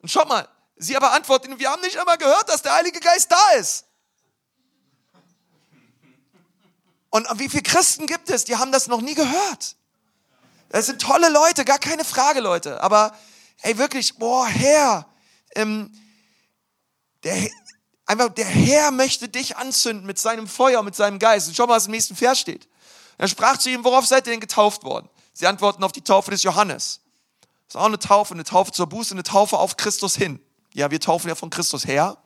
Und 0.00 0.10
schaut 0.10 0.28
mal, 0.28 0.48
sie 0.76 0.96
aber 0.96 1.12
antworten, 1.12 1.58
wir 1.58 1.70
haben 1.70 1.80
nicht 1.82 1.96
einmal 1.96 2.18
gehört, 2.18 2.48
dass 2.48 2.62
der 2.62 2.74
Heilige 2.74 2.98
Geist 3.00 3.30
da 3.30 3.50
ist. 3.58 3.86
Und 7.10 7.28
wie 7.38 7.48
viele 7.48 7.62
Christen 7.62 8.06
gibt 8.06 8.30
es, 8.30 8.44
die 8.44 8.56
haben 8.56 8.72
das 8.72 8.86
noch 8.86 9.00
nie 9.00 9.14
gehört? 9.14 9.76
Das 10.70 10.86
sind 10.86 11.00
tolle 11.00 11.28
Leute, 11.28 11.64
gar 11.64 11.78
keine 11.78 12.04
Frage, 12.04 12.40
Leute. 12.40 12.80
Aber 12.80 13.14
hey, 13.58 13.76
wirklich, 13.78 14.16
boah, 14.16 14.46
Herr, 14.46 15.06
ähm, 15.54 15.92
der, 17.22 17.48
einfach 18.06 18.30
der 18.30 18.46
Herr 18.46 18.90
möchte 18.90 19.28
dich 19.28 19.56
anzünden 19.56 20.06
mit 20.06 20.18
seinem 20.18 20.48
Feuer, 20.48 20.82
mit 20.82 20.96
seinem 20.96 21.18
Geist. 21.18 21.48
Und 21.48 21.54
schau 21.54 21.66
mal, 21.66 21.76
was 21.76 21.86
im 21.86 21.92
nächsten 21.92 22.16
Vers 22.16 22.40
steht. 22.40 22.66
Er 23.18 23.28
sprach 23.28 23.58
zu 23.58 23.68
ihm, 23.68 23.84
worauf 23.84 24.06
seid 24.06 24.26
ihr 24.26 24.32
denn 24.32 24.40
getauft 24.40 24.82
worden? 24.82 25.08
Sie 25.32 25.46
antworten 25.46 25.82
auf 25.84 25.92
die 25.92 26.02
Taufe 26.02 26.30
des 26.30 26.42
Johannes. 26.42 27.00
Das 27.66 27.74
ist 27.74 27.80
auch 27.80 27.86
eine 27.86 27.98
Taufe, 27.98 28.34
eine 28.34 28.44
Taufe 28.44 28.72
zur 28.72 28.86
Buße, 28.86 29.14
eine 29.14 29.22
Taufe 29.22 29.58
auf 29.58 29.76
Christus 29.76 30.14
hin. 30.14 30.40
Ja, 30.74 30.90
wir 30.90 31.00
taufen 31.00 31.28
ja 31.28 31.34
von 31.34 31.50
Christus 31.50 31.86
her. 31.86 32.18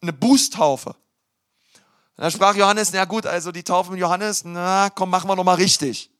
Eine 0.00 0.12
Bußtaufe. 0.12 0.90
Und 0.90 2.24
da 2.24 2.30
sprach 2.30 2.54
Johannes, 2.54 2.92
na 2.92 3.04
gut, 3.04 3.26
also 3.26 3.52
die 3.52 3.62
Taufe 3.62 3.92
mit 3.92 4.00
Johannes, 4.00 4.44
na 4.44 4.90
komm, 4.90 5.10
machen 5.10 5.28
wir 5.28 5.36
nochmal 5.36 5.56
richtig. 5.56 6.10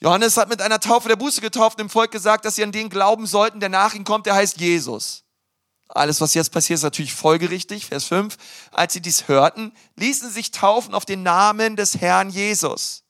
Johannes 0.00 0.36
hat 0.36 0.48
mit 0.48 0.60
einer 0.60 0.80
Taufe 0.80 1.08
der 1.08 1.16
Buße 1.16 1.40
getauft 1.40 1.78
und 1.78 1.86
dem 1.86 1.90
Volk 1.90 2.10
gesagt, 2.10 2.44
dass 2.44 2.56
sie 2.56 2.64
an 2.64 2.72
den 2.72 2.90
glauben 2.90 3.26
sollten, 3.26 3.60
der 3.60 3.68
nach 3.68 3.94
ihm 3.94 4.04
kommt, 4.04 4.26
der 4.26 4.34
heißt 4.34 4.58
Jesus. 4.60 5.24
Alles, 5.88 6.20
was 6.20 6.34
jetzt 6.34 6.52
passiert, 6.52 6.78
ist 6.78 6.82
natürlich 6.82 7.14
folgerichtig. 7.14 7.86
Vers 7.86 8.04
5. 8.04 8.36
Als 8.72 8.94
sie 8.94 9.00
dies 9.00 9.28
hörten, 9.28 9.72
ließen 9.96 10.28
sie 10.28 10.34
sich 10.34 10.50
taufen 10.50 10.94
auf 10.94 11.04
den 11.04 11.22
Namen 11.22 11.76
des 11.76 12.00
Herrn 12.00 12.30
Jesus. 12.30 13.01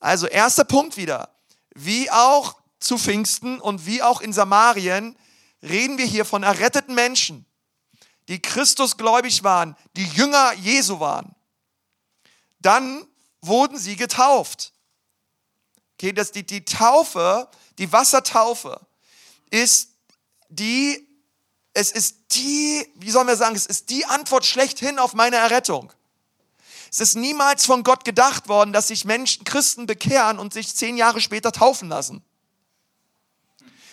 Also 0.00 0.26
erster 0.26 0.64
Punkt 0.64 0.96
wieder. 0.96 1.30
Wie 1.74 2.10
auch 2.10 2.56
zu 2.78 2.98
Pfingsten 2.98 3.60
und 3.60 3.86
wie 3.86 4.02
auch 4.02 4.20
in 4.20 4.32
Samarien 4.32 5.16
reden 5.62 5.98
wir 5.98 6.06
hier 6.06 6.24
von 6.24 6.42
erretteten 6.42 6.94
Menschen, 6.94 7.46
die 8.28 8.40
Christus 8.40 8.96
gläubig 8.96 9.44
waren, 9.44 9.76
die 9.96 10.04
Jünger 10.04 10.52
Jesu 10.54 11.00
waren. 11.00 11.34
Dann 12.60 13.06
wurden 13.40 13.78
sie 13.78 13.96
getauft. 13.96 14.72
Okay, 15.94 16.12
das, 16.12 16.32
die, 16.32 16.44
die 16.44 16.64
Taufe, 16.64 17.48
die 17.78 17.90
Wassertaufe 17.92 18.80
ist 19.50 19.90
die, 20.48 21.06
es 21.72 21.90
ist 21.90 22.16
die, 22.32 22.86
wie 22.96 23.10
sollen 23.10 23.28
wir 23.28 23.36
sagen, 23.36 23.56
es 23.56 23.66
ist 23.66 23.90
die 23.90 24.04
Antwort 24.06 24.44
schlechthin 24.44 24.98
auf 24.98 25.14
meine 25.14 25.36
Errettung. 25.36 25.92
Es 26.90 27.00
ist 27.00 27.16
niemals 27.16 27.66
von 27.66 27.82
Gott 27.82 28.04
gedacht 28.04 28.48
worden, 28.48 28.72
dass 28.72 28.88
sich 28.88 29.04
Menschen, 29.04 29.44
Christen 29.44 29.86
bekehren 29.86 30.38
und 30.38 30.52
sich 30.52 30.74
zehn 30.74 30.96
Jahre 30.96 31.20
später 31.20 31.52
taufen 31.52 31.88
lassen. 31.88 32.24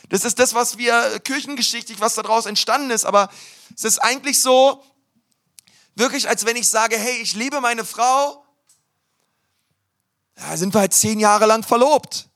Das 0.09 0.25
ist 0.25 0.39
das, 0.39 0.53
was 0.53 0.77
wir 0.77 1.19
kirchengeschichtlich, 1.21 1.99
was 1.99 2.15
daraus 2.15 2.45
entstanden 2.45 2.91
ist, 2.91 3.05
aber 3.05 3.29
es 3.75 3.83
ist 3.83 3.99
eigentlich 3.99 4.41
so, 4.41 4.83
wirklich, 5.95 6.29
als 6.29 6.45
wenn 6.45 6.55
ich 6.55 6.69
sage, 6.69 6.97
hey, 6.97 7.17
ich 7.21 7.33
liebe 7.33 7.61
meine 7.61 7.85
Frau, 7.85 8.45
da 10.35 10.57
sind 10.57 10.73
wir 10.73 10.81
halt 10.81 10.93
zehn 10.93 11.19
Jahre 11.19 11.45
lang 11.45 11.63
verlobt. 11.63 12.29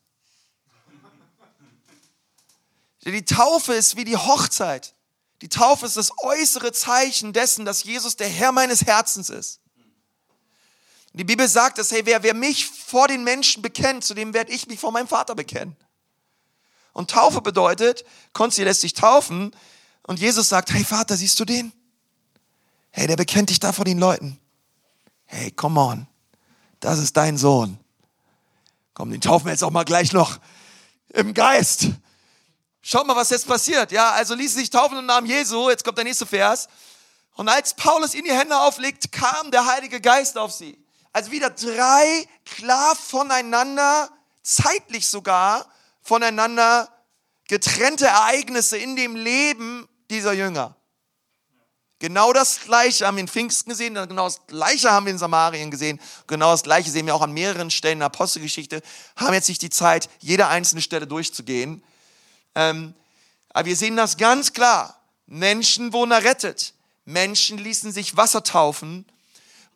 Die 3.03 3.25
Taufe 3.25 3.73
ist 3.73 3.95
wie 3.95 4.03
die 4.03 4.17
Hochzeit. 4.17 4.93
Die 5.41 5.49
Taufe 5.49 5.85
ist 5.85 5.97
das 5.97 6.11
äußere 6.19 6.71
Zeichen 6.73 7.31
dessen, 7.31 7.63
dass 7.63 7.83
Jesus 7.83 8.15
der 8.17 8.27
Herr 8.27 8.51
meines 8.51 8.85
Herzens 8.85 9.29
ist. 9.29 9.61
Die 11.17 11.23
Bibel 11.23 11.47
sagt 11.47 11.79
es, 11.79 11.91
hey, 11.91 12.05
wer, 12.05 12.21
wer 12.21 12.35
mich 12.35 12.67
vor 12.67 13.07
den 13.07 13.23
Menschen 13.23 13.63
bekennt, 13.63 14.03
zu 14.03 14.13
dem 14.13 14.33
werde 14.35 14.51
ich 14.51 14.67
mich 14.67 14.79
vor 14.79 14.91
meinem 14.91 15.07
Vater 15.07 15.33
bekennen. 15.33 15.75
Und 16.93 17.09
Taufe 17.09 17.41
bedeutet, 17.41 18.05
Konzi 18.33 18.63
lässt 18.63 18.81
sich 18.81 18.93
taufen 18.93 19.55
und 20.03 20.19
Jesus 20.19 20.49
sagt, 20.49 20.71
hey 20.71 20.83
Vater, 20.83 21.17
siehst 21.17 21.39
du 21.39 21.45
den? 21.45 21.73
Hey, 22.91 23.07
der 23.07 23.15
bekennt 23.15 23.49
dich 23.49 23.59
da 23.59 23.71
vor 23.71 23.85
den 23.85 23.97
Leuten. 23.97 24.39
Hey, 25.25 25.51
come 25.51 25.79
on, 25.79 26.07
das 26.79 26.99
ist 26.99 27.17
dein 27.17 27.37
Sohn. 27.37 27.79
Komm, 28.93 29.11
den 29.11 29.21
taufen 29.21 29.45
wir 29.45 29.51
jetzt 29.51 29.63
auch 29.63 29.71
mal 29.71 29.85
gleich 29.85 30.13
noch 30.13 30.39
im 31.09 31.33
Geist. 31.33 31.87
Schaut 32.81 33.05
mal, 33.07 33.15
was 33.15 33.31
jetzt 33.31 33.47
passiert. 33.47 33.91
Ja, 33.91 34.11
also 34.11 34.35
ließ 34.35 34.53
sich 34.53 34.69
taufen 34.69 34.97
im 34.99 35.05
Namen 35.05 35.27
Jesu. 35.27 35.69
Jetzt 35.69 35.83
kommt 35.83 35.97
der 35.97 36.05
nächste 36.05 36.25
Vers. 36.25 36.67
Und 37.35 37.49
als 37.49 37.73
Paulus 37.73 38.15
ihnen 38.15 38.25
die 38.25 38.31
Hände 38.31 38.57
auflegt, 38.57 39.11
kam 39.11 39.51
der 39.51 39.65
Heilige 39.65 39.99
Geist 39.99 40.37
auf 40.37 40.51
sie. 40.51 40.77
Also 41.17 41.31
wieder 41.31 41.49
drei 41.49 42.27
klar 42.45 42.95
voneinander, 42.95 44.07
zeitlich 44.43 45.07
sogar 45.07 45.65
voneinander 46.03 46.89
getrennte 47.47 48.05
Ereignisse 48.05 48.77
in 48.77 48.95
dem 48.95 49.15
Leben 49.15 49.89
dieser 50.11 50.33
Jünger. 50.33 50.75
Genau 51.97 52.33
das 52.33 52.59
Gleiche 52.59 53.07
haben 53.07 53.15
wir 53.15 53.21
in 53.21 53.27
Pfingsten 53.27 53.71
gesehen, 53.71 53.95
genau 53.95 54.25
das 54.25 54.45
Gleiche 54.45 54.91
haben 54.91 55.07
wir 55.07 55.11
in 55.11 55.17
Samarien 55.17 55.71
gesehen, 55.71 55.99
genau 56.27 56.51
das 56.51 56.61
Gleiche 56.61 56.91
sehen 56.91 57.07
wir 57.07 57.15
auch 57.15 57.23
an 57.23 57.31
mehreren 57.31 57.71
Stellen 57.71 57.93
in 57.93 57.99
der 58.01 58.13
Apostelgeschichte, 58.13 58.83
haben 59.15 59.33
jetzt 59.33 59.49
nicht 59.49 59.63
die 59.63 59.71
Zeit, 59.71 60.09
jede 60.19 60.45
einzelne 60.45 60.83
Stelle 60.83 61.07
durchzugehen. 61.07 61.83
Ähm, 62.53 62.93
aber 63.49 63.65
wir 63.65 63.75
sehen 63.75 63.97
das 63.97 64.17
ganz 64.17 64.53
klar. 64.53 65.01
Menschen 65.25 65.93
wurden 65.93 66.11
errettet, 66.11 66.75
Menschen 67.05 67.57
ließen 67.57 67.91
sich 67.91 68.17
Wasser 68.17 68.43
taufen 68.43 69.07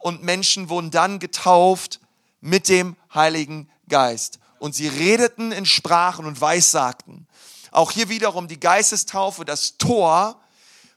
und 0.02 0.24
Menschen 0.24 0.70
wurden 0.70 0.92
dann 0.92 1.20
getauft 1.20 2.00
mit 2.40 2.70
dem 2.70 2.96
Heiligen 3.14 3.70
Geist. 3.88 4.40
Und 4.60 4.76
sie 4.76 4.88
redeten 4.88 5.52
in 5.52 5.66
Sprachen 5.66 6.26
und 6.26 6.42
Weissagten. 6.42 7.28
Auch 7.72 7.92
hier 7.92 8.10
wiederum 8.10 8.48
die 8.48 8.60
Geistestaufe, 8.60 9.46
das 9.46 9.78
Tor 9.78 10.42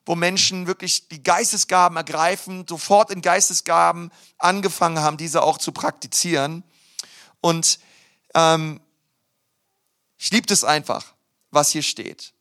wo 0.07 0.14
Menschen 0.14 0.66
wirklich 0.66 1.09
die 1.09 1.22
Geistesgaben 1.22 1.96
ergreifen, 1.96 2.66
sofort 2.68 3.11
in 3.11 3.22
Geistesgaben 3.22 4.11
angefangen 4.38 4.98
haben, 4.98 5.16
diese 5.16 5.42
auch 5.42 5.59
zu 5.59 5.72
praktizieren. 5.72 6.62
Und 7.40 7.78
ähm, 8.34 8.80
ich 10.18 10.30
liebe 10.30 10.52
es 10.52 10.64
einfach, 10.64 11.14
was 11.50 11.70
hier 11.70 11.82
steht. 11.82 12.32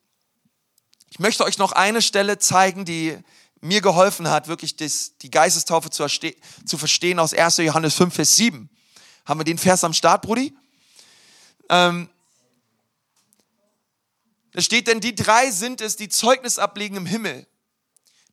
Ich 1.09 1.19
möchte 1.19 1.43
euch 1.43 1.57
noch 1.57 1.71
eine 1.71 2.01
Stelle 2.01 2.39
zeigen, 2.39 2.85
die 2.85 3.17
mir 3.63 3.81
geholfen 3.81 4.29
hat, 4.29 4.47
wirklich 4.47 4.75
das, 4.75 5.17
die 5.17 5.31
Geistestaufe 5.31 5.89
zu, 5.89 6.05
zu, 6.05 6.77
verstehen 6.77 7.19
aus 7.19 7.33
1. 7.33 7.57
Johannes 7.57 7.95
5, 7.95 8.13
Vers 8.13 8.35
7. 8.35 8.69
Haben 9.25 9.39
wir 9.39 9.45
den 9.45 9.57
Vers 9.57 9.83
am 9.83 9.93
Start, 9.93 10.21
Brudi? 10.21 10.55
Ähm, 11.69 12.09
da 14.51 14.61
steht, 14.61 14.87
denn 14.87 14.99
die 14.99 15.15
drei 15.15 15.49
sind 15.49 15.81
es, 15.81 15.95
die 15.95 16.09
Zeugnis 16.09 16.59
ablegen 16.59 16.97
im 16.97 17.05
Himmel 17.05 17.47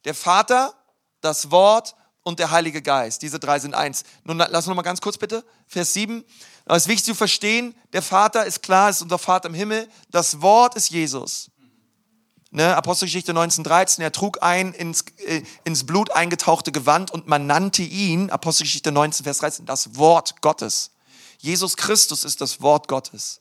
der 0.05 0.15
Vater, 0.15 0.75
das 1.21 1.51
Wort 1.51 1.95
und 2.23 2.39
der 2.39 2.51
Heilige 2.51 2.83
Geist. 2.83 3.23
Diese 3.23 3.39
drei 3.39 3.59
sind 3.59 3.75
eins. 3.75 4.05
Nun 4.25 4.39
lass 4.39 4.51
uns 4.53 4.67
noch 4.67 4.75
mal 4.75 4.83
ganz 4.83 5.01
kurz 5.01 5.19
bitte. 5.19 5.45
Vers 5.67 5.93
7. 5.93 6.25
Aber 6.65 6.77
es 6.77 6.85
ist 6.85 6.89
wichtig 6.89 7.07
zu 7.07 7.15
verstehen, 7.15 7.75
der 7.93 8.03
Vater 8.03 8.45
ist 8.45 8.63
klar, 8.63 8.91
ist 8.91 9.03
unser 9.03 9.19
Vater 9.19 9.49
im 9.49 9.55
Himmel. 9.55 9.89
Das 10.11 10.41
Wort 10.41 10.77
ist 10.77 10.91
Jesus. 10.91 11.50
Ne, 12.53 12.77
Apostelgeschichte 12.77 13.33
19,13, 13.33 14.03
er 14.03 14.11
trug 14.11 14.43
ein 14.43 14.73
ins, 14.73 15.05
äh, 15.19 15.43
ins 15.63 15.87
Blut 15.87 16.11
eingetauchte 16.11 16.73
Gewand 16.73 17.13
und 17.13 17.29
man 17.29 17.47
nannte 17.47 17.83
ihn, 17.83 18.29
Apostelgeschichte 18.29 18.91
19, 18.91 19.23
Vers 19.23 19.39
13, 19.39 19.67
das 19.67 19.97
Wort 19.97 20.43
Gottes. 20.43 20.91
Jesus 21.39 21.77
Christus 21.77 22.25
ist 22.25 22.41
das 22.41 22.61
Wort 22.61 22.89
Gottes. 22.89 23.41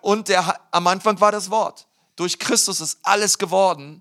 Und 0.00 0.28
der, 0.28 0.58
am 0.70 0.86
Anfang 0.86 1.20
war 1.20 1.32
das 1.32 1.50
Wort. 1.50 1.86
Durch 2.16 2.38
Christus 2.38 2.80
ist 2.80 2.98
alles 3.02 3.36
geworden. 3.36 4.00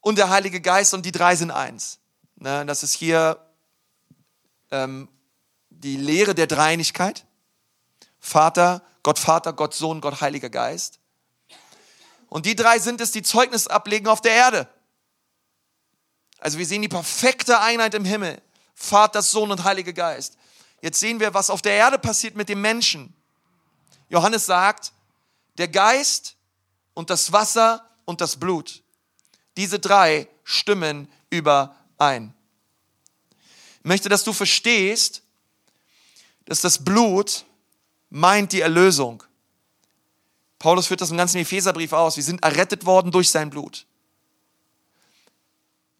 Und 0.00 0.18
der 0.18 0.28
Heilige 0.28 0.60
Geist 0.60 0.92
und 0.92 1.06
die 1.06 1.12
drei 1.12 1.36
sind 1.36 1.50
eins. 1.50 1.98
Ne, 2.36 2.66
das 2.66 2.82
ist 2.82 2.92
hier 2.92 3.38
ähm, 4.70 5.08
die 5.70 5.96
Lehre 5.96 6.34
der 6.34 6.46
Dreinigkeit. 6.46 7.24
Vater, 8.20 8.82
Gott 9.02 9.18
Vater, 9.18 9.54
Gott 9.54 9.72
Sohn, 9.72 10.02
Gott 10.02 10.20
Heiliger 10.20 10.50
Geist. 10.50 10.98
Und 12.28 12.46
die 12.46 12.56
drei 12.56 12.78
sind 12.78 13.00
es, 13.00 13.12
die 13.12 13.22
Zeugnis 13.22 13.66
ablegen 13.66 14.08
auf 14.08 14.20
der 14.20 14.32
Erde. 14.32 14.68
Also 16.38 16.58
wir 16.58 16.66
sehen 16.66 16.82
die 16.82 16.88
perfekte 16.88 17.60
Einheit 17.60 17.94
im 17.94 18.04
Himmel. 18.04 18.40
Vater, 18.74 19.22
Sohn 19.22 19.50
und 19.50 19.64
Heiliger 19.64 19.92
Geist. 19.92 20.36
Jetzt 20.82 21.00
sehen 21.00 21.20
wir, 21.20 21.32
was 21.32 21.48
auf 21.48 21.62
der 21.62 21.72
Erde 21.72 21.98
passiert 21.98 22.36
mit 22.36 22.48
dem 22.48 22.60
Menschen. 22.60 23.14
Johannes 24.08 24.46
sagt, 24.46 24.92
der 25.56 25.68
Geist 25.68 26.36
und 26.92 27.10
das 27.10 27.32
Wasser 27.32 27.88
und 28.04 28.20
das 28.20 28.36
Blut. 28.36 28.82
Diese 29.56 29.78
drei 29.78 30.28
stimmen 30.42 31.10
überein. 31.30 32.34
Ich 33.78 33.84
möchte, 33.84 34.08
dass 34.08 34.24
du 34.24 34.32
verstehst, 34.32 35.22
dass 36.44 36.60
das 36.60 36.84
Blut 36.84 37.44
meint 38.10 38.52
die 38.52 38.60
Erlösung. 38.60 39.22
Paulus 40.64 40.86
führt 40.86 41.02
das 41.02 41.10
im 41.10 41.18
ganzen 41.18 41.36
Epheserbrief 41.36 41.92
aus. 41.92 42.16
Wir 42.16 42.24
sind 42.24 42.42
errettet 42.42 42.86
worden 42.86 43.12
durch 43.12 43.28
sein 43.28 43.50
Blut. 43.50 43.84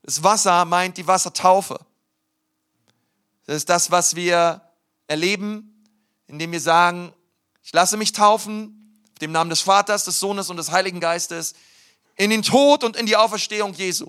Das 0.01 0.23
Wasser 0.23 0.65
meint 0.65 0.97
die 0.97 1.07
Wassertaufe. 1.07 1.79
Das 3.45 3.57
ist 3.57 3.69
das, 3.69 3.91
was 3.91 4.17
wir 4.17 4.63
erleben, 5.07 5.85
indem 6.29 6.53
wir 6.53 6.63
sagen, 6.63 7.13
ich 7.63 7.75
lasse 7.75 7.99
mich 7.99 8.13
taufen, 8.13 9.03
auf 9.13 9.19
dem 9.19 9.33
Namen 9.33 9.51
des 9.51 9.61
Vaters, 9.61 10.07
des 10.07 10.19
Sohnes 10.19 10.49
und 10.49 10.57
des 10.57 10.71
Heiligen 10.71 10.99
Geistes, 10.99 11.53
in 12.17 12.31
den 12.31 12.41
Tod 12.41 12.85
und 12.85 12.97
in 12.97 13.05
die 13.05 13.17
Auferstehung 13.17 13.75
Jesu. 13.75 14.09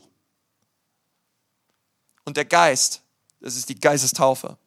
Und 2.24 2.38
der 2.38 2.46
Geist, 2.46 3.02
das 3.42 3.58
ist 3.58 3.68
die 3.68 3.78
Geistestaufe. 3.78 4.58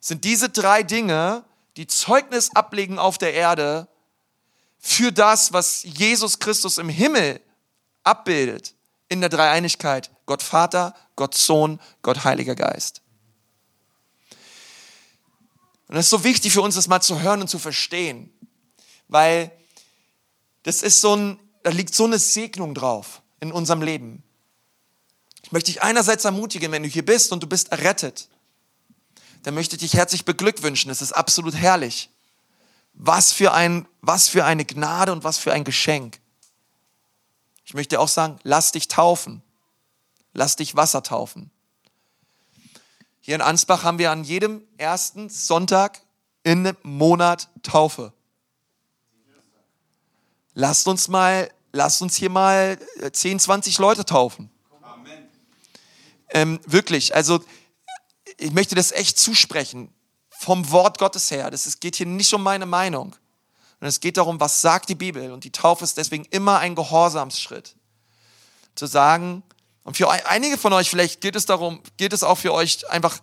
sind 0.00 0.24
diese 0.24 0.48
drei 0.48 0.82
Dinge, 0.82 1.44
die 1.76 1.86
Zeugnis 1.86 2.50
ablegen 2.56 2.98
auf 2.98 3.18
der 3.18 3.34
Erde 3.34 3.86
für 4.80 5.12
das, 5.12 5.52
was 5.52 5.82
Jesus 5.84 6.38
Christus 6.38 6.78
im 6.78 6.88
Himmel 6.88 7.40
abbildet 8.02 8.74
in 9.08 9.20
der 9.20 9.28
Dreieinigkeit. 9.28 10.10
Gott 10.24 10.42
Vater, 10.42 10.94
Gott 11.16 11.34
Sohn, 11.34 11.78
Gott 12.02 12.24
Heiliger 12.24 12.54
Geist. 12.54 13.02
Und 15.88 15.96
es 15.96 16.06
ist 16.06 16.10
so 16.10 16.24
wichtig 16.24 16.52
für 16.52 16.62
uns, 16.62 16.76
das 16.76 16.88
mal 16.88 17.00
zu 17.00 17.20
hören 17.20 17.42
und 17.42 17.48
zu 17.48 17.58
verstehen, 17.58 18.32
weil 19.08 19.52
das 20.62 20.82
ist 20.82 21.00
so 21.00 21.14
ein, 21.14 21.38
da 21.62 21.70
liegt 21.70 21.94
so 21.94 22.04
eine 22.04 22.18
Segnung 22.18 22.74
drauf 22.74 23.22
in 23.40 23.52
unserem 23.52 23.82
Leben. 23.82 24.22
Ich 25.42 25.52
möchte 25.52 25.72
dich 25.72 25.82
einerseits 25.82 26.24
ermutigen, 26.24 26.70
wenn 26.72 26.84
du 26.84 26.88
hier 26.88 27.04
bist 27.04 27.32
und 27.32 27.42
du 27.42 27.46
bist 27.46 27.72
errettet, 27.72 28.28
dann 29.42 29.54
möchte 29.54 29.76
ich 29.76 29.80
dich 29.80 29.94
herzlich 29.94 30.24
beglückwünschen. 30.24 30.90
Es 30.90 31.02
ist 31.02 31.12
absolut 31.12 31.54
herrlich. 31.54 32.10
Was 32.92 33.32
für, 33.32 33.52
ein, 33.52 33.88
was 34.00 34.28
für 34.28 34.44
eine 34.44 34.64
Gnade 34.64 35.12
und 35.12 35.24
was 35.24 35.38
für 35.38 35.52
ein 35.52 35.64
Geschenk. 35.64 36.20
Ich 37.64 37.74
möchte 37.74 38.00
auch 38.00 38.08
sagen, 38.08 38.38
lass 38.42 38.72
dich 38.72 38.88
taufen. 38.88 39.42
Lass 40.32 40.56
dich 40.56 40.76
Wasser 40.76 41.02
taufen. 41.02 41.50
Hier 43.20 43.34
in 43.34 43.42
Ansbach 43.42 43.84
haben 43.84 43.98
wir 43.98 44.10
an 44.10 44.24
jedem 44.24 44.66
ersten 44.78 45.28
Sonntag 45.28 46.00
im 46.42 46.76
Monat 46.82 47.48
Taufe. 47.62 48.12
Lasst 50.54 50.88
uns 50.88 51.08
mal, 51.08 51.50
lasst 51.72 52.02
uns 52.02 52.16
hier 52.16 52.30
mal 52.30 52.78
10, 53.12 53.36
äh, 53.36 53.40
20 53.40 53.78
Leute 53.78 54.04
taufen. 54.04 54.50
Ähm, 56.30 56.60
wirklich, 56.64 57.14
also 57.14 57.42
ich 58.36 58.52
möchte 58.52 58.74
das 58.74 58.92
echt 58.92 59.18
zusprechen 59.18 59.92
vom 60.30 60.70
Wort 60.70 60.98
Gottes 60.98 61.30
her. 61.30 61.50
Das, 61.50 61.66
es 61.66 61.80
geht 61.80 61.96
hier 61.96 62.06
nicht 62.06 62.32
um 62.32 62.42
meine 62.42 62.66
Meinung. 62.66 63.14
Und 63.80 63.86
es 63.86 64.00
geht 64.00 64.16
darum, 64.16 64.38
was 64.40 64.60
sagt 64.60 64.88
die 64.88 64.94
Bibel. 64.94 65.32
Und 65.32 65.44
die 65.44 65.52
Taufe 65.52 65.84
ist 65.84 65.96
deswegen 65.96 66.26
immer 66.26 66.58
ein 66.58 66.74
Gehorsamsschritt. 66.74 67.76
Zu 68.74 68.86
sagen, 68.86 69.42
und 69.84 69.96
für 69.96 70.10
einige 70.10 70.58
von 70.58 70.72
euch 70.72 70.90
vielleicht 70.90 71.20
geht 71.20 71.34
es 71.34 71.46
darum, 71.46 71.82
geht 71.96 72.12
es 72.12 72.22
auch 72.22 72.36
für 72.36 72.52
euch 72.52 72.88
einfach 72.90 73.20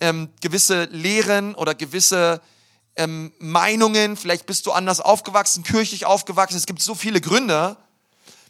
ähm, 0.00 0.28
gewisse 0.40 0.84
Lehren 0.84 1.54
oder 1.54 1.74
gewisse 1.74 2.40
ähm, 2.96 3.32
Meinungen. 3.38 4.16
Vielleicht 4.16 4.46
bist 4.46 4.66
du 4.66 4.72
anders 4.72 5.00
aufgewachsen, 5.00 5.62
kirchlich 5.64 6.04
aufgewachsen. 6.04 6.56
Es 6.56 6.66
gibt 6.66 6.82
so 6.82 6.94
viele 6.94 7.20
Gründe. 7.20 7.76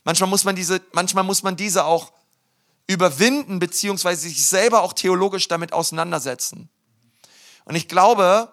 Manchmal 0.04 0.28
muss 0.28 0.44
man 0.44 0.56
diese, 0.56 0.80
manchmal 0.92 1.24
muss 1.24 1.42
man 1.42 1.56
diese 1.56 1.84
auch 1.84 2.12
überwinden, 2.86 3.58
beziehungsweise 3.58 4.22
sich 4.22 4.46
selber 4.46 4.82
auch 4.82 4.92
theologisch 4.92 5.48
damit 5.48 5.72
auseinandersetzen. 5.72 6.68
Und 7.64 7.74
ich 7.74 7.88
glaube, 7.88 8.52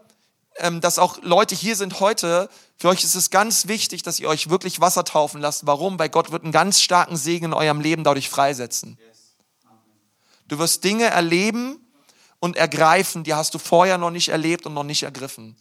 ähm, 0.58 0.82
dass 0.82 1.00
auch 1.00 1.22
Leute 1.22 1.56
hier 1.56 1.76
sind 1.76 2.00
heute, 2.00 2.50
für 2.84 2.90
euch 2.90 3.06
ist 3.06 3.16
es 3.16 3.30
ganz 3.30 3.70
wichtig, 3.70 4.04
dass 4.04 4.20
ihr 4.20 4.28
euch 4.28 4.50
wirklich 4.50 4.82
Wasser 4.82 5.06
taufen 5.06 5.40
lasst. 5.40 5.66
Warum? 5.66 5.98
Weil 5.98 6.10
Gott 6.10 6.34
wird 6.34 6.44
einen 6.44 6.52
ganz 6.52 6.82
starken 6.82 7.16
Segen 7.16 7.46
in 7.46 7.54
eurem 7.54 7.80
Leben 7.80 8.04
dadurch 8.04 8.28
freisetzen. 8.28 9.00
Du 10.50 10.60
wirst 10.60 10.84
Dinge 10.84 11.06
erleben 11.06 11.80
und 12.42 12.58
ergreifen, 12.58 13.24
die 13.24 13.36
hast 13.36 13.54
du 13.54 13.58
vorher 13.58 13.98
noch 13.98 14.12
nicht 14.12 14.28
erlebt 14.28 14.66
und 14.66 14.74
noch 14.74 14.84
nicht 14.84 15.04
ergriffen. 15.04 15.56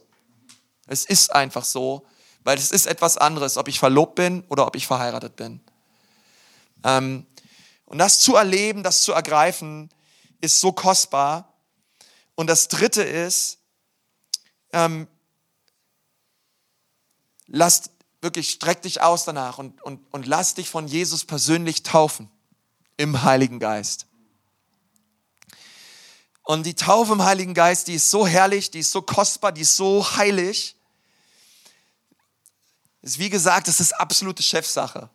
Es 0.88 1.04
ist 1.04 1.32
einfach 1.32 1.64
so, 1.64 2.04
weil 2.42 2.58
es 2.58 2.72
ist 2.72 2.86
etwas 2.86 3.18
anderes, 3.18 3.56
ob 3.56 3.68
ich 3.68 3.78
verlobt 3.78 4.16
bin 4.16 4.42
oder 4.48 4.66
ob 4.66 4.74
ich 4.74 4.88
verheiratet 4.88 5.36
bin. 5.36 5.60
Ähm, 6.82 7.24
und 7.84 7.98
das 7.98 8.18
zu 8.18 8.34
erleben, 8.34 8.82
das 8.82 9.02
zu 9.02 9.12
ergreifen, 9.12 9.90
ist 10.40 10.58
so 10.58 10.72
kostbar. 10.72 11.54
Und 12.34 12.48
das 12.48 12.66
Dritte 12.66 13.04
ist, 13.04 13.58
ähm, 14.72 15.06
lass 17.52 17.90
wirklich, 18.20 18.50
streck 18.50 18.82
dich 18.82 19.00
aus 19.00 19.24
danach 19.24 19.58
und, 19.58 19.80
und, 19.82 20.00
und 20.10 20.26
lass 20.26 20.54
dich 20.54 20.68
von 20.68 20.88
Jesus 20.88 21.24
persönlich 21.24 21.82
taufen 21.84 22.28
im 22.96 23.22
Heiligen 23.22 23.60
Geist. 23.60 24.06
Und 26.42 26.64
die 26.64 26.74
Taufe 26.74 27.12
im 27.12 27.22
Heiligen 27.22 27.54
Geist, 27.54 27.86
die 27.86 27.94
ist 27.94 28.10
so 28.10 28.26
herrlich, 28.26 28.70
die 28.70 28.80
ist 28.80 28.90
so 28.90 29.02
kostbar, 29.02 29.52
die 29.52 29.60
ist 29.60 29.76
so 29.76 30.04
heilig. 30.16 30.76
Ist 33.02 33.18
wie 33.18 33.30
gesagt, 33.30 33.68
das 33.68 33.78
ist 33.78 33.92
absolute 33.92 34.42
Chefsache. 34.42 35.08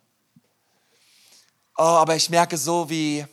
Oh, 1.76 1.82
aber 1.82 2.16
ich 2.16 2.30
merke 2.30 2.56
so, 2.56 2.88
wie, 2.88 3.26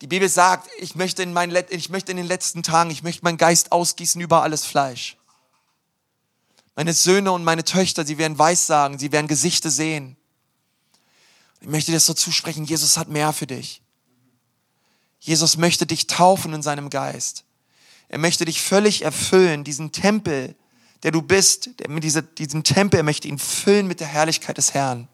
die 0.00 0.06
Bibel 0.06 0.28
sagt, 0.28 0.68
ich 0.78 0.94
möchte, 0.94 1.22
in 1.22 1.32
mein, 1.32 1.54
ich 1.70 1.88
möchte 1.88 2.10
in 2.10 2.16
den 2.16 2.26
letzten 2.26 2.62
Tagen, 2.62 2.90
ich 2.90 3.02
möchte 3.02 3.24
meinen 3.24 3.38
Geist 3.38 3.72
ausgießen 3.72 4.20
über 4.20 4.42
alles 4.42 4.64
Fleisch. 4.66 5.16
Meine 6.76 6.92
Söhne 6.92 7.32
und 7.32 7.44
meine 7.44 7.64
Töchter, 7.64 8.04
sie 8.04 8.18
werden 8.18 8.38
Weissagen, 8.38 8.98
sie 8.98 9.12
werden 9.12 9.28
Gesichter 9.28 9.70
sehen. 9.70 10.16
Ich 11.60 11.68
möchte 11.68 11.92
dir 11.92 11.96
das 11.96 12.06
so 12.06 12.14
zusprechen, 12.14 12.64
Jesus 12.64 12.98
hat 12.98 13.08
mehr 13.08 13.32
für 13.32 13.46
dich. 13.46 13.80
Jesus 15.20 15.56
möchte 15.56 15.86
dich 15.86 16.06
taufen 16.06 16.52
in 16.52 16.62
seinem 16.62 16.90
Geist. 16.90 17.44
Er 18.08 18.18
möchte 18.18 18.44
dich 18.44 18.60
völlig 18.60 19.02
erfüllen, 19.02 19.64
diesen 19.64 19.92
Tempel, 19.92 20.54
der 21.02 21.12
du 21.12 21.22
bist, 21.22 21.70
der, 21.80 21.88
mit 21.88 22.04
dieser, 22.04 22.22
diesen 22.22 22.64
Tempel, 22.64 23.00
er 23.00 23.04
möchte 23.04 23.28
ihn 23.28 23.38
füllen 23.38 23.86
mit 23.86 24.00
der 24.00 24.06
Herrlichkeit 24.06 24.58
des 24.58 24.74
Herrn. 24.74 25.08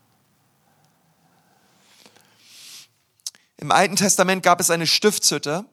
Im 3.59 3.71
Alten 3.71 3.97
Testament 3.97 4.43
gab 4.43 4.59
es 4.59 4.71
eine 4.71 4.87
Stiftshütte. 4.87 5.67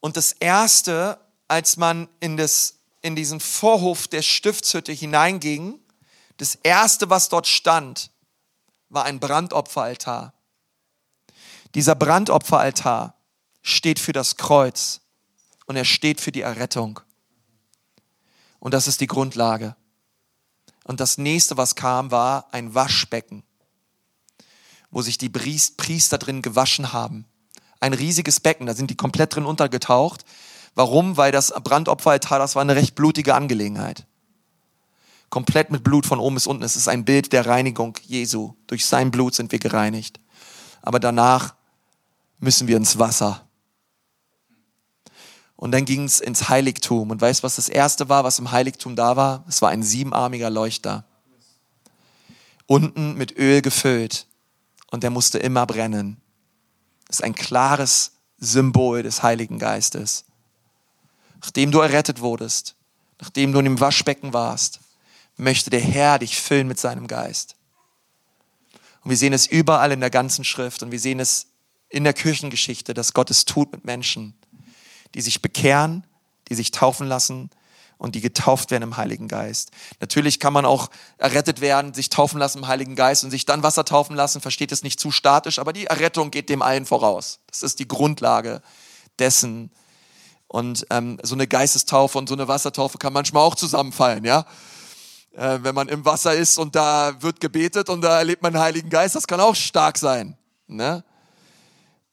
Und 0.00 0.16
das 0.16 0.32
Erste, 0.32 1.18
als 1.48 1.76
man 1.76 2.08
in, 2.20 2.36
das, 2.36 2.77
in 3.02 3.16
diesen 3.16 3.40
Vorhof 3.40 4.08
der 4.08 4.22
Stiftshütte 4.22 4.92
hineinging, 4.92 5.80
das 6.36 6.54
Erste, 6.56 7.10
was 7.10 7.28
dort 7.28 7.46
stand, 7.46 8.10
war 8.88 9.04
ein 9.04 9.20
Brandopferaltar. 9.20 10.32
Dieser 11.74 11.94
Brandopferaltar 11.94 13.14
steht 13.62 13.98
für 13.98 14.12
das 14.12 14.36
Kreuz 14.36 15.00
und 15.66 15.76
er 15.76 15.84
steht 15.84 16.20
für 16.20 16.32
die 16.32 16.40
Errettung. 16.40 17.00
Und 18.58 18.72
das 18.74 18.88
ist 18.88 19.00
die 19.00 19.06
Grundlage. 19.06 19.76
Und 20.84 21.00
das 21.00 21.18
nächste, 21.18 21.56
was 21.56 21.74
kam, 21.74 22.10
war 22.10 22.48
ein 22.52 22.74
Waschbecken. 22.74 23.44
wo 24.90 25.02
sich 25.02 25.18
die 25.18 25.28
Priester 25.28 26.16
drin 26.16 26.40
gewaschen 26.40 26.94
haben. 26.94 27.26
Ein 27.78 27.92
riesiges 27.92 28.40
Becken, 28.40 28.66
da 28.66 28.74
sind 28.74 28.90
die 28.90 28.96
komplett 28.96 29.34
drin 29.34 29.44
untergetaucht. 29.44 30.24
Warum? 30.78 31.16
Weil 31.16 31.32
das 31.32 31.52
Brandopferaltar, 31.64 32.38
das 32.38 32.54
war 32.54 32.62
eine 32.62 32.76
recht 32.76 32.94
blutige 32.94 33.34
Angelegenheit. 33.34 34.06
Komplett 35.28 35.72
mit 35.72 35.82
Blut 35.82 36.06
von 36.06 36.20
oben 36.20 36.36
bis 36.36 36.46
unten. 36.46 36.62
Es 36.62 36.76
ist 36.76 36.86
ein 36.86 37.04
Bild 37.04 37.32
der 37.32 37.46
Reinigung 37.46 37.96
Jesu. 38.06 38.54
Durch 38.68 38.86
sein 38.86 39.10
Blut 39.10 39.34
sind 39.34 39.50
wir 39.50 39.58
gereinigt. 39.58 40.20
Aber 40.80 41.00
danach 41.00 41.56
müssen 42.38 42.68
wir 42.68 42.76
ins 42.76 42.96
Wasser. 42.96 43.44
Und 45.56 45.72
dann 45.72 45.84
ging 45.84 46.04
es 46.04 46.20
ins 46.20 46.48
Heiligtum. 46.48 47.10
Und 47.10 47.20
weißt 47.20 47.40
du, 47.40 47.42
was 47.42 47.56
das 47.56 47.68
erste 47.68 48.08
war, 48.08 48.22
was 48.22 48.38
im 48.38 48.52
Heiligtum 48.52 48.94
da 48.94 49.16
war? 49.16 49.44
Es 49.48 49.60
war 49.60 49.70
ein 49.70 49.82
siebenarmiger 49.82 50.48
Leuchter. 50.48 51.04
Unten 52.66 53.14
mit 53.14 53.36
Öl 53.36 53.62
gefüllt. 53.62 54.28
Und 54.92 55.02
der 55.02 55.10
musste 55.10 55.40
immer 55.40 55.66
brennen. 55.66 56.20
Das 57.08 57.16
ist 57.16 57.24
ein 57.24 57.34
klares 57.34 58.12
Symbol 58.38 59.02
des 59.02 59.24
Heiligen 59.24 59.58
Geistes. 59.58 60.24
Nachdem 61.40 61.70
du 61.70 61.80
errettet 61.80 62.20
wurdest, 62.20 62.74
nachdem 63.20 63.52
du 63.52 63.58
in 63.58 63.64
dem 63.64 63.80
Waschbecken 63.80 64.32
warst, 64.32 64.80
möchte 65.36 65.70
der 65.70 65.80
Herr 65.80 66.18
dich 66.18 66.40
füllen 66.40 66.68
mit 66.68 66.80
seinem 66.80 67.06
Geist. 67.06 67.56
Und 69.02 69.10
wir 69.10 69.16
sehen 69.16 69.32
es 69.32 69.46
überall 69.46 69.92
in 69.92 70.00
der 70.00 70.10
ganzen 70.10 70.44
Schrift 70.44 70.82
und 70.82 70.90
wir 70.90 71.00
sehen 71.00 71.20
es 71.20 71.46
in 71.88 72.04
der 72.04 72.12
Kirchengeschichte, 72.12 72.94
dass 72.94 73.14
Gott 73.14 73.30
es 73.30 73.44
tut 73.44 73.72
mit 73.72 73.84
Menschen, 73.84 74.34
die 75.14 75.20
sich 75.20 75.40
bekehren, 75.40 76.06
die 76.48 76.54
sich 76.54 76.70
taufen 76.70 77.06
lassen 77.06 77.50
und 77.98 78.14
die 78.14 78.20
getauft 78.20 78.70
werden 78.70 78.84
im 78.84 78.96
Heiligen 78.96 79.28
Geist. 79.28 79.70
Natürlich 80.00 80.40
kann 80.40 80.52
man 80.52 80.64
auch 80.64 80.88
errettet 81.18 81.60
werden, 81.60 81.94
sich 81.94 82.08
taufen 82.08 82.38
lassen 82.38 82.58
im 82.58 82.68
Heiligen 82.68 82.96
Geist 82.96 83.24
und 83.24 83.30
sich 83.30 83.44
dann 83.44 83.62
Wasser 83.62 83.84
taufen 83.84 84.16
lassen, 84.16 84.40
versteht 84.40 84.72
es 84.72 84.82
nicht 84.82 85.00
zu 85.00 85.10
statisch, 85.10 85.58
aber 85.58 85.72
die 85.72 85.86
Errettung 85.86 86.30
geht 86.30 86.48
dem 86.48 86.62
allen 86.62 86.86
voraus. 86.86 87.40
Das 87.46 87.62
ist 87.62 87.78
die 87.78 87.88
Grundlage 87.88 88.62
dessen. 89.18 89.70
Und 90.48 90.86
ähm, 90.90 91.18
so 91.22 91.34
eine 91.34 91.46
Geistestaufe 91.46 92.18
und 92.18 92.28
so 92.28 92.34
eine 92.34 92.48
Wassertaufe 92.48 92.98
kann 92.98 93.12
manchmal 93.12 93.42
auch 93.42 93.54
zusammenfallen, 93.54 94.24
ja. 94.24 94.46
Äh, 95.32 95.58
wenn 95.62 95.74
man 95.74 95.88
im 95.88 96.04
Wasser 96.04 96.34
ist 96.34 96.58
und 96.58 96.74
da 96.74 97.22
wird 97.22 97.40
gebetet 97.40 97.90
und 97.90 98.00
da 98.00 98.18
erlebt 98.18 98.42
man 98.42 98.54
den 98.54 98.62
Heiligen 98.62 98.90
Geist, 98.90 99.14
das 99.14 99.26
kann 99.26 99.40
auch 99.40 99.54
stark 99.54 99.98
sein. 99.98 100.36
Ne? 100.66 101.04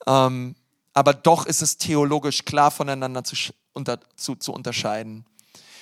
Ähm, 0.06 0.56
aber 0.94 1.14
doch 1.14 1.46
ist 1.46 1.62
es 1.62 1.78
theologisch 1.78 2.46
klar 2.46 2.72
voneinander 2.72 3.24
zu, 3.24 3.36
unter, 3.74 4.00
zu, 4.16 4.36
zu 4.36 4.54
unterscheiden. 4.54 5.26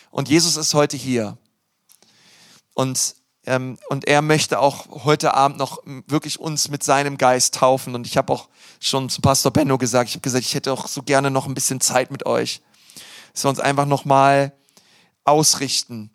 Und 0.10 0.30
Jesus 0.30 0.58
ist 0.58 0.74
heute 0.74 0.95
hier. 0.95 1.38
Und, 2.74 3.16
und 3.46 4.08
er 4.08 4.22
möchte 4.22 4.60
auch 4.60 5.04
heute 5.04 5.34
Abend 5.34 5.58
noch 5.58 5.80
wirklich 6.08 6.39
uns 6.39 6.70
mit 6.70 6.82
seinem 6.82 7.18
Geist 7.18 7.56
taufen. 7.56 7.94
Und 7.94 8.08
ich 8.08 8.16
habe 8.16 8.32
auch 8.32 8.48
schon 8.80 9.10
zu 9.10 9.20
Pastor 9.20 9.52
Benno 9.52 9.78
gesagt, 9.78 10.10
ich 10.10 10.16
habe 10.16 10.22
gesagt, 10.22 10.46
ich 10.46 10.54
hätte 10.54 10.72
auch 10.72 10.88
so 10.88 11.04
gerne 11.04 11.30
noch 11.30 11.46
ein 11.46 11.54
bisschen 11.54 11.82
Zeit 11.82 12.10
mit 12.10 12.26
euch. 12.26 12.62
Dass 13.34 13.44
wir 13.44 13.50
uns 13.50 13.60
einfach 13.60 13.86
nochmal 13.86 14.54
ausrichten. 15.26 16.10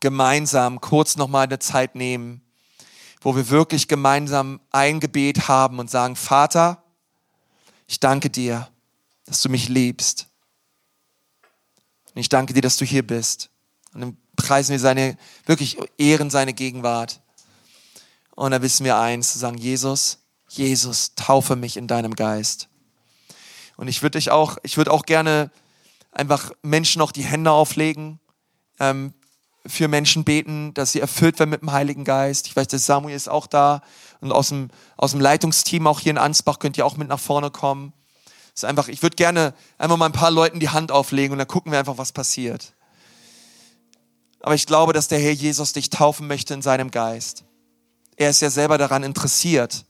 Gemeinsam 0.00 0.80
kurz 0.80 1.16
nochmal 1.16 1.44
eine 1.44 1.60
Zeit 1.60 1.94
nehmen, 1.94 2.42
wo 3.20 3.36
wir 3.36 3.48
wirklich 3.48 3.86
gemeinsam 3.86 4.60
ein 4.70 4.98
Gebet 4.98 5.46
haben 5.46 5.78
und 5.78 5.90
sagen, 5.90 6.16
Vater, 6.16 6.82
ich 7.86 8.00
danke 8.00 8.30
dir, 8.30 8.68
dass 9.26 9.42
du 9.42 9.48
mich 9.48 9.68
liebst. 9.68 10.26
Und 12.14 12.20
ich 12.20 12.28
danke 12.28 12.52
dir, 12.52 12.62
dass 12.62 12.76
du 12.78 12.84
hier 12.84 13.06
bist. 13.06 13.50
Und 13.94 14.16
preisen 14.48 14.72
wir 14.72 14.80
seine, 14.80 15.18
wirklich 15.44 15.76
ehren 15.98 16.30
seine 16.30 16.54
Gegenwart. 16.54 17.20
Und 18.34 18.52
dann 18.52 18.62
wissen 18.62 18.82
wir 18.86 18.96
eins, 18.96 19.34
zu 19.34 19.38
sagen, 19.38 19.58
Jesus, 19.58 20.20
Jesus, 20.48 21.14
taufe 21.16 21.54
mich 21.54 21.76
in 21.76 21.86
deinem 21.86 22.16
Geist. 22.16 22.68
Und 23.76 23.88
ich 23.88 24.00
würde 24.00 24.18
dich 24.18 24.30
auch, 24.30 24.56
ich 24.62 24.78
würde 24.78 24.90
auch 24.90 25.04
gerne 25.04 25.50
einfach 26.12 26.52
Menschen 26.62 27.00
noch 27.00 27.12
die 27.12 27.24
Hände 27.24 27.50
auflegen, 27.50 28.20
ähm, 28.80 29.12
für 29.66 29.86
Menschen 29.86 30.24
beten, 30.24 30.72
dass 30.72 30.92
sie 30.92 31.00
erfüllt 31.00 31.38
werden 31.38 31.50
mit 31.50 31.60
dem 31.60 31.72
Heiligen 31.72 32.04
Geist. 32.04 32.46
Ich 32.46 32.56
weiß, 32.56 32.68
dass 32.68 32.86
Samuel 32.86 33.14
ist 33.14 33.28
auch 33.28 33.46
da 33.46 33.82
und 34.22 34.32
aus 34.32 34.48
dem, 34.48 34.70
aus 34.96 35.10
dem 35.10 35.20
Leitungsteam 35.20 35.86
auch 35.86 36.00
hier 36.00 36.12
in 36.12 36.18
Ansbach 36.18 36.58
könnt 36.58 36.78
ihr 36.78 36.86
auch 36.86 36.96
mit 36.96 37.08
nach 37.08 37.20
vorne 37.20 37.50
kommen. 37.50 37.92
ist 38.54 38.64
einfach, 38.64 38.88
ich 38.88 39.02
würde 39.02 39.16
gerne 39.16 39.52
einfach 39.76 39.98
mal 39.98 40.06
ein 40.06 40.12
paar 40.12 40.30
Leuten 40.30 40.58
die 40.58 40.70
Hand 40.70 40.90
auflegen 40.90 41.32
und 41.32 41.38
dann 41.38 41.48
gucken 41.48 41.70
wir 41.70 41.78
einfach, 41.78 41.98
was 41.98 42.12
passiert. 42.12 42.72
Aber 44.40 44.54
ich 44.54 44.66
glaube, 44.66 44.92
dass 44.92 45.08
der 45.08 45.18
Herr 45.18 45.32
Jesus 45.32 45.72
dich 45.72 45.90
taufen 45.90 46.26
möchte 46.26 46.54
in 46.54 46.62
seinem 46.62 46.90
Geist. 46.90 47.44
Er 48.16 48.30
ist 48.30 48.40
ja 48.40 48.50
selber 48.50 48.78
daran 48.78 49.02
interessiert, 49.02 49.84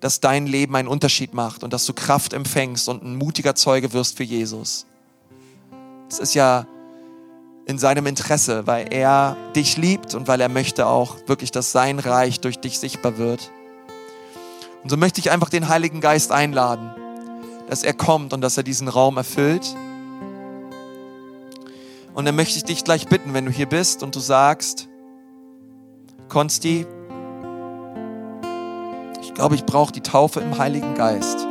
dass 0.00 0.20
dein 0.20 0.46
Leben 0.46 0.74
einen 0.74 0.88
Unterschied 0.88 1.32
macht 1.32 1.62
und 1.62 1.72
dass 1.72 1.86
du 1.86 1.92
Kraft 1.92 2.32
empfängst 2.32 2.88
und 2.88 3.04
ein 3.04 3.16
mutiger 3.16 3.54
Zeuge 3.54 3.92
wirst 3.92 4.16
für 4.16 4.24
Jesus. 4.24 4.84
Es 6.08 6.18
ist 6.18 6.34
ja 6.34 6.66
in 7.66 7.78
seinem 7.78 8.06
Interesse, 8.06 8.66
weil 8.66 8.92
er 8.92 9.36
dich 9.54 9.76
liebt 9.76 10.14
und 10.14 10.26
weil 10.26 10.40
er 10.40 10.48
möchte 10.48 10.86
auch 10.86 11.16
wirklich, 11.26 11.52
dass 11.52 11.72
sein 11.72 11.98
Reich 11.98 12.40
durch 12.40 12.58
dich 12.58 12.78
sichtbar 12.78 13.16
wird. 13.18 13.52
Und 14.82 14.90
so 14.90 14.96
möchte 14.96 15.20
ich 15.20 15.30
einfach 15.30 15.48
den 15.48 15.68
Heiligen 15.68 16.00
Geist 16.00 16.32
einladen, 16.32 16.90
dass 17.68 17.84
er 17.84 17.94
kommt 17.94 18.32
und 18.32 18.40
dass 18.40 18.56
er 18.56 18.64
diesen 18.64 18.88
Raum 18.88 19.16
erfüllt. 19.16 19.76
Und 22.14 22.26
dann 22.26 22.36
möchte 22.36 22.58
ich 22.58 22.64
dich 22.64 22.84
gleich 22.84 23.08
bitten, 23.08 23.32
wenn 23.34 23.46
du 23.46 23.50
hier 23.50 23.66
bist 23.66 24.02
und 24.02 24.14
du 24.14 24.20
sagst, 24.20 24.88
Konsti, 26.28 26.86
ich 29.22 29.34
glaube, 29.34 29.54
ich 29.54 29.64
brauche 29.64 29.92
die 29.92 30.02
Taufe 30.02 30.40
im 30.40 30.58
Heiligen 30.58 30.94
Geist. 30.94 31.46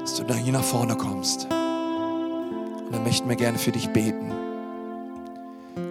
Dass 0.00 0.14
du 0.14 0.24
da 0.24 0.34
hier 0.34 0.52
nach 0.52 0.64
vorne 0.64 0.96
kommst. 0.96 1.44
Und 1.44 2.92
dann 2.92 3.02
möchten 3.02 3.28
wir 3.28 3.36
gerne 3.36 3.58
für 3.58 3.72
dich 3.72 3.90
beten 3.90 4.32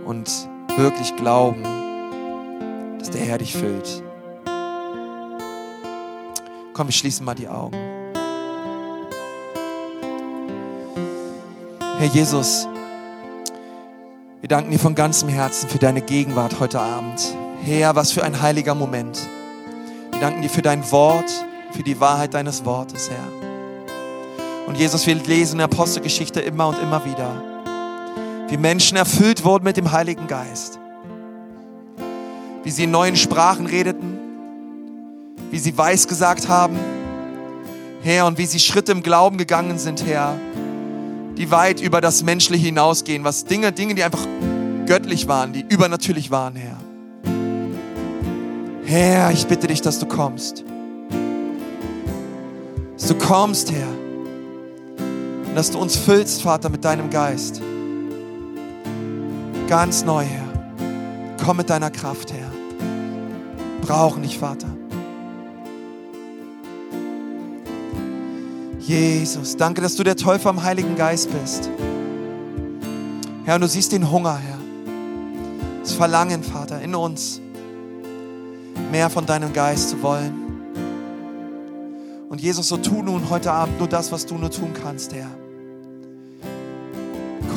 und 0.05 0.49
wirklich 0.77 1.15
glauben, 1.17 1.63
dass 2.97 3.11
der 3.11 3.21
Herr 3.21 3.37
dich 3.37 3.53
füllt. 3.53 4.03
Komm, 6.73 6.87
wir 6.87 6.93
schließen 6.93 7.25
mal 7.25 7.35
die 7.35 7.49
Augen. 7.49 7.96
Herr 11.99 12.09
Jesus, 12.09 12.67
wir 14.39 14.47
danken 14.47 14.69
dir 14.69 14.77
von 14.77 14.93
ganzem 14.93 15.29
Herzen 15.29 15.67
für 15.67 15.79
deine 15.79 16.01
Gegenwart 16.01 16.59
heute 16.59 16.79
Abend. 16.79 17.35
Herr, 17.63 17.95
was 17.95 18.11
für 18.11 18.23
ein 18.23 18.39
heiliger 18.39 18.75
Moment. 18.75 19.17
Wir 20.11 20.19
danken 20.19 20.43
dir 20.43 20.49
für 20.49 20.61
dein 20.61 20.91
Wort, 20.91 21.25
für 21.71 21.81
die 21.81 21.99
Wahrheit 21.99 22.35
deines 22.35 22.65
Wortes, 22.65 23.09
Herr. 23.09 24.67
Und 24.67 24.77
Jesus, 24.77 25.07
wir 25.07 25.15
lesen 25.15 25.53
in 25.53 25.57
der 25.57 25.65
Apostelgeschichte 25.65 26.39
immer 26.39 26.67
und 26.67 26.77
immer 26.79 27.03
wieder, 27.03 27.31
wie 28.47 28.57
Menschen 28.57 28.95
erfüllt 28.95 29.43
wurden 29.43 29.63
mit 29.63 29.75
dem 29.75 29.91
Heiligen 29.91 30.27
Geist. 30.27 30.77
Wie 32.63 32.69
sie 32.69 32.83
in 32.83 32.91
neuen 32.91 33.15
Sprachen 33.15 33.65
redeten, 33.65 34.19
wie 35.49 35.57
sie 35.57 35.75
weiß 35.75 36.07
gesagt 36.07 36.47
haben, 36.47 36.77
Herr, 38.03 38.27
und 38.27 38.37
wie 38.37 38.45
sie 38.45 38.59
Schritte 38.59 38.91
im 38.91 39.01
Glauben 39.01 39.39
gegangen 39.39 39.79
sind, 39.79 40.05
Herr, 40.05 40.37
die 41.37 41.51
weit 41.51 41.79
über 41.79 42.01
das 42.01 42.23
Menschliche 42.23 42.65
hinausgehen, 42.65 43.23
was 43.23 43.45
Dinge, 43.45 43.71
Dinge, 43.71 43.95
die 43.95 44.03
einfach 44.03 44.25
göttlich 44.85 45.27
waren, 45.27 45.53
die 45.53 45.65
übernatürlich 45.67 46.31
waren, 46.31 46.55
Herr. 46.55 46.77
Herr, 48.83 49.31
ich 49.31 49.47
bitte 49.47 49.67
dich, 49.67 49.81
dass 49.81 49.99
du 49.99 50.05
kommst. 50.05 50.63
Dass 52.97 53.07
du 53.07 53.15
kommst, 53.15 53.71
Herr 53.71 53.97
dass 55.57 55.71
du 55.71 55.79
uns 55.79 55.95
füllst, 55.95 56.43
Vater, 56.43 56.69
mit 56.69 56.85
deinem 56.85 57.09
Geist. 57.09 57.63
Ganz 59.67 60.05
neu, 60.05 60.23
Herr. 60.23 60.45
Komm 61.43 61.57
mit 61.57 61.71
deiner 61.71 61.89
Kraft, 61.89 62.31
Herr. 62.31 62.51
Brauchen 63.81 64.21
dich, 64.21 64.37
Vater. 64.37 64.76
Jesus, 68.87 69.57
danke, 69.57 69.81
dass 69.81 69.95
du 69.95 70.03
der 70.03 70.15
Täufer 70.15 70.49
am 70.49 70.63
Heiligen 70.63 70.95
Geist 70.95 71.29
bist. 71.31 71.69
Herr, 73.43 73.55
und 73.55 73.61
du 73.61 73.67
siehst 73.67 73.91
den 73.91 74.09
Hunger, 74.09 74.37
Herr. 74.37 74.57
Das 75.81 75.93
Verlangen, 75.93 76.43
Vater, 76.43 76.81
in 76.81 76.95
uns, 76.95 77.41
mehr 78.91 79.09
von 79.09 79.25
deinem 79.25 79.51
Geist 79.51 79.89
zu 79.89 80.01
wollen. 80.01 80.33
Und 82.29 82.41
Jesus, 82.41 82.67
so 82.69 82.77
tu 82.77 83.03
nun 83.03 83.29
heute 83.29 83.51
Abend 83.51 83.77
nur 83.79 83.87
das, 83.87 84.11
was 84.11 84.25
du 84.25 84.35
nur 84.35 84.51
tun 84.51 84.73
kannst, 84.73 85.13
Herr 85.13 85.29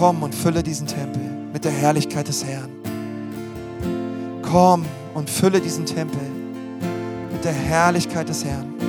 komm 0.01 0.23
und 0.23 0.35
fülle 0.35 0.63
diesen 0.63 0.87
Tempel 0.87 1.21
mit 1.53 1.63
der 1.63 1.73
Herrlichkeit 1.73 2.27
des 2.27 2.43
Herrn. 2.43 2.71
Komm 4.41 4.87
und 5.13 5.29
fülle 5.29 5.61
diesen 5.61 5.85
Tempel 5.85 6.23
mit 7.31 7.45
der 7.45 7.53
Herrlichkeit 7.53 8.27
des 8.31 8.43
Herrn. 8.43 8.80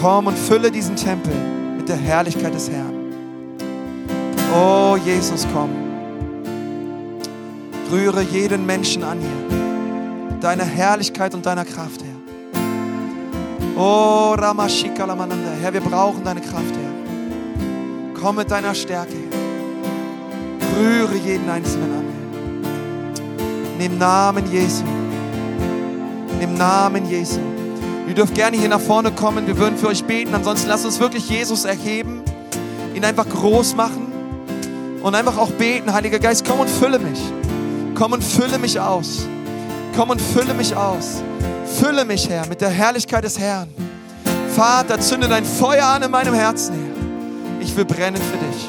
Komm 0.00 0.28
und 0.28 0.38
fülle 0.38 0.70
diesen 0.70 0.94
Tempel 0.94 1.32
mit 1.76 1.88
der 1.88 1.96
Herrlichkeit 1.96 2.54
des 2.54 2.70
Herrn. 2.70 2.94
Oh 4.54 4.96
Jesus, 5.04 5.46
komm. 5.52 5.70
Rühre 7.90 8.22
jeden 8.22 8.64
Menschen 8.64 9.02
an 9.02 9.18
hier. 9.18 10.38
Deiner 10.40 10.64
Herrlichkeit 10.64 11.34
und 11.34 11.44
deiner 11.44 11.64
Kraft, 11.64 12.02
Herr. 12.02 12.14
Oh, 13.76 14.34
Ramashikalamananda. 14.38 15.50
Herr, 15.60 15.72
wir 15.72 15.80
brauchen 15.80 16.22
deine 16.22 16.40
Kraft, 16.40 16.74
Herr. 16.74 18.20
Komm 18.20 18.36
mit 18.36 18.50
deiner 18.50 18.74
Stärke, 18.74 19.14
Herr. 19.30 20.78
Rühre 20.78 21.16
jeden 21.16 21.48
Einzelnen 21.50 21.92
an, 21.92 22.04
Herr. 23.78 23.86
Im 23.86 23.98
Namen 23.98 24.52
Jesu. 24.52 24.84
Im 26.40 26.54
Namen 26.54 27.08
Jesu. 27.08 27.40
Ihr 28.08 28.14
dürft 28.14 28.34
gerne 28.34 28.56
hier 28.56 28.70
nach 28.70 28.80
vorne 28.80 29.12
kommen. 29.12 29.46
Wir 29.46 29.58
würden 29.58 29.76
für 29.76 29.88
euch 29.88 30.02
beten. 30.02 30.34
Ansonsten 30.34 30.68
lasst 30.68 30.86
uns 30.86 30.98
wirklich 30.98 31.28
Jesus 31.28 31.66
erheben, 31.66 32.22
ihn 32.94 33.04
einfach 33.04 33.28
groß 33.28 33.76
machen 33.76 34.10
und 35.02 35.14
einfach 35.14 35.36
auch 35.36 35.50
beten. 35.50 35.92
Heiliger 35.92 36.18
Geist, 36.18 36.46
komm 36.48 36.60
und 36.60 36.70
fülle 36.70 36.98
mich. 36.98 37.20
Komm 37.94 38.12
und 38.12 38.24
fülle 38.24 38.58
mich 38.58 38.80
aus. 38.80 39.26
Komm 39.94 40.08
und 40.08 40.22
fülle 40.22 40.54
mich 40.54 40.74
aus. 40.74 41.22
Fülle 41.78 42.06
mich, 42.06 42.30
Herr, 42.30 42.46
mit 42.46 42.62
der 42.62 42.70
Herrlichkeit 42.70 43.24
des 43.24 43.38
Herrn. 43.38 43.68
Vater, 44.56 44.98
zünde 45.00 45.28
dein 45.28 45.44
Feuer 45.44 45.86
an 45.86 46.02
in 46.02 46.10
meinem 46.10 46.32
Herzen, 46.32 46.74
Herr. 46.74 47.60
Ich 47.60 47.76
will 47.76 47.84
brennen 47.84 48.16
für 48.16 48.38
dich. 48.38 48.68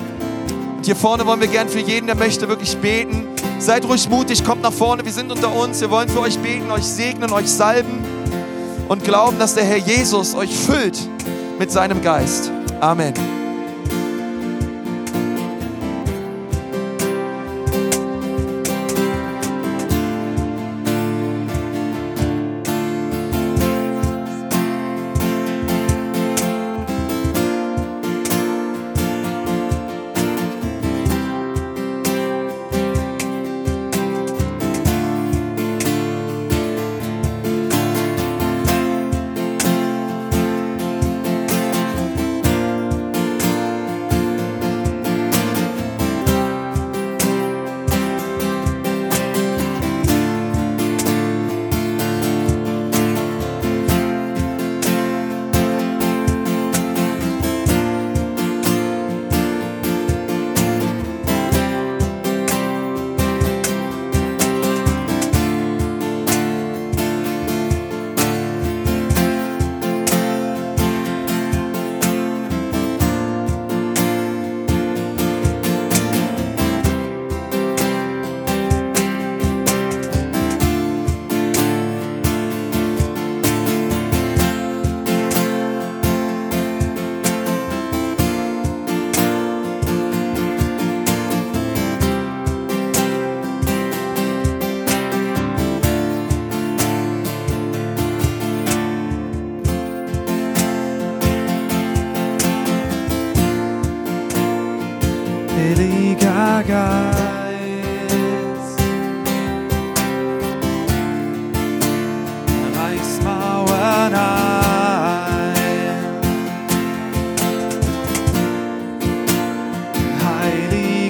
Und 0.75 0.85
hier 0.85 0.97
vorne 0.97 1.25
wollen 1.25 1.39
wir 1.39 1.47
gern 1.47 1.69
für 1.69 1.79
jeden, 1.79 2.07
der 2.07 2.15
möchte, 2.17 2.49
wirklich 2.49 2.75
beten. 2.77 3.25
Seid 3.57 3.85
ruhig 3.85 4.09
mutig, 4.09 4.43
kommt 4.43 4.63
nach 4.63 4.73
vorne, 4.73 5.05
wir 5.05 5.13
sind 5.13 5.31
unter 5.31 5.53
uns. 5.55 5.79
Wir 5.79 5.89
wollen 5.89 6.09
für 6.09 6.19
euch 6.19 6.37
beten, 6.39 6.69
euch 6.71 6.83
segnen, 6.83 7.31
euch 7.31 7.49
salben 7.49 8.18
und 8.89 9.03
glauben, 9.05 9.39
dass 9.39 9.55
der 9.55 9.63
Herr 9.63 9.77
Jesus 9.77 10.35
euch 10.35 10.53
füllt 10.53 10.99
mit 11.57 11.71
seinem 11.71 12.01
Geist. 12.01 12.51
Amen. 12.81 13.38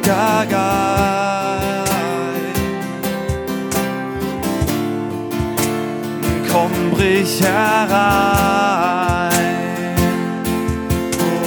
Geist. 0.09 1.93
Komm, 6.51 6.71
brich 6.91 7.41
herein. 7.41 7.99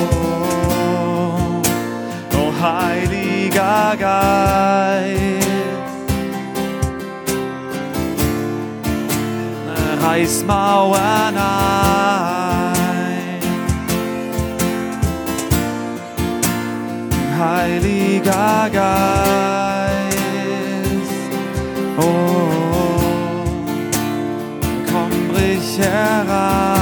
Oh, 0.01 1.63
oh 2.37 2.53
Heiliger 2.63 3.97
Geist, 3.99 5.23
reiß 10.05 10.45
Mauern 10.47 11.32
Heiliger 18.23 18.71
Geist, 18.71 20.13
oh, 21.99 22.03
komm, 24.89 25.29
brich 25.29 25.79
herein. 25.79 26.82